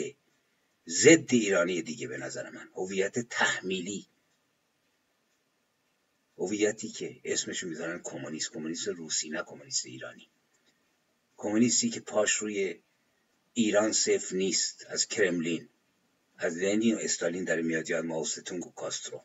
ضد 0.89 1.35
ایرانی 1.35 1.83
دیگه 1.83 2.09
به 2.09 2.19
نظر 2.19 2.51
من. 2.51 2.69
هویت 2.75 3.19
تحمیلی. 3.19 4.09
هویتی 6.39 6.89
که 6.89 7.21
اسمشو 7.25 7.67
می‌ذارن 7.67 8.01
کمونیست. 8.05 8.51
کمونیست 8.51 8.89
روسی 8.89 9.31
نه 9.31 9.43
کمونیست 9.43 9.87
ایرانی. 9.87 10.31
کمونیستی 11.37 11.91
که 11.91 12.01
پاش 12.01 12.33
روی 12.33 12.83
ایران 13.53 13.93
صفر 13.93 14.37
نیست. 14.37 14.87
از 14.89 15.07
کرملین. 15.07 15.69
از 16.39 16.57
لنین 16.57 16.95
و 16.95 16.99
استالین 16.99 17.45
در 17.45 17.61
میاد 17.61 17.91
یاد 17.91 18.05
ماوستونگ 18.05 18.67
و 18.67 18.71
کاسترو. 18.71 19.23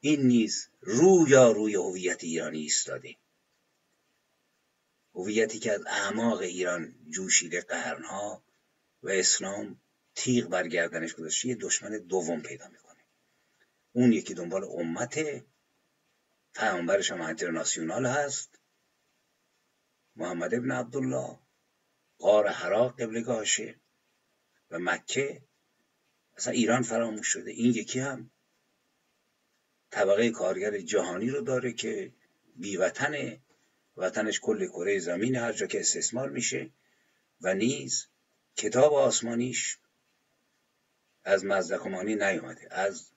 این 0.00 0.22
نیز 0.22 0.68
رویا 0.80 1.50
روی 1.52 1.74
هویت 1.74 2.24
ایرانی 2.24 2.58
ایستاده. 2.58 3.16
هویتی 5.14 5.58
که 5.58 5.72
از 5.72 5.86
اعماق 5.86 6.40
ایران 6.40 6.94
جوشیده 7.10 7.60
قرنها 7.60 8.42
و 9.02 9.08
اسلام 9.08 9.80
تیغ 10.14 10.48
برگردنش 10.48 11.14
گذاشته 11.14 11.48
یه 11.48 11.54
دشمن 11.54 11.98
دوم 11.98 12.42
پیدا 12.42 12.68
می‌کنه. 12.68 13.00
اون 13.92 14.12
یکی 14.12 14.34
دنبال 14.34 14.64
امت 14.64 15.44
پیامبرش 16.54 17.10
هم 17.10 17.20
انترناسیونال 17.20 18.06
هست 18.06 18.58
محمد 20.16 20.54
ابن 20.54 20.70
عبدالله 20.70 21.38
غار 22.18 22.48
حرا 22.48 22.88
قبلگاهشه. 22.88 23.74
و 24.70 24.78
مکه 24.78 25.42
اصلا 26.36 26.52
ایران 26.52 26.82
فراموش 26.82 27.26
شده. 27.26 27.50
این 27.50 27.74
یکی 27.74 28.00
هم 28.00 28.30
طبقه 29.90 30.30
کارگر 30.30 30.78
جهانی 30.78 31.30
رو 31.30 31.40
داره 31.40 31.72
که 31.72 32.12
بیوطنه 32.56 33.40
وطنش 33.96 34.40
کل 34.40 34.66
کره 34.66 34.98
زمین 34.98 35.36
هر 35.36 35.52
جا 35.52 35.66
که 35.66 35.80
استثمار 35.80 36.30
میشه 36.30 36.70
و 37.40 37.54
نیز 37.54 38.06
کتاب 38.56 38.94
آسمانیش 38.94 39.78
از 41.24 41.44
مزدکمانی 41.44 42.14
نیومده 42.14 42.68
از 42.70 43.10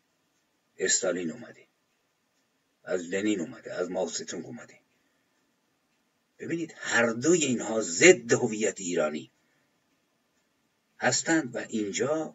استالین 0.77 1.31
اومده 1.31 1.67
از 2.83 3.01
لنین 3.01 3.39
اومده 3.39 3.73
از 3.73 3.91
ماوستونگ 3.91 4.45
اومده. 4.45 4.79
ببینید 6.39 6.73
هر 6.77 7.09
دوی 7.09 7.45
اینها 7.45 7.81
ضد 7.81 8.33
هویت 8.33 8.79
ایرانی. 8.79 9.31
هستند 10.99 11.55
و 11.55 11.65
اینجا 11.69 12.33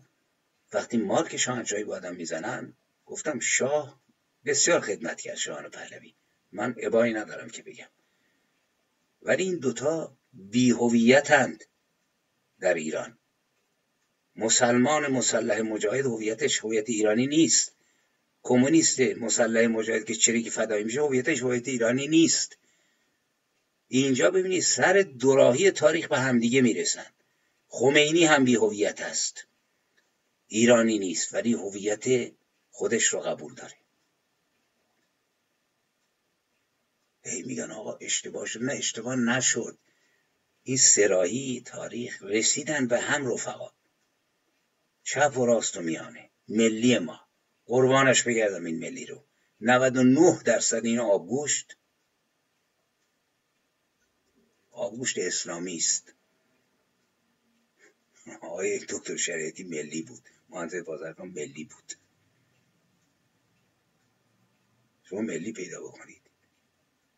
وقتی 0.73 0.97
مارک 0.97 1.37
شاهنشاهی 1.37 1.85
با 1.85 1.97
آدم 1.97 2.15
می‌زنن 2.15 2.73
گفتم 3.07 3.39
شاه 3.39 4.01
بسیار 4.45 4.81
خدمت 4.81 5.21
کرد 5.21 5.37
شاهان 5.37 5.69
پهلوی. 5.69 6.15
من 6.53 6.75
ابایی 6.79 7.13
ندارم 7.13 7.51
که 7.51 7.63
بگم. 7.63 7.89
ولی 9.23 9.43
این 9.43 9.59
دوتا 9.59 10.17
بیهویتند 10.33 11.65
در 12.61 12.75
ایران. 12.75 13.19
مسلمان 14.37 15.07
مسلح 15.07 15.61
مجاهد 15.61 16.07
هویتش 16.07 16.65
هویت 16.65 16.89
ایرانی 16.89 17.27
نیست. 17.27 17.77
کمونیست 18.43 19.01
مسلح 19.01 19.67
مجاهد 19.67 20.05
که 20.05 20.15
چریک 20.15 20.51
فدایی 20.51 20.85
میشه 20.85 21.01
هویتش 21.01 21.43
هویت 21.43 21.69
ایرانی 21.69 22.09
نیست. 22.09 22.59
اینجا 23.89 24.31
ببینید 24.31 24.63
سر 24.63 24.93
دوراهی 25.03 25.71
تاریخ 25.71 26.09
به 26.09 26.19
همدیگه 26.19 26.61
می‌رسن. 26.61 27.07
خمینی 27.77 28.25
هم 28.25 28.45
بی 28.45 28.55
هویت 28.55 29.01
است. 29.01 29.47
ایرانی 30.47 30.99
نیست 30.99 31.35
ولی 31.35 31.53
هویت 31.53 32.33
خودش 32.71 33.05
رو 33.05 33.21
قبول 33.21 33.55
داره. 33.55 33.77
هی 37.25 37.43
میگن 37.43 37.71
آقا 37.71 37.97
اشتباه 37.97 38.47
شد. 38.47 38.63
نه 38.63 38.73
اشتباه 38.73 39.17
نشد. 39.17 39.79
این 40.63 40.77
سراهی 40.77 41.63
تاریخ 41.67 42.23
رسیدن 42.23 42.87
به 42.87 43.01
هم 43.01 43.33
رفقا. 43.33 43.71
چپ 45.03 45.39
و 45.39 45.47
راست 45.47 45.77
و 45.77 45.81
میانه. 45.81 46.31
ملی 46.49 46.99
ما. 46.99 47.21
قربانش 47.67 48.23
بگردم 48.23 48.65
این 48.65 48.79
ملی 48.79 49.07
رو. 49.07 49.25
99 49.61 50.43
درصد 50.45 50.85
این 50.85 50.99
آبگوشت. 50.99 51.77
آبگوشت 54.71 55.19
اسلامی 55.19 55.77
است. 55.77 56.14
آقای 58.41 58.79
دکتر 58.79 59.17
شریعتی 59.17 59.65
ملی 59.65 60.03
بود. 60.03 60.29
مهندس 60.49 60.75
بازرگان 60.75 61.29
ملی 61.29 61.65
بود. 61.65 61.93
شما 65.05 65.21
ملی 65.21 65.53
پیدا 65.53 65.83
بکنید. 65.83 66.23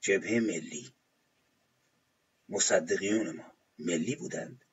جبهه 0.00 0.40
ملی. 0.40 0.92
مصدقیون 2.48 3.36
ما 3.36 3.52
ملی 3.78 4.16
بودند. 4.16 4.64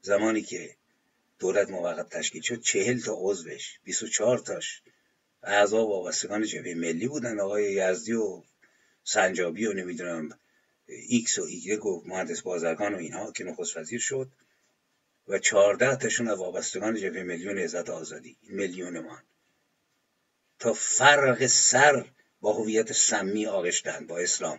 زمانی 0.00 0.42
که 0.42 0.76
دولت 1.38 1.70
موقت 1.70 2.08
تشکیل 2.08 2.42
شد 2.42 2.60
چهل 2.60 3.00
تا 3.00 3.14
عضوش 3.18 3.78
24 3.84 4.38
تاش 4.38 4.82
اعضا 5.42 5.86
وابستگان 5.86 6.44
جبهه 6.44 6.74
ملی 6.74 7.08
بودن 7.08 7.40
آقای 7.40 7.72
یزدی 7.72 8.12
و 8.12 8.42
سنجابی 9.04 9.66
و 9.66 9.72
نمی‌دونم 9.72 10.38
ایکس 10.86 11.38
و 11.38 11.42
ایگرگ 11.42 11.86
و 11.86 12.02
مهندس 12.06 12.42
بازرگان 12.42 12.94
و 12.94 12.98
اینها 12.98 13.32
که 13.32 13.44
نخست 13.44 13.76
وزیر 13.76 14.00
شد 14.00 14.30
و 15.28 15.38
چهارده 15.38 15.96
تاشون 15.96 16.28
از 16.28 16.38
وابستگان 16.38 16.94
جبهه 16.94 17.22
ملی 17.22 17.48
و 17.48 17.52
نهضت 17.52 17.90
آزادی 17.90 18.36
ملیون 18.42 18.98
مان 18.98 19.22
تا 20.58 20.72
فرق 20.72 21.46
سر 21.46 22.04
با 22.40 22.52
هویت 22.52 22.92
سمی 22.92 23.46
آغشتن 23.46 24.06
با 24.06 24.18
اسلام. 24.18 24.58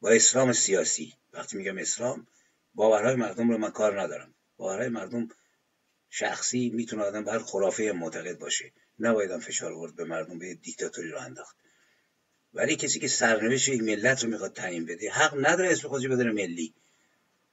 با 0.00 0.10
اسلام 0.10 0.52
سیاسی. 0.52 1.14
وقتی 1.32 1.56
میگم 1.56 1.78
اسلام 1.78 2.26
باورهای 2.74 3.14
مردم 3.14 3.50
رو 3.50 3.58
من 3.58 3.70
کار 3.70 4.00
ندارم. 4.00 4.34
باورهای 4.56 4.88
مردم 4.88 5.28
شخصی 6.10 6.70
می‌تونه 6.70 7.02
آدم 7.02 7.24
بر 7.24 7.38
خرافه 7.38 7.92
معتقد 7.92 8.38
باشه. 8.38 8.72
نباید 8.98 9.38
فشار 9.38 9.72
آورد 9.72 9.96
به 9.96 10.04
مردم 10.04 10.38
به 10.38 10.54
دیکتاتوری 10.54 11.08
رو 11.08 11.20
انداخت. 11.20 11.56
ولی 12.56 12.76
کسی 12.76 12.98
که 12.98 13.08
سرنوشت 13.08 13.68
یک 13.68 13.82
ملت 13.82 14.24
رو 14.24 14.30
می‌خواد 14.30 14.52
تعیین 14.52 14.86
بده 14.86 15.10
حق 15.10 15.34
نداره 15.46 15.70
اسم 15.70 15.88
خودش 15.88 16.06
بدونه 16.06 16.32
ملی. 16.32 16.74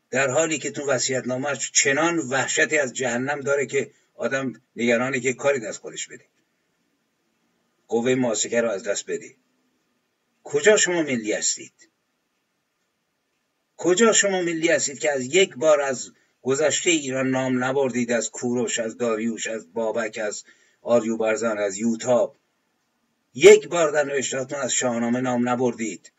در 0.10 0.30
حالی 0.30 0.58
که 0.58 0.72
تو 0.72 0.88
وصیت 0.88 1.28
نامش 1.28 1.72
چنان 1.72 2.18
وحشتی 2.20 2.78
از 2.78 2.94
جهنم 2.94 3.40
داره 3.40 3.66
که 3.66 3.92
آدم 4.16 4.54
نگرانه 4.76 5.20
که 5.20 5.34
کاری 5.34 5.66
از 5.66 5.78
خودش 5.78 6.08
بده. 6.08 6.26
قوه 7.88 8.16
ماسکه 8.16 8.62
رو 8.62 8.70
از 8.70 8.84
دست 8.84 9.06
بده. 9.06 9.36
کجا 10.44 10.78
شما 10.78 11.02
ملی 11.02 11.34
هستید؟ 11.34 11.90
کجا 13.78 14.14
شما 14.14 14.42
ملی 14.42 14.68
هستید 14.68 15.00
که 15.00 15.12
از 15.12 15.24
یک 15.24 15.56
بار 15.56 15.82
از 15.82 16.12
گذشته 16.42 16.90
ایران 16.90 17.30
نام 17.30 17.64
نبردید؟ 17.64 18.12
از 18.12 18.30
کوروش 18.30 18.80
از 18.80 18.98
داریوش 18.98 19.48
از 19.48 19.74
بابک 19.74 20.20
از 20.24 20.44
آریو 20.82 21.18
برزن 21.18 21.58
از 21.58 21.78
یوتاب. 21.78 22.38
یک 23.34 23.68
بار 23.68 23.92
در 23.92 24.04
نوشتاتون 24.04 24.60
از 24.60 24.74
شاهنامه 24.74 25.22
نام 25.22 25.50
نبردید. 25.50 26.12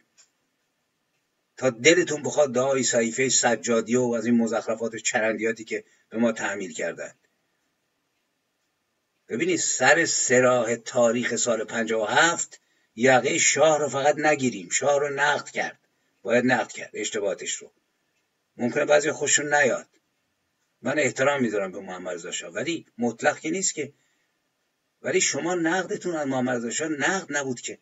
تا 1.57 1.71
دلتون 1.71 2.23
بخواد 2.23 2.53
دعای 2.53 2.83
صحیفه 2.83 3.29
سجادیه 3.29 3.99
و 3.99 4.15
از 4.19 4.27
این 4.27 4.37
مزخرفات 4.37 4.95
و 4.95 4.99
چرندیاتی 4.99 5.65
که 5.65 5.85
به 6.09 6.19
ما 6.19 6.33
تحمیل 6.33 6.73
کردند. 6.73 7.19
ببینید 9.29 9.59
سر 9.59 10.05
سراح 10.05 10.75
تاریخ 10.75 11.37
سال 11.37 11.65
57 11.65 12.61
یقه 12.97 13.39
شاه 13.39 13.79
رو 13.79 13.89
فقط 13.89 14.17
نگیریم. 14.19 14.69
شاه 14.69 15.01
رو 15.01 15.09
نقد 15.09 15.49
کرد. 15.49 15.79
باید 16.23 16.45
نقد 16.45 16.73
کرد. 16.73 16.91
اشتباهاتش 16.95 17.53
رو. 17.53 17.73
ممکنه 18.57 18.85
بعضی 18.85 19.13
خوشون 19.13 19.55
نیاد. 19.55 19.89
من 20.83 20.99
احترام 20.99 21.43
می‌ذارم 21.43 21.73
به 21.73 21.81
محمد 21.81 22.15
رضا 22.15 22.31
شاه 22.31 22.53
ولی 22.53 22.87
مطلق 22.99 23.39
که 23.39 23.51
نیست 23.51 23.75
که 23.75 23.93
ولی 25.05 25.21
شما 25.21 25.55
نقدتون 25.55 26.17
از 26.17 26.29
محمد 26.29 26.67
رضا 26.67 26.89
نقد 26.89 27.37
نبود 27.37 27.61
که. 27.61 27.79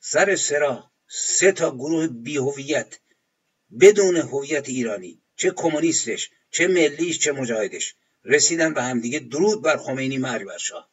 سر 0.00 0.36
سرا 0.36 0.90
سه 1.08 1.52
تا 1.52 1.70
گروه 1.70 2.06
بیهویت 2.06 2.98
بدون 3.80 4.16
هویت 4.16 4.68
ایرانی 4.68 5.20
چه 5.36 5.50
کمونیستش 5.50 6.30
چه 6.50 6.66
ملیش 6.66 7.18
چه 7.18 7.32
مجاهدش 7.32 7.94
رسیدن 8.24 8.74
به 8.74 8.82
همدیگه 8.82 9.18
درود 9.18 9.62
بر 9.62 9.76
خمینی 9.76 10.18
مرگ 10.18 10.46
بر 10.46 10.58
شاه. 10.58 10.90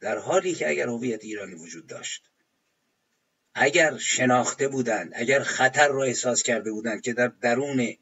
در 0.00 0.18
حالی 0.18 0.54
که 0.54 0.68
اگر 0.68 0.86
هویت 0.86 1.24
ایرانی 1.24 1.54
وجود 1.54 1.86
داشت 1.86 2.30
اگر 3.54 3.98
شناخته 3.98 4.68
بودند 4.68 5.12
اگر 5.14 5.42
خطر 5.42 5.88
را 5.88 6.02
احساس 6.04 6.42
کرده 6.42 6.72
بودند 6.72 7.02
که 7.02 7.12
در 7.12 7.28
درون 7.28 7.96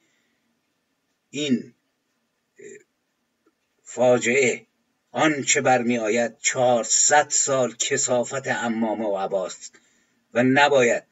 این 1.30 1.74
فاجعه 3.82 4.66
آنچه 5.12 5.60
برمی 5.60 5.98
آید 5.98 6.38
چهارصد 6.38 7.28
سال 7.28 7.74
کسافت 7.74 8.48
امامه 8.48 9.04
و 9.04 9.16
عباست 9.16 9.78
و 10.34 10.42
نباید 10.42 11.04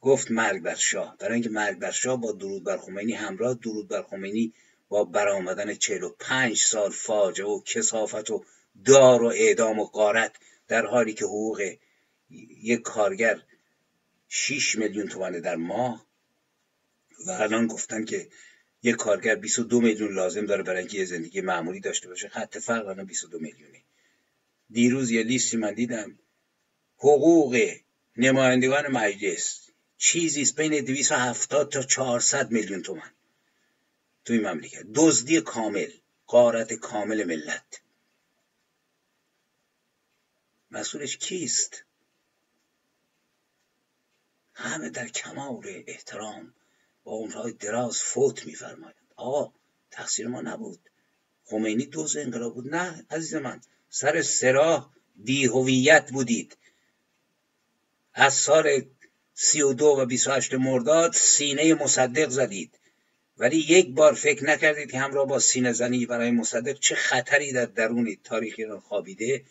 گفت 0.00 0.30
مرگ 0.30 0.62
بر 0.62 0.74
شاه. 0.74 1.16
برای 1.18 1.34
اینکه 1.34 1.50
مرگ 1.50 1.78
بر 1.78 1.90
شاه 1.90 2.20
با 2.20 2.32
درود 2.32 2.64
بر 2.64 2.76
خمینی 2.76 3.12
همراه 3.12 3.54
درود 3.54 3.88
بر 3.88 4.02
خمینی 4.02 4.52
با 4.88 5.04
برآمدن 5.04 5.74
چهل 5.74 6.02
و 6.02 6.14
پنج 6.20 6.56
سال 6.56 6.90
فاجعه 6.90 7.46
و 7.46 7.62
کسافت 7.62 8.30
و 8.30 8.44
دار 8.84 9.22
و 9.22 9.26
اعدام 9.26 9.78
و 9.78 9.84
قارت 9.84 10.36
در 10.68 10.86
حالی 10.86 11.14
که 11.14 11.24
حقوق 11.24 11.76
یک 12.62 12.82
کارگر 12.82 13.42
6 14.28 14.76
میلیون 14.76 15.08
تومنه 15.08 15.40
در 15.40 15.56
ماه. 15.56 16.06
و 17.26 17.30
الان 17.30 17.66
گفتن 17.66 18.04
که 18.04 18.28
یک 18.82 18.96
کارگر 18.96 19.34
22 19.34 19.80
میلیون 19.80 20.14
لازم 20.14 20.46
داره 20.46 20.62
برای 20.62 20.78
اینکه 20.78 20.98
یه 20.98 21.04
زندگی 21.04 21.40
معمولی 21.40 21.80
داشته 21.80 22.08
باشه. 22.08 22.28
خط 22.28 22.58
فرق 22.58 22.86
الان 22.86 23.06
22 23.06 23.38
میلیونه. 23.38 23.82
دیروز 24.70 25.10
یه 25.10 25.22
لیستی 25.22 25.56
من 25.56 25.74
دیدم. 25.74 26.18
حقوق 26.96 27.70
نمایندگان 28.16 28.86
مجلس. 28.86 29.68
چیزی 29.96 30.42
است 30.42 30.56
بین 30.56 30.84
270 30.84 31.72
تا 31.72 31.82
400 31.82 32.50
میلیون 32.50 32.82
تومن 32.82 33.10
توی 34.24 34.38
مملکت. 34.38 34.82
دزدی 34.94 35.40
کامل. 35.40 35.90
قارت 36.26 36.72
کامل 36.72 37.24
ملت. 37.24 37.82
مسئولش 40.70 41.16
کیست؟ 41.16 41.84
همه 44.54 44.90
در 44.90 45.08
کمال 45.08 45.82
احترام. 45.86 46.54
با 47.04 47.12
عمرهای 47.12 47.52
دراز 47.52 48.02
فوت 48.02 48.46
میفرمایند. 48.46 48.94
آقا 49.16 49.52
تقصیر 49.90 50.28
ما 50.28 50.40
نبود. 50.40 50.80
خمینی 51.44 51.86
دوز 51.86 52.16
انقلاب 52.16 52.54
بود. 52.54 52.74
نه 52.74 53.06
عزیز 53.10 53.34
من 53.34 53.60
سر 53.88 54.22
سراح 54.22 54.90
بیهویت 55.16 56.10
بودید. 56.10 56.56
از 58.14 58.34
سال 58.34 58.82
سی 59.34 59.62
و 59.62 59.72
دو 59.72 59.86
و 59.86 60.06
بیس 60.06 60.26
و 60.26 60.32
هشت 60.32 60.54
مرداد 60.54 61.12
سینه 61.12 61.74
مصدق 61.74 62.28
زدید. 62.28 62.78
ولی 63.38 63.56
یک 63.56 63.94
بار 63.94 64.14
فکر 64.14 64.44
نکردید 64.44 64.90
که 64.90 64.98
همراه 64.98 65.26
با 65.26 65.38
سینه 65.38 65.72
زنی 65.72 66.06
برای 66.06 66.30
مصدق 66.30 66.78
چه 66.78 66.94
خطری 66.94 67.52
در 67.52 67.66
درون 67.66 68.16
تاریخ 68.24 68.54
ایران 68.58 68.80
خوابیده؟ 68.80 69.44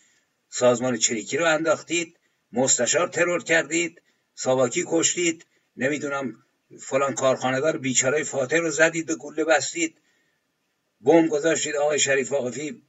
سازمان 0.48 0.96
چریکی 0.96 1.36
رو 1.36 1.46
انداختید 1.46 2.16
مستشار 2.52 3.08
ترور 3.08 3.42
کردید 3.42 4.02
ساواکی 4.34 4.84
کشتید. 4.88 5.46
نمی‌دونم 5.76 6.44
فلان 6.80 7.14
کارخانهدار 7.14 7.78
بیچاره 7.78 8.24
فاتح 8.24 8.56
رو 8.56 8.70
زدید 8.70 9.06
به 9.06 9.14
گله 9.14 9.44
بستید. 9.44 9.98
بم 11.00 11.28
گذاشتید 11.28 11.76
آقای 11.76 11.98
شریف 11.98 12.32
واقفی 12.32 12.82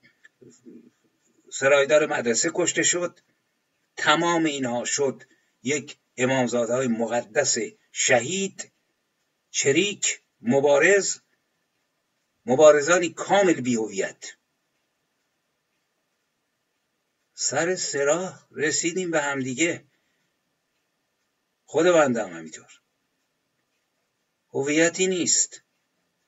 سرایدار 1.51 2.05
مدرسه 2.05 2.51
کشته 2.53 2.83
شد. 2.83 3.19
تمام 3.97 4.45
اینها 4.45 4.85
شد 4.85 5.23
یک 5.63 5.97
امامزاده 6.17 6.73
های 6.73 6.87
مقدس 6.87 7.57
شهید 7.91 8.71
چریک 9.51 10.21
مبارز 10.41 11.19
مبارزانی 12.45 13.09
کامل 13.09 13.53
بیهویت. 13.53 14.25
سر 17.33 17.75
سراح 17.75 18.47
رسیدیم 18.51 19.11
به 19.11 19.21
همدیگه. 19.21 19.85
خود 21.65 21.85
بنده 21.85 22.23
هم 22.23 22.37
همینطور. 22.37 22.82
هویتی 24.53 25.07
نیست. 25.07 25.61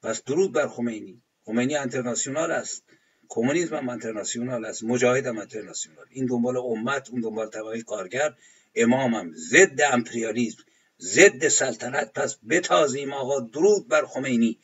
پس 0.02 0.24
درود 0.24 0.52
بر 0.54 0.68
خمینی. 0.68 1.22
خمینی 1.46 1.76
انترناسیونال 1.76 2.52
است. 2.52 2.84
کمونیسم 3.28 3.76
هم 3.76 3.90
انترناسیونال 3.90 4.66
است. 4.66 4.84
مجاهد 4.84 5.26
هم 5.26 5.38
انترناسیونال. 5.38 6.06
این 6.10 6.26
دنبال 6.26 6.58
امت 6.58 7.10
اون 7.10 7.22
دنبال 7.22 7.50
طبقه 7.50 7.82
کارگر. 7.82 8.34
امامم 8.76 9.32
ضد 9.36 9.82
امپریالیزم 9.82 10.64
ضد 11.00 11.48
سلطنت. 11.48 12.14
پس 12.14 12.38
بتازیم 12.50 13.14
آقا 13.14 13.40
درود 13.40 13.88
بر 13.88 14.06
خمینی. 14.06 14.60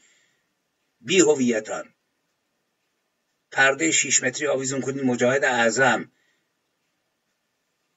بی 1.02 1.20
هویتان. 1.20 1.94
پرده 3.52 3.92
شیش 3.92 4.24
متری 4.24 4.48
آویزون 4.48 4.82
کنید. 4.82 5.04
مجاهد 5.04 5.44
اعظم. 5.44 6.12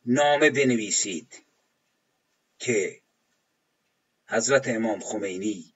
نامه 0.06 0.50
بنویسید. 0.50 1.44
که 2.58 3.03
حضرت 4.26 4.68
امام 4.68 5.00
خمینی. 5.00 5.74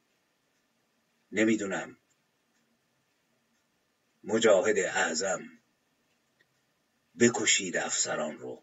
نمی‌دونم. 1.33 1.97
مجاهد 4.25 4.79
اعظم. 4.79 5.41
بکشید 7.19 7.77
افسران 7.77 8.39
رو. 8.39 8.63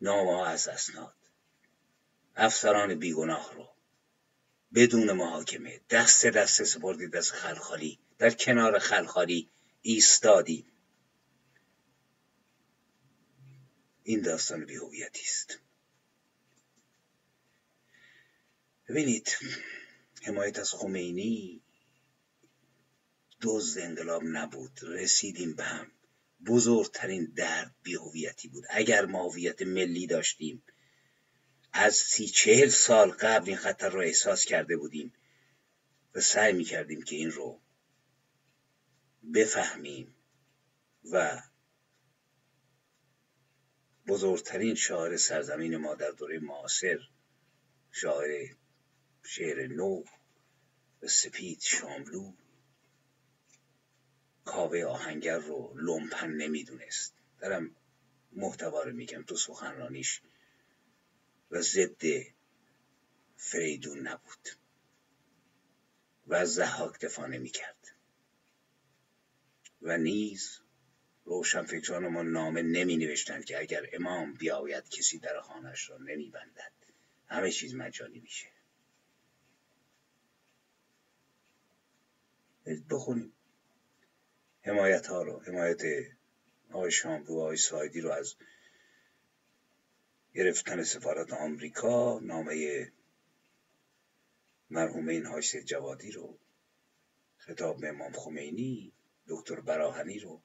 نامه 0.00 0.48
از 0.48 0.68
اسناد 0.68 1.14
افسران 2.36 2.94
بیگناه 2.94 3.54
رو. 3.54 3.68
بدون 4.74 5.12
محاکمه. 5.12 5.80
دست 5.90 6.26
دست 6.26 6.64
سپردید 6.64 7.10
دست 7.10 7.32
خلخالی. 7.32 7.98
در 8.18 8.30
کنار 8.30 8.78
خلخالی 8.78 9.50
ایستادیم 9.82 10.72
این 14.02 14.20
داستان 14.20 14.64
بیهویتی 14.64 15.22
است. 15.22 15.58
ببینید 18.88 19.36
حمایت 20.22 20.58
از 20.58 20.74
خمینی 20.74 21.62
دزد 23.40 23.80
انقلاب 23.80 24.22
نبود 24.24 24.80
رسیدیم 24.82 25.54
به 25.54 25.64
هم. 25.64 25.90
بزرگترین 26.46 27.32
درد 27.36 27.74
بیهویتی 27.82 28.48
بود. 28.48 28.64
اگر 28.70 29.06
ما 29.06 29.28
هویت 29.28 29.62
ملی 29.62 30.06
داشتیم 30.06 30.62
از 31.72 31.94
سی 31.94 32.26
چهل 32.26 32.68
سال 32.68 33.10
قبل 33.10 33.48
این 33.48 33.56
خطر 33.56 33.88
رو 33.88 34.00
احساس 34.00 34.44
کرده 34.44 34.76
بودیم 34.76 35.12
و 36.14 36.20
سعی 36.20 36.52
می 36.52 36.64
کردیم 36.64 37.02
که 37.02 37.16
این 37.16 37.30
رو 37.30 37.60
بفهمیم 39.34 40.14
و 41.12 41.42
بزرگترین 44.06 44.74
شاعر 44.74 45.16
سرزمین 45.16 45.76
ما 45.76 45.94
در 45.94 46.10
دوره 46.10 46.38
معاصر 46.38 46.98
شاعر 47.92 48.54
شعر 49.28 49.66
نو 49.66 50.04
سپید 51.06 51.60
شاملو. 51.60 52.32
کاوه 54.44 54.84
آهنگر 54.84 55.38
رو 55.38 55.74
لومپن 55.76 56.30
نمی‌دونست. 56.30 57.14
دارم 57.40 57.76
محتوا 58.32 58.82
رو 58.82 58.92
میگم 58.92 59.22
تو 59.22 59.36
سخنرانیش. 59.36 60.22
و 61.50 61.60
ضد 61.62 62.02
فریدون 63.36 64.08
نبود. 64.08 64.48
و 66.26 66.46
زحاک 66.46 67.00
دفاع 67.00 67.26
نمی‌کرد. 67.26 67.94
و 69.82 69.98
نیز 69.98 70.60
روشنفکران 71.24 72.08
ما 72.08 72.22
نامه 72.22 72.62
نمی 72.62 72.96
نوشتند 72.96 73.44
که 73.44 73.58
اگر 73.58 73.86
امام 73.92 74.34
بیاید 74.34 74.88
کسی 74.88 75.18
در 75.18 75.40
خانهش 75.40 75.90
را 75.90 75.98
نمی 75.98 76.30
بندد 76.30 76.72
همه 77.26 77.50
چیز 77.50 77.74
مجانی 77.74 78.20
میشه. 78.20 78.55
بخونیم 82.90 83.32
حمایت 84.62 85.06
ها 85.06 85.22
رو 85.22 85.40
حمایت 85.40 85.82
آقای 86.70 86.90
شاملو 86.90 87.34
و 87.34 87.38
آقای 87.38 87.56
سایدی 87.56 88.00
رو 88.00 88.10
از 88.10 88.34
گرفتن 90.34 90.82
سفارت 90.82 91.32
آمریکا 91.32 92.18
نامه 92.18 92.92
مرحومین 94.70 95.26
هاشت 95.26 95.56
جوادی 95.56 96.10
رو 96.10 96.38
خطاب 97.38 97.80
به 97.80 97.88
امام 97.88 98.12
خمینی 98.12 98.92
دکتر 99.28 99.60
براهنی 99.60 100.18
رو 100.18 100.42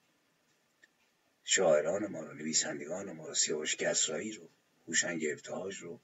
شاعران 1.43 2.07
ما 2.07 2.23
رو 2.23 2.33
نویسندگان 2.33 3.11
ما 3.11 3.27
رو 3.27 3.33
سیاوش 3.33 3.75
کسرایی 3.75 4.31
رو 4.31 4.49
هوشنگ 4.87 5.25
ابتهاج 5.31 5.77
رو 5.77 6.01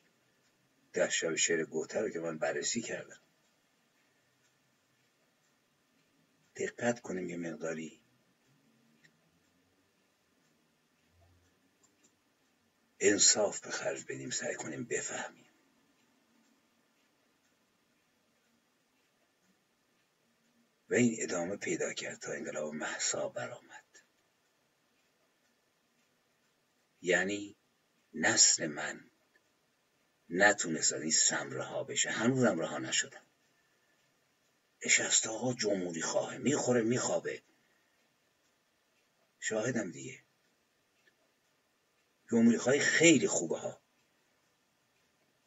ده 0.93 1.09
شب 1.09 1.35
شعر 1.35 1.63
گوتر 1.65 2.01
رو 2.01 2.09
که 2.09 2.19
من 2.19 2.37
بررسی 2.37 2.81
کردم. 2.81 3.21
دقت 6.59 6.99
کنیم 6.99 7.29
یه 7.29 7.37
مقداری. 7.37 8.01
انصاف 12.99 13.61
به 13.61 13.71
خرج 13.71 14.03
بدیم 14.03 14.29
سعی 14.29 14.55
کنیم 14.55 14.83
بفهمیم. 14.83 15.45
و 20.89 20.93
این 20.93 21.15
ادامه 21.19 21.57
پیدا 21.57 21.93
کرد 21.93 22.19
تا 22.19 22.31
انقلاب 22.31 22.73
محسا 22.73 23.29
برآمد. 23.29 23.85
یعنی 27.01 27.55
نسل 28.13 28.67
من 28.67 29.09
نتونست 30.29 30.93
از 30.93 31.01
این 31.01 31.11
سم 31.11 31.51
رها 31.51 31.83
بشه. 31.83 32.09
هنوزم 32.09 32.59
رها 32.59 32.77
نشدن. 32.77 33.26
نشسته 34.85 35.29
آقا 35.29 35.53
جمهوری 35.53 36.01
خواه 36.01 36.37
می‌خوره 36.37 36.81
میخوابه. 36.81 37.41
شاهدم 39.39 39.91
دیگه. 39.91 40.23
جمهوری 42.31 42.57
خواهی 42.57 42.79
خیلی 42.79 43.27
خوبه 43.27 43.57
ها. 43.57 43.81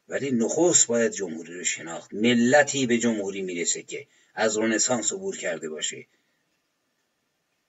ولی 0.07 0.31
نخست 0.31 0.87
باید 0.87 1.11
جمهوری 1.11 1.53
رو 1.53 1.63
شناخت. 1.63 2.13
ملتی 2.13 2.85
به 2.85 2.97
جمهوری 2.97 3.41
می‌رسه 3.41 3.83
که 3.83 4.07
از 4.33 4.57
رنسانس 4.57 5.13
عبور 5.13 5.37
کرده 5.37 5.69
باشه. 5.69 6.07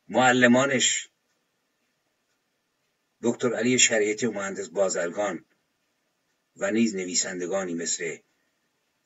معلمانش 0.09 1.09
دکتر 3.23 3.55
علی 3.55 3.79
شریعتی 3.79 4.27
و 4.27 4.31
مهندس 4.31 4.69
بازرگان 4.69 5.45
و 6.57 6.71
نیز 6.71 6.95
نویسندگانی 6.97 7.75
مثل 7.75 8.19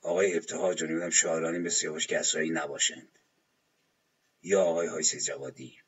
آقای 0.07 0.37
ابتهاج 0.37 0.81
و 0.81 0.85
نمی‌دونم 0.85 1.09
شاعرانی 1.09 1.57
مثل 1.57 1.85
یواش 1.85 2.07
کسرایی 2.07 2.49
نباشند. 2.49 3.19
یا 4.41 4.63
آقای 4.63 4.87
هایس 4.87 5.25
جوادی 5.25 5.81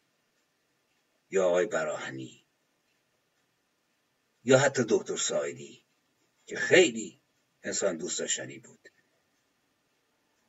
یا 1.29 1.47
آقای 1.47 1.65
براهنی 1.65 2.45
یا 4.43 4.57
حتی 4.57 4.85
دکتر 4.89 5.15
سایدی 5.15 5.85
که 6.45 6.55
خیلی 6.55 7.21
انسان 7.63 7.97
دوست 7.97 8.19
داشتنی 8.19 8.59
بود. 8.59 8.89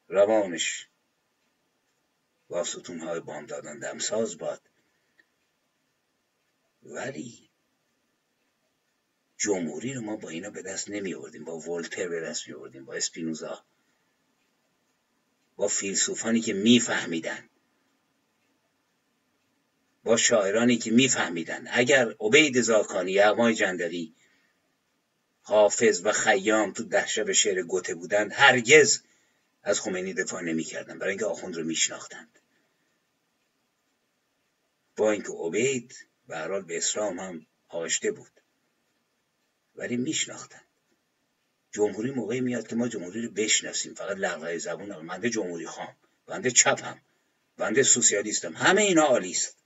روانش 0.09 0.89
با 2.49 2.65
ستونهای 2.65 3.21
بام 3.21 3.47
دادن 3.47 3.79
دمساز 3.79 4.39
باد. 4.39 4.71
ولی 6.83 7.50
جمهوری 9.41 9.95
رو 9.95 10.03
ما 10.03 10.17
با 10.17 10.29
اینا 10.29 10.51
به 10.51 10.63
دست 10.63 10.91
نمی 10.91 11.15
آوردیم 11.15 11.45
با 11.45 11.59
ولتر 11.59 12.09
به 12.09 12.21
دست 12.21 12.49
می 12.49 12.55
آوردیم 12.55 12.85
با 12.85 12.95
اسپینوزا 12.95 13.65
با 15.57 15.69
فیلسوفانی 15.69 16.41
که 16.41 16.53
میفهمیدن 16.53 17.49
با 20.05 20.17
شاعرانی 20.17 20.77
که 20.79 20.91
میفهمیدن 20.91 21.69
اگر 21.71 22.15
عبید 22.21 22.61
زاکانی 22.61 23.13
یغمای 23.13 23.55
جندری 23.55 24.15
حافظ 25.43 26.03
و 26.05 26.13
خیام 26.13 26.73
تو 26.73 26.85
ده 26.85 27.07
شب 27.07 27.33
شعر 27.33 27.63
گوته 27.63 27.95
بودند 27.95 28.33
هرگز 28.33 29.03
از 29.63 29.81
خمینی 29.81 30.15
دفاع 30.15 30.43
نمی‌کردن 30.43 30.99
برای 30.99 31.11
اینکه 31.11 31.27
آخوند 31.27 31.57
رو 31.57 31.65
میشناختند 31.65 32.39
با 34.97 35.11
اینکه 35.11 35.33
عبید 35.33 36.07
به 36.29 36.61
به 36.61 36.77
اسلام 36.77 37.21
هم 37.21 37.47
آشته 37.69 38.11
بود. 38.11 38.41
ولی 39.81 39.97
میشناختن. 39.97 40.61
جمهوری 41.73 42.11
موقعی 42.11 42.41
میاد 42.41 42.69
که 42.69 42.77
ما 42.77 42.89
جمهوری 42.89 43.23
رو 43.23 43.31
بشناسیم. 43.31 43.95
فقط 43.95 44.17
لغوه 44.17 44.59
زبون 44.59 44.91
هم. 44.91 45.07
بنده 45.07 45.31
جمهوری 45.31 45.67
خواهم 45.67 45.97
بنده 46.27 46.51
چپم 46.51 47.01
بنده 47.57 47.83
سوسیالیستم 47.83 48.53
همه 48.53 48.83
اینا 48.83 49.03
عالی 49.03 49.31
است. 49.31 49.57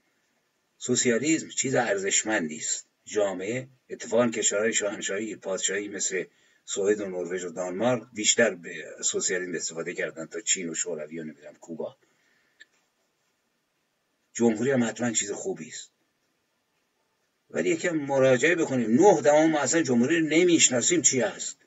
سوسیالیسم 0.77 1.49
چیز 1.49 1.75
ارزشمندی 1.75 2.57
است. 2.57 2.87
جامعه 3.05 3.67
اتفاقا 3.89 4.27
کشورهای 4.27 4.73
شاهنشاهی 4.73 5.35
پادشاهی 5.35 5.87
مثل 5.87 6.23
سوئد 6.65 7.01
و 7.01 7.05
نروژ 7.05 7.43
و 7.43 7.49
دانمارک 7.49 8.03
بیشتر 8.13 8.55
به 8.55 8.85
سوسیالیسم 9.03 9.55
استفاده 9.55 9.93
کردن 9.93 10.25
تا 10.25 10.41
چین 10.41 10.69
و 10.69 10.73
شوروی 10.73 11.19
و 11.19 11.23
نمی‌دونم 11.23 11.55
کوبا. 11.55 11.97
جمهوری 14.33 14.71
هم 14.71 14.83
حتما 14.83 15.11
چیز 15.11 15.31
خوبی 15.31 15.67
است. 15.67 15.94
ولی 17.49 17.69
یکم 17.69 17.95
مراجعه 17.95 18.55
بکنیم. 18.55 19.01
نه 19.01 19.21
دهم 19.21 19.51
ما 19.51 19.59
اصلا 19.59 19.81
جمهوری 19.81 20.21
نمی‌شناسیم 20.21 21.01
چی 21.01 21.19
هست. 21.19 21.57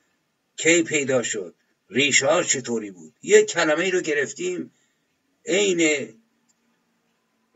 کی 0.57 0.83
پیدا 0.83 1.23
شد؟ 1.23 1.55
ریشه 1.89 2.43
چطوری 2.43 2.91
بود؟ 2.91 3.13
یک 3.23 3.45
کلمه 3.51 3.83
ای 3.83 3.91
رو 3.91 4.01
گرفتیم. 4.01 4.71
عین 5.45 6.13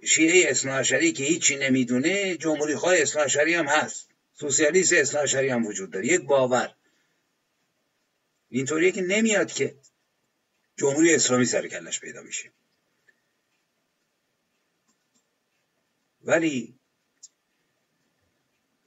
شیعه 0.05 0.49
اصناعشری 0.49 1.11
که 1.11 1.23
هیچی 1.23 1.55
نمی‌دونه 1.55 2.37
جمهوری 2.37 2.75
خواه 2.75 2.95
اصناعشری 2.97 3.53
هم 3.53 3.65
هست. 3.65 4.09
سوسیالیست 4.33 4.93
اصناعشری 4.93 5.49
هم 5.49 5.65
وجود 5.65 5.91
داره. 5.91 6.07
یک 6.07 6.21
باور. 6.21 6.75
اینطوریه 8.49 8.91
که 8.91 9.01
نمیاد 9.01 9.51
که 9.51 9.75
جمهوری 10.77 11.15
اسلامی 11.15 11.45
سر 11.45 11.67
کلش 11.67 11.99
پیدا 11.99 12.21
میشه. 12.21 12.51
ولی 16.21 16.79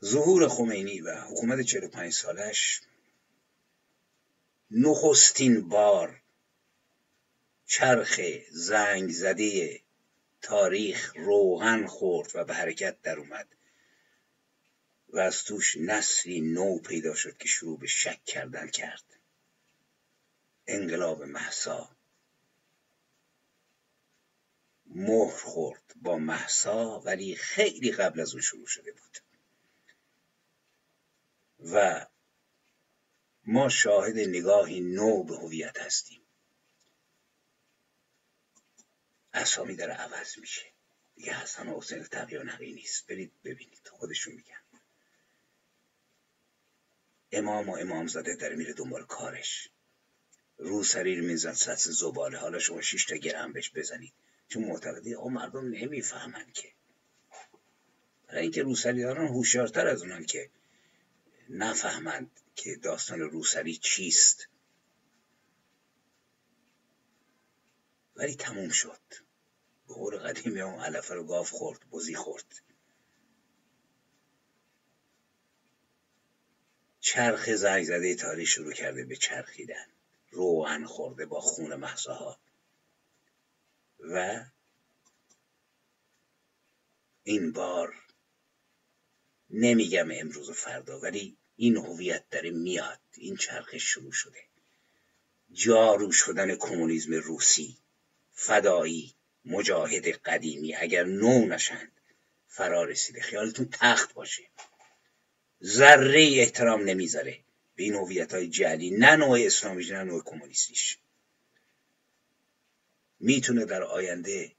ظهور 0.05 0.49
خمینی 0.49 1.01
و 1.01 1.21
حکومت 1.21 1.61
45 1.61 2.13
سالش 2.13 2.81
نخستین 4.71 5.69
بار 5.69 6.23
چرخ 7.67 8.21
زنگ 8.51 9.11
زده 9.11 9.81
تاریخ 10.43 11.13
روغن 11.17 11.87
خورد 11.87 12.31
و 12.35 12.45
به 12.45 12.55
حرکت 12.55 13.03
در 13.03 13.19
اومد 13.19 13.49
و 15.09 15.19
از 15.19 15.45
توش 15.45 15.77
نسلی 15.77 16.41
نو 16.41 16.79
پیدا 16.79 17.15
شد 17.15 17.37
که 17.37 17.49
شروع 17.49 17.79
به 17.79 17.87
شک 17.87 18.25
کردن 18.25 18.69
کرد. 18.69 19.05
انقلاب 20.67 21.23
محسا 21.23 21.97
مهر 24.87 25.37
خورد 25.37 25.95
با 26.03 26.19
محسا 26.19 27.01
ولی 27.01 27.35
خیلی 27.35 27.93
قبل 27.93 28.21
از 28.21 28.33
اون 28.33 28.43
شروع 28.43 28.67
شده 28.67 28.93
بود. 28.93 29.19
و 31.73 32.07
ما 33.45 33.69
شاهد 33.69 34.19
نگاهی 34.19 34.81
نو 34.81 35.25
به 35.25 35.37
هویت 35.37 35.81
هستیم. 35.81 36.21
اسامی 39.33 39.77
داره 39.77 39.93
عوض 39.93 40.39
میشه. 40.39 40.62
دیگه 41.14 41.33
حسن 41.33 41.69
و 41.69 41.79
حسین 41.79 42.03
تقیه 42.05 42.43
نقی 42.43 42.73
نیست. 42.73 43.07
برید 43.07 43.33
ببینید. 43.45 43.89
خودشون 43.93 44.35
میگن. 44.35 44.61
امام 47.33 47.69
و 47.69 47.77
امامزاده 47.77 48.37
داره 48.37 48.57
میره 48.57 48.73
دنبال 48.73 49.07
کارش. 49.07 49.69
رو 50.59 50.85
سریر 50.85 51.21
میزن 51.21 51.53
سطح 51.53 51.91
زباله. 51.91 52.39
حالا 52.39 52.59
شما 52.59 52.81
شش 52.81 53.05
تا 53.05 53.17
گرم 53.17 53.53
بهش 53.53 53.71
بزنید. 53.75 54.12
چون 54.49 54.64
معتقدی 54.64 55.14
آقا 55.14 55.29
مردم 55.29 55.69
نمی‌فهمن 55.69 56.53
که. 56.53 56.73
برای 58.29 58.43
اینکه 58.43 58.62
روسریداران 58.62 59.29
هوشیارتر 59.29 59.87
از 59.87 60.03
اونان 60.03 60.25
که 60.25 60.51
نفهمند 61.49 62.41
که 62.55 62.77
داستان 62.77 63.21
روسری 63.21 63.77
چیست. 63.77 64.49
ولی 68.17 68.35
تموم 68.35 68.69
شد. 68.69 69.01
به 69.89 69.95
قول 69.95 70.17
قدیمی 70.19 70.61
اون 70.61 70.81
علفه 70.81 71.15
رو 71.15 71.25
گاف 71.25 71.51
خورد 71.51 71.91
بزی 71.91 72.15
خورد. 72.15 72.63
چرخ 77.01 77.51
زنگ 77.51 77.85
زده 77.85 78.15
تاریخ 78.15 78.49
شروع 78.49 78.73
کرده 78.73 79.05
به 79.05 79.17
چرخیدن. 79.17 79.87
روحن 80.31 80.85
خورده 80.85 81.27
با 81.27 81.41
خون 81.41 81.75
محصاها 81.75 82.39
و 83.99 84.45
این 87.23 87.53
بار 87.53 88.06
نمیگم 89.51 90.11
امروز 90.11 90.49
و 90.49 90.53
فردا 90.53 91.01
ولی 91.01 91.37
این 91.57 91.77
هویت 91.77 92.25
داره 92.31 92.51
میاد. 92.51 93.01
این 93.15 93.37
چرخش 93.37 93.83
شروع 93.83 94.13
شده. 94.13 94.39
جارو 95.53 96.13
شدن 96.13 96.57
کمونیسم 96.57 97.15
روسی 97.15 97.77
فدایی 98.33 99.15
مجاهد 99.45 100.07
قدیمی 100.09 100.75
اگر 100.75 101.05
نو 101.05 101.47
نشند 101.47 101.93
فرا 102.49 102.85
رسیده. 102.85 103.21
خیالتون 103.21 103.69
تخت 103.73 104.15
باشه. 104.15 104.43
ذره 105.65 106.23
احترام 106.23 106.83
نمی‌ذاره 106.83 107.39
به 107.77 107.83
این 107.83 107.95
هویت 107.95 108.35
های 108.35 108.49
جعلی. 108.49 108.91
نه 108.91 109.17
نوع 109.17 109.39
اسلامیش 109.41 109.91
نه 109.91 110.05
نوع 110.05 110.23
کمونیستیش. 110.25 110.99
می‌تونه 113.21 113.65
در 113.65 113.83
آینده 113.83 114.53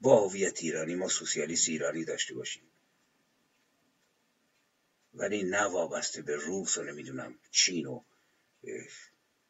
با 0.00 0.28
هویت 0.28 0.62
ایرانی 0.62 0.94
ما 0.94 1.08
سوسیالیست 1.08 1.68
ایرانی 1.68 2.04
داشته 2.04 2.34
باشیم. 2.34 2.62
ولی 5.14 5.42
نه 5.42 5.62
وابسته 5.62 6.22
به 6.22 6.36
روس 6.36 6.78
و 6.78 6.82
نمی‌دونم 6.82 7.38
چین 7.50 7.86
و 7.86 8.00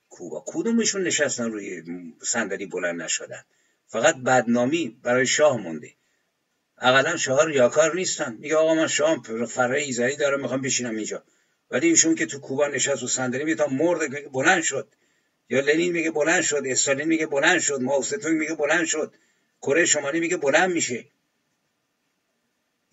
کوبا. 0.09 0.45
کدومشون 0.47 1.03
نشستن 1.03 1.51
روی 1.51 1.83
صندلی 2.23 2.67
بلند 2.67 3.03
نشدن؟ 3.03 3.45
فقط 3.87 4.17
بدنامی 4.17 5.01
برای 5.03 5.27
شاه 5.27 5.57
مونده. 5.57 5.95
اقلا 6.79 7.17
شاه 7.17 7.47
ریاکار 7.47 7.95
نیستن. 7.95 8.37
میگه 8.41 8.57
آقا 8.57 8.75
من 8.75 8.87
شاه 8.87 9.23
فرای 9.49 9.85
ایزایی 9.85 10.17
دارم 10.17 10.41
می‌خوام 10.41 10.61
بشینم 10.61 10.97
اینجا. 10.97 11.25
ولی 11.71 11.89
ایشون 11.89 12.15
که 12.15 12.27
تو 12.27 12.39
کوبا 12.39 12.67
نشست 12.67 13.03
و 13.03 13.07
صندلی 13.07 13.45
میگه 13.45 13.57
تا 13.57 13.67
مرد 13.67 14.33
بلند 14.33 14.63
شد. 14.63 14.89
یا 15.49 15.61
لنین 15.61 15.93
میگه 15.93 16.11
بلند 16.11 16.43
شد 16.43 16.63
استالین 16.67 17.09
میگه 17.09 17.27
بلند 17.27 17.61
شد 17.61 17.81
ماوستون 17.81 18.33
میگه 18.33 18.55
بلند 18.55 18.85
شد. 18.85 19.15
کره 19.63 19.85
شمالی 19.85 20.21
میگه 20.21 20.37
بلند 20.37 20.71
میشه. 20.71 21.05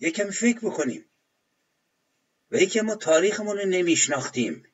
یکم 0.00 0.30
فکر 0.30 0.58
بکنیم. 0.58 1.04
و 2.52 2.56
یکی 2.56 2.80
ما 2.80 2.94
تاریخمون 2.94 3.58
رو 3.58 3.64
نمیشناختیم. 3.64 4.66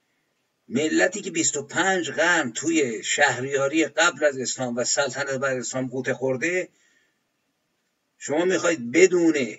ملتی 0.68 1.20
که 1.20 1.30
25 1.30 2.10
قرن 2.10 2.52
توی 2.52 3.04
شهریاری 3.04 3.84
قبل 3.84 4.24
از 4.24 4.38
اسلام 4.38 4.76
و 4.76 4.84
سلطنت 4.84 5.30
بعد 5.30 5.56
اسلام 5.56 5.88
قوطه 5.88 6.14
خورده 6.14 6.68
شما 8.18 8.44
می‌خواید 8.44 8.92
بدون 8.92 9.56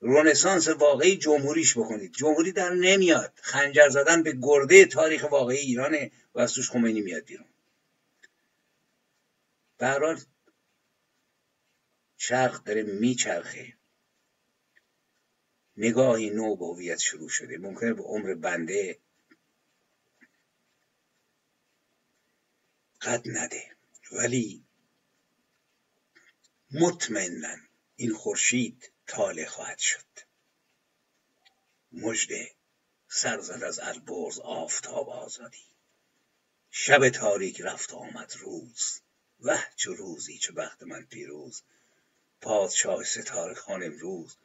رونسانس 0.00 0.68
واقعی 0.68 1.16
جمهوریش 1.16 1.78
بکنید. 1.78 2.12
جمهوری 2.12 2.52
در 2.52 2.70
نمیاد. 2.70 3.32
خنجر 3.42 3.88
زدن 3.88 4.22
به 4.22 4.38
گرده 4.42 4.84
تاریخ 4.84 5.30
واقعی 5.30 5.58
ایرانه 5.58 6.10
و 6.34 6.40
از 6.40 6.54
توش 6.54 6.70
خمینی 6.70 7.00
میاد 7.00 7.24
بیرون. 7.24 7.46
به 9.78 10.16
چرخ 12.16 12.64
داره 12.64 12.82
میچرخه. 12.82 13.77
نگاهی 15.80 16.30
نو 16.30 16.56
به 16.56 16.66
هویت 16.66 16.98
شروع 16.98 17.28
شده. 17.28 17.58
ممکنه 17.58 17.92
به 17.92 18.02
عمر 18.02 18.34
بنده 18.34 18.98
قد 23.02 23.22
نده. 23.24 23.76
ولی 24.12 24.64
مطمئنا 26.70 27.56
این 27.96 28.14
خورشید 28.14 28.92
تاله 29.06 29.46
خواهد 29.46 29.78
شد. 29.78 30.04
مجده 31.92 32.54
سرزد 33.08 33.62
از 33.62 33.78
البرز 33.78 34.38
آفتاب 34.38 35.08
آزادی. 35.08 35.66
شب 36.70 37.08
تاریک 37.08 37.60
رفت 37.60 37.94
آمد 37.94 38.34
روز. 38.38 39.00
وه 39.40 39.64
چه 39.76 39.90
روزی 39.90 40.38
چه 40.38 40.52
بخت 40.52 40.82
من 40.82 41.04
پیروز. 41.04 41.62
پادشاه 42.40 43.04
ستاره 43.04 43.54
خان 43.54 43.82
امروز. 43.82 44.36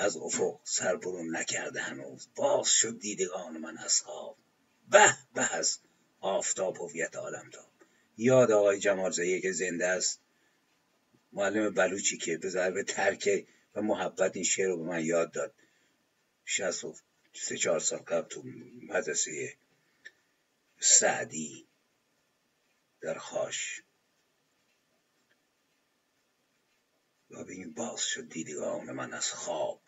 از 0.00 0.16
افق 0.16 0.60
سر 0.64 0.96
برون 0.96 1.36
نکرده 1.36 1.80
هنوز. 1.80 2.28
باز 2.34 2.68
شد 2.68 2.98
دیدگان 2.98 3.56
من 3.56 3.78
از 3.78 4.00
خواب. 4.00 4.36
به 4.90 5.16
به 5.34 5.54
از 5.54 5.78
آفتاب 6.20 6.76
هویت 6.76 7.16
عالمتاب 7.16 7.70
یاد 8.16 8.50
آقای 8.50 8.78
جمال 8.78 9.40
که 9.40 9.52
زنده 9.52 9.86
است. 9.86 10.20
معلم 11.32 11.74
بلوچی 11.74 12.18
که 12.18 12.36
به 12.36 12.48
ضرب 12.48 12.82
ترک 12.82 13.46
و 13.74 13.82
محبت 13.82 14.36
این 14.36 14.44
شعر 14.44 14.66
رو 14.66 14.76
به 14.76 14.84
من 14.84 15.04
یاد 15.04 15.32
داد. 15.32 15.54
شست 16.44 16.84
و 16.84 16.94
سه 17.32 17.56
چهار 17.56 17.80
سال 17.80 17.98
قبل 17.98 18.28
تو 18.28 18.42
مدرسه 18.88 19.56
سعدی 20.80 21.66
در 23.00 23.18
خاش. 23.18 23.82
این 27.30 27.72
باز 27.72 28.00
شد 28.00 28.28
دیدگان 28.28 28.90
من 28.90 29.12
از 29.12 29.32
خواب 29.32 29.82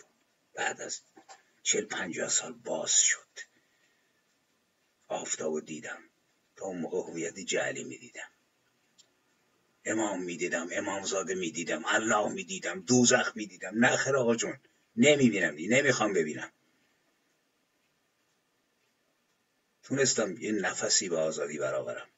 بعد 0.54 0.80
از 0.80 1.00
چل 1.62 1.84
پنجاه 1.84 2.28
سال 2.28 2.52
باز 2.52 2.92
شد. 2.92 3.38
آفتاب 5.08 5.60
دیدم. 5.60 6.02
تا 6.56 6.64
اون 6.66 6.78
موقع 6.78 7.10
هویت 7.10 7.38
جعلی 7.38 7.84
می‌دیدم. 7.84 8.30
امام 9.84 10.22
می‌دیدم 10.22 10.68
امامزاده 10.72 11.34
می‌دیدم 11.34 11.82
الله 11.86 12.32
می‌دیدم 12.32 12.80
دوزخ 12.80 13.32
می‌دیدم. 13.34 13.84
نخر 13.84 14.16
آقا 14.16 14.34
جون 14.34 14.58
نمی‌بینم 14.96 15.56
دی 15.56 15.68
نمی‌خوام 15.68 16.12
ببینم. 16.12 16.52
تونستم 19.82 20.36
یه 20.36 20.52
نفسی 20.52 21.08
به 21.08 21.16
آزادی 21.16 21.58
برآورم 21.58 22.08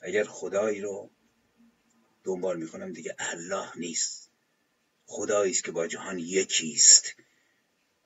اگر 0.00 0.24
خدایی 0.24 0.80
رو 0.80 1.10
دنبال 2.24 2.58
می‌کنم 2.58 2.92
دیگه 2.92 3.16
الله 3.18 3.76
نیست. 3.76 4.29
خدایی 5.12 5.52
است 5.52 5.64
که 5.64 5.72
با 5.72 5.86
جهان 5.86 6.18
یکیست 6.18 7.14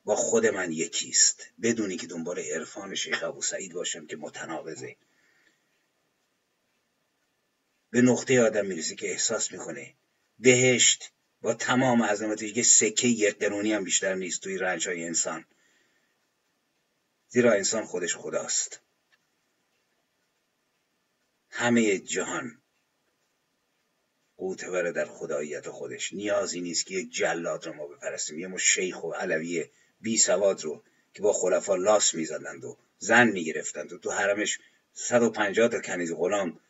با 0.04 0.16
خود 0.16 0.46
من 0.46 0.72
یکیست 0.72 1.46
بدونی 1.62 1.96
که 1.96 2.06
دنبال 2.06 2.38
عرفان 2.38 2.94
شیخ 2.94 3.22
ابو 3.22 3.42
سعید 3.42 3.72
باشم 3.72 4.06
که 4.06 4.16
متناقضه. 4.16 4.96
به 7.90 8.02
نقطه 8.02 8.42
آدم 8.42 8.66
می‌رسه 8.66 8.94
که 8.94 9.10
احساس 9.10 9.52
می‌کنه. 9.52 9.94
بهشت 10.38 11.12
با 11.42 11.54
تمام 11.54 12.02
عظمتش 12.02 12.56
یه 12.56 12.62
سکه 12.62 13.08
یک 13.08 13.38
قرونی 13.38 13.72
هم 13.72 13.84
بیشتر 13.84 14.14
نیست 14.14 14.40
توی 14.40 14.58
رنج 14.58 14.88
های 14.88 15.04
انسان. 15.04 15.44
زیرا 17.28 17.52
انسان 17.52 17.84
خودش 17.84 18.16
خداست. 18.16 18.80
همه 21.50 21.98
جهان 21.98 22.62
قوتوره 24.36 24.92
در 24.92 25.04
خداییت 25.04 25.68
خودش. 25.68 26.12
نیازی 26.12 26.60
نیست 26.60 26.86
که 26.86 26.94
یک 26.94 27.12
جلاد 27.12 27.66
رو 27.66 27.72
ما 27.72 27.86
بپرستیم. 27.86 28.38
یه 28.38 28.46
مش 28.46 28.74
شیخ 28.74 29.04
و 29.04 29.10
علوی 29.10 29.64
بی 30.00 30.18
سواد 30.18 30.64
رو 30.64 30.82
که 31.14 31.22
با 31.22 31.32
خلفا 31.32 31.74
لاس 31.74 32.14
می‌زدند 32.14 32.64
و 32.64 32.78
زن 32.98 33.28
می‌گرفتند 33.28 33.92
و 33.92 33.98
تو 33.98 34.10
حرمش 34.10 34.58
150 34.92 35.68
تا 35.68 35.80
کنیز 35.80 36.12
غلام 36.12 36.60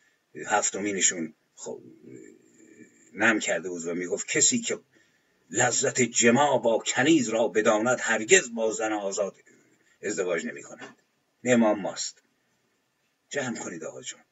هفتمینشون 0.45 1.33
خب 1.55 1.81
نم 3.13 3.39
کرده 3.39 3.69
بود 3.69 3.85
و 3.85 3.95
می‌گفت 3.95 4.27
کسی 4.27 4.59
که 4.59 4.79
لذت 5.49 6.01
جما 6.01 6.57
با 6.57 6.77
کنیز 6.77 7.29
را 7.29 7.47
بداند 7.47 7.99
هرگز 8.01 8.53
با 8.53 8.71
زن 8.71 8.93
آزاد 8.93 9.35
ازدواج 10.03 10.45
نمی 10.45 10.63
کند 10.63 10.95
امام 11.43 11.79
ماست. 11.79 12.21
جمع 13.29 13.59
کنید 13.59 13.83
آقا 13.83 14.01
جون. 14.01 14.24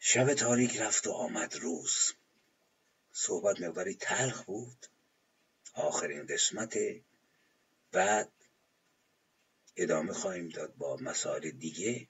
شب 0.00 0.34
تاریک 0.34 0.76
رفت 0.76 1.06
و 1.06 1.12
آمد 1.12 1.56
روز. 1.56 2.12
صحبت 3.12 3.60
مقداری 3.60 3.94
تلخ 3.94 4.44
بود. 4.44 4.86
آخرین 5.74 6.26
قسمت. 6.26 6.78
بعد 7.92 8.32
ادامه 9.76 10.12
خواهیم 10.12 10.48
داد 10.48 10.74
با 10.74 10.96
مسائل 10.96 11.50
دیگه. 11.50 12.08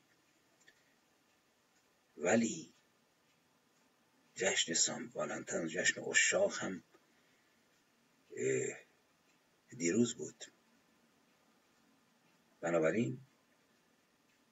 ولی 2.17 2.75
جشن 4.35 4.75
سان 4.75 5.11
والنتین 5.15 5.69
جشن 5.69 6.01
اشاق 6.01 6.59
هم 6.59 6.85
دیروز 9.69 10.15
بود. 10.15 10.45
بنابراین 12.61 13.21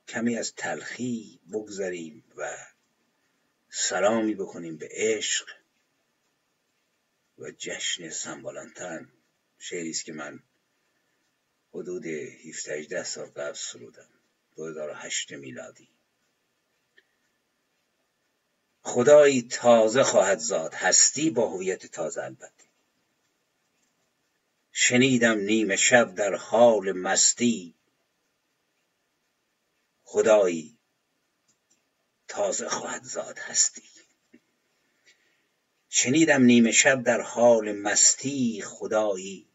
کمی 0.09 0.37
از 0.37 0.55
تلخی 0.55 1.41
بگذریم 1.53 2.25
و 2.37 2.57
سلامی 3.79 4.35
بکنیم 4.35 4.77
به 4.77 4.89
عشق 4.91 5.49
و 7.39 7.51
جشن 7.51 8.11
سن 8.11 8.41
والنتین 8.41 9.09
شعری 9.59 9.91
است 9.91 10.05
که 10.05 10.13
من 10.13 10.43
حدود 11.75 12.07
17 12.07 13.05
سال 13.05 13.27
قبل 13.27 13.53
سرودم 13.53 14.09
2008 14.57 15.33
میلادی. 15.33 15.89
خدایی 18.83 19.43
تازه 19.43 20.03
خواهد 20.03 20.39
زاد 20.39 20.75
هستی 20.75 21.31
با 21.31 21.49
هویت 21.49 21.87
تازه 21.87 22.23
البته. 22.23 22.65
شنیدم 24.73 25.39
نیمه 25.39 25.77
شب 25.77 26.15
در 26.15 26.35
حال 26.35 26.93
مستی 26.93 27.75
خدایی 30.05 30.76
تازه 32.29 32.69
خواهد 32.69 33.03
زاد 33.03 33.39
هستی. 33.39 33.83
شنیدم 35.89 36.43
نیمه 36.43 36.73
شب 36.73 37.03
در 37.03 37.21
حال 37.21 37.73
مستی 37.73 38.63
خدایی. 38.67 39.49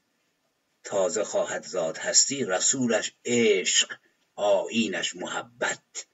تازه 0.83 1.23
خواهد 1.23 1.65
زاد 1.65 1.97
هستی 1.97 2.45
رسولش 2.45 3.11
عشق 3.25 3.97
آینش 4.35 5.15
محبت. 5.15 6.05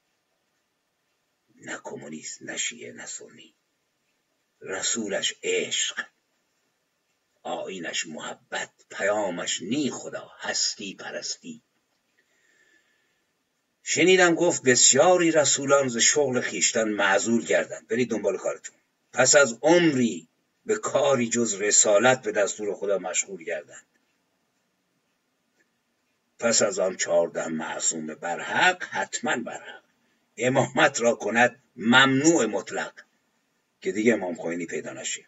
نه 1.54 1.80
کمونیست 1.84 2.42
نه 2.42 2.56
شیعه 2.56 2.92
نه 2.92 3.06
سنی. 3.06 3.54
رسولش 4.60 5.34
عشق 5.42 6.06
آینش 7.42 8.06
محبت. 8.06 8.70
پیامش 8.90 9.62
نی 9.62 9.90
خدا 9.90 10.30
هستی 10.38 10.94
پرستی. 10.94 11.62
شنیدم 13.90 14.34
گفت 14.34 14.62
بسیاری 14.62 15.30
رسولان 15.30 15.88
ز 15.88 15.96
شغل 15.96 16.40
خیشتن 16.40 16.88
معذول 16.88 17.44
گردند. 17.44 17.88
برید 17.88 18.10
دنبال 18.10 18.36
کارتون. 18.36 18.76
پس 19.12 19.36
از 19.36 19.58
عمری 19.62 20.28
به 20.66 20.76
کاری 20.76 21.28
جز 21.28 21.54
رسالت 21.54 22.22
به 22.22 22.32
دستور 22.32 22.74
خدا 22.74 22.98
مشغول 22.98 23.44
گردند. 23.44 23.86
پس 26.38 26.62
از 26.62 26.78
آن 26.78 26.96
چهارده 26.96 27.48
معصوم 27.48 28.06
برحق 28.06 28.84
حتما 28.84 29.36
برحق. 29.36 29.82
امامت 30.36 31.00
را 31.00 31.14
کند 31.14 31.62
ممنوع 31.76 32.46
مطلق 32.46 32.92
که 33.80 33.92
دیگه 33.92 34.12
امام 34.12 34.34
خوینی 34.34 34.66
پیدا 34.66 34.92
نشه. 34.92 35.26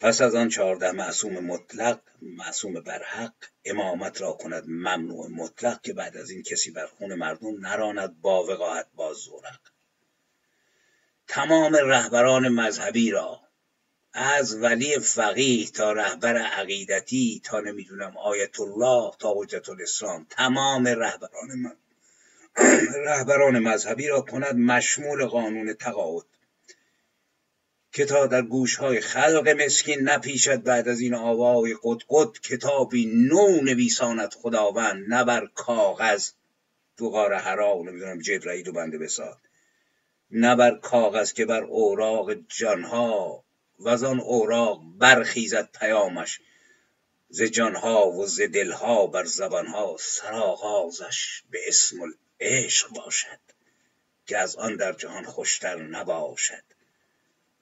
پس 0.00 0.20
از 0.20 0.34
آن 0.34 0.48
چهارده 0.48 0.92
معصوم 0.92 1.32
مطلق 1.32 2.00
معصوم 2.22 2.74
برحق 2.80 3.32
امامت 3.64 4.20
را 4.20 4.32
کند 4.32 4.64
ممنوع 4.68 5.28
مطلق 5.28 5.80
که 5.80 5.92
بعد 5.92 6.16
از 6.16 6.30
این 6.30 6.42
کسی 6.42 6.70
بر 6.70 6.86
خون 6.86 7.14
مردم 7.14 7.66
نراند 7.66 8.20
با 8.20 8.44
وقاحت 8.44 8.86
با 8.94 9.14
زورق. 9.14 9.60
تمام 11.28 11.74
رهبران 11.74 12.48
مذهبی 12.48 13.10
را 13.10 13.40
از 14.12 14.56
ولی 14.62 14.98
فقیه 14.98 15.66
تا 15.66 15.92
رهبر 15.92 16.36
عقیدتی 16.36 17.40
تا 17.44 17.60
نمی‌دونم 17.60 18.16
آیت 18.16 18.60
الله 18.60 19.12
تا 19.18 19.34
حجت 19.36 19.68
الاسلام 19.68 20.26
تمام 20.30 20.86
رهبران 20.86 21.48
من 21.62 21.76
رهبران 23.06 23.58
مذهبی 23.58 24.08
را 24.08 24.20
کند 24.20 24.54
مشمول 24.56 25.26
قانون 25.26 25.74
تقاعد. 25.74 26.24
که 27.92 28.04
تا 28.04 28.26
در 28.26 28.42
گوشهای 28.42 29.00
خلق 29.00 29.48
مسکین 29.48 30.08
نپیشد 30.08 30.62
بعد 30.62 30.88
از 30.88 31.00
این 31.00 31.14
آوای 31.14 31.76
قد 32.08 32.32
کتابی 32.42 33.06
نو 33.06 33.60
نویساند 33.60 34.34
خداوند 34.34 35.04
نه 35.08 35.24
بر 35.24 35.46
کاغذ. 35.54 36.30
تو 36.96 37.10
غار 37.10 37.34
حرا 37.34 37.74
نمی‌دونم 37.74 38.18
جبرئیل 38.18 38.68
و 38.68 38.72
بنده 38.72 38.98
بساد 38.98 39.38
نه 40.30 40.56
بر 40.56 40.74
کاغذ 40.74 41.32
که 41.32 41.44
بر 41.46 41.62
اوراق 41.62 42.32
جانها 42.32 43.44
و 43.78 43.88
آن 43.88 44.20
اوراق 44.20 44.82
برخیزد 44.98 45.68
پیامش. 45.80 46.40
ز 47.28 47.42
جانها 47.42 48.10
و 48.10 48.26
ز 48.26 48.40
دلها 48.40 49.06
بر 49.06 49.24
زبانها 49.24 49.96
سرآغازش 50.00 51.42
به 51.50 51.58
اسم 51.68 51.96
عشق 52.40 52.88
باشد 52.88 53.40
که 54.26 54.38
از 54.38 54.56
آن 54.56 54.76
در 54.76 54.92
جهان 54.92 55.24
خوشتر 55.24 55.82
نباشد. 55.82 56.69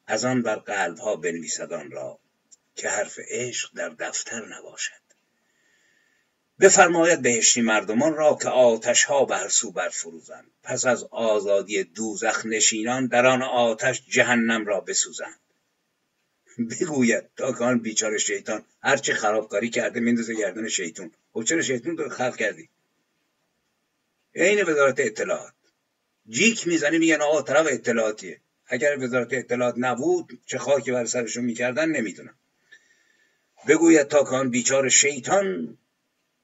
از 0.09 0.24
آن 0.24 0.43
بر 0.43 0.56
قلبها 0.56 1.16
بنویسد 1.16 1.72
آن 1.72 1.90
را 1.90 2.18
که 2.74 2.89
حرف 2.89 3.18
عشق 3.28 3.70
در 3.74 3.89
دفتر 3.89 4.47
نباشد. 4.47 4.93
بفرماید 6.60 7.22
بهشتی 7.22 7.60
مردمان 7.60 8.14
را 8.14 8.39
که 8.43 8.48
آتش 8.48 9.05
ها 9.05 9.24
به 9.24 9.36
هر 9.36 9.48
سو 9.48 9.72
برفروزند. 9.72 10.51
پس 10.62 10.86
از 10.86 11.05
آزادی 11.05 11.85
دوزخ 11.85 12.47
نشینان 12.47 13.06
در 13.06 13.26
آن 13.26 13.43
آتش 13.43 14.02
جهنم 14.09 14.66
را 14.66 14.80
بسوزند. 14.80 15.40
بگوید 16.59 17.24
تا 17.36 17.52
که 17.52 17.64
آن 17.64 17.78
بیچاره 17.78 18.18
شیطان 18.18 18.64
هرچی 18.82 19.12
خرابکاری 19.12 19.70
کرده 19.70 20.01
میندازه 20.01 20.35
گردن 20.35 20.68
شیطون. 20.68 21.10
خب 21.32 21.43
چرا 21.43 21.62
شیطون 21.62 21.97
رو 21.97 22.09
خلق 22.09 22.36
کردی؟ 22.36 22.68
عین 24.35 24.62
وزارت 24.62 25.01
اطلاعات. 25.01 25.52
جیک 26.28 26.66
می‌زنی 26.66 26.98
میگن 26.98 27.20
آقا 27.20 27.43
طرف 27.43 27.66
اطلاعاتیه. 27.70 28.40
اگر 28.69 28.99
وزارت 28.99 29.32
اطلاعات 29.32 29.74
نبود 29.78 30.40
چه 30.47 30.59
خاکی 30.59 30.93
بر 30.93 31.05
سرشون 31.05 31.45
می‌کردن 31.45 31.89
نمی‌دونم. 31.89 32.35
بگوید 33.69 34.09
تا 34.09 34.24
کان 34.24 34.51
بیچار 34.51 34.89
شیطان 34.89 35.78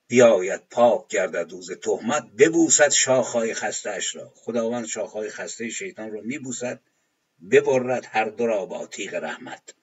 بیاید 0.09 0.60
پاک 0.70 1.09
گردد 1.09 1.52
روز 1.52 1.70
تهمت 1.72 2.26
ببوسد 2.38 2.90
شاخهای 2.90 3.55
خستهاش 3.55 4.16
را. 4.16 4.32
خداوند 4.34 4.86
شاخهای 4.86 5.30
خسته 5.30 5.68
شیطان 5.70 6.10
رو 6.10 6.22
میبوسد 6.22 6.80
ببرد 7.51 8.06
هر 8.10 8.24
دو 8.24 8.46
را 8.46 8.66
با 8.66 8.86
تیغ 8.86 9.14
رحمت. 9.14 9.74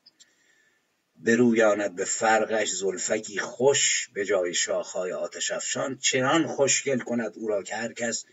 برویاند 1.16 1.96
به 1.96 2.06
فرقش 2.06 2.70
زلفکی 2.70 3.40
خوش 3.40 4.10
به 4.14 4.26
جای 4.26 4.54
شاخهای 4.54 5.12
آتش 5.12 5.52
افشان 5.52 5.98
چنان 5.98 6.48
خوشگل 6.48 7.00
کند 7.00 7.34
او 7.36 7.48
را 7.48 7.64
که 7.64 7.76
هر 7.76 7.94
کس 7.94 8.26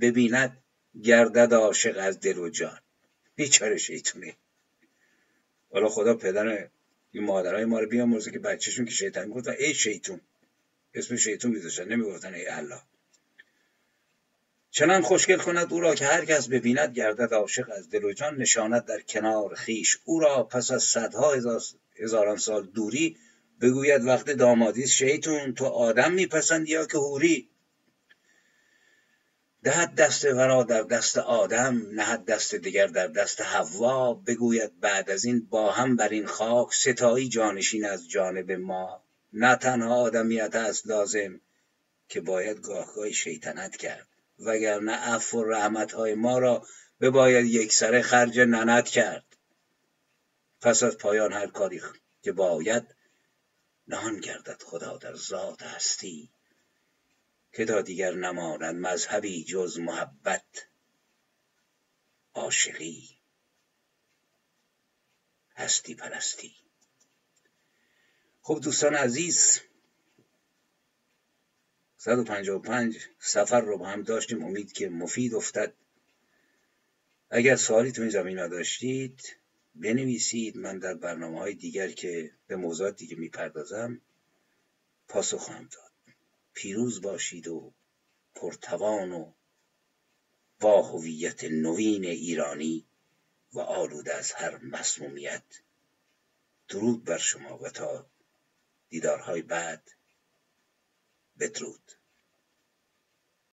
ببیند 0.00 0.62
گردد 1.02 1.54
عاشق 1.54 1.96
از 1.98 2.20
دل 2.20 2.38
و 2.38 2.48
جان. 2.48 2.78
بیچاره 3.40 3.76
شیطونه 3.76 4.36
حالا 5.72 5.88
خدا 5.88 6.14
پدر 6.14 6.68
این 7.12 7.24
مادرای 7.24 7.64
ما 7.64 7.80
رو 7.80 7.86
بیامرزه 7.86 8.30
که 8.30 8.38
بچهشون 8.38 8.84
که 8.84 8.90
شیطان 8.90 9.30
گفت 9.30 9.48
ای 9.48 9.74
شیطون. 9.74 10.20
اسم 10.94 11.16
شیطون 11.16 11.50
میذاشتن 11.50 11.84
نمی‌گفتن 11.84 12.34
ای 12.34 12.46
الله. 12.46 12.80
چنان 14.70 15.02
خوشگل 15.02 15.36
کند 15.36 15.72
او 15.72 15.80
را 15.80 15.94
که 15.94 16.06
هر 16.06 16.24
کس 16.24 16.48
ببیند 16.48 16.94
گردد 16.94 17.34
عاشق 17.34 17.70
از 17.76 17.90
دل 17.90 18.04
و 18.04 18.12
جان 18.12 18.36
نشاند 18.36 18.84
در 18.84 19.00
کنار 19.00 19.54
خیش. 19.54 19.98
او 20.04 20.20
را 20.20 20.42
پس 20.42 20.70
از 20.70 20.82
صدها 20.82 21.34
هزاران 21.96 22.36
سال 22.36 22.66
دوری 22.66 23.16
بگوید 23.60 24.04
وقت 24.04 24.30
دامادی 24.30 24.88
شیطون 24.88 25.54
تو 25.54 25.64
آدم 25.64 26.12
میپسندی 26.12 26.72
یا 26.72 26.86
که 26.86 26.98
هوری 26.98 27.48
دهد 29.62 29.94
دست 29.94 30.24
ورا 30.24 30.62
در 30.62 30.82
دست 30.82 31.18
آدم 31.18 31.82
نهد 31.92 32.24
دست 32.24 32.54
دیگر 32.54 32.86
در 32.86 33.06
دست 33.06 33.40
حوا. 33.40 34.14
بگوید 34.14 34.80
بعد 34.80 35.10
از 35.10 35.24
این 35.24 35.46
با 35.50 35.72
هم 35.72 35.96
بر 35.96 36.08
این 36.08 36.26
خاک 36.26 36.74
ستایی 36.74 37.28
جانشین 37.28 37.84
از 37.84 38.08
جانب 38.08 38.52
ما. 38.52 39.04
نه 39.32 39.56
تنها 39.56 39.94
آدمیت 39.94 40.56
است 40.56 40.86
لازم 40.86 41.40
که 42.08 42.20
باید 42.20 42.60
گاهگاهی 42.60 43.12
شیطنت 43.12 43.76
کرد 43.76 44.08
وگرنه 44.38 44.92
عفو 44.92 45.38
و 45.38 45.44
رحمتهای 45.44 46.14
ما 46.14 46.38
را 46.38 46.66
بباید 47.00 47.46
یک 47.46 47.72
سره 47.72 48.02
خرج 48.02 48.40
ننت 48.40 48.88
کرد. 48.88 49.24
پس 50.60 50.82
از 50.82 50.98
پایان 50.98 51.32
هر 51.32 51.46
کاری 51.46 51.82
که 52.22 52.32
باید 52.32 52.84
نهان 53.88 54.20
گردد 54.20 54.62
خدا 54.62 54.96
در 54.96 55.14
ذات 55.14 55.62
هستی. 55.62 56.30
که 57.52 57.64
تا 57.64 57.80
دیگر 57.80 58.14
نماند 58.14 58.74
مذهبی 58.74 59.44
جز 59.44 59.78
محبت 59.78 60.66
عاشقی. 62.34 63.20
هستی 65.56 65.94
پرستی. 65.94 66.54
خب 68.40 68.60
دوستان 68.62 68.94
عزیز 68.94 69.60
155 71.96 72.98
سفر 73.18 73.60
رو 73.60 73.78
با 73.78 73.86
هم 73.86 74.02
داشتیم. 74.02 74.44
امید 74.44 74.72
که 74.72 74.88
مفید 74.88 75.34
افتد. 75.34 75.74
اگر 77.30 77.56
سوالی 77.56 77.92
تو 77.92 78.02
این 78.02 78.10
زمین 78.10 78.48
داشتید 78.48 79.36
بنویسید. 79.74 80.56
من 80.56 80.78
در 80.78 80.94
برنامه 80.94 81.38
های 81.38 81.54
دیگر 81.54 81.90
که 81.90 82.32
به 82.46 82.56
موضوعات 82.56 82.96
دیگه 82.96 83.16
می‌پردازم 83.16 84.00
پاسخ 85.08 85.38
خواهم 85.38 85.68
داد. 85.72 85.89
پیروز 86.52 87.00
باشید 87.00 87.48
و 87.48 87.74
پرتوان 88.34 89.12
و 89.12 89.32
با 90.60 90.82
هویت 90.82 91.44
نوین 91.44 92.04
ایرانی 92.04 92.86
و 93.52 93.60
آلوده 93.60 94.14
از 94.14 94.32
هر 94.32 94.58
مسمومیت. 94.58 95.44
درود 96.68 97.04
بر 97.04 97.18
شما 97.18 97.58
و 97.58 97.70
تا 97.70 98.10
دیدارهای 98.88 99.42
بعد. 99.42 99.90
بدرود. 101.38 101.99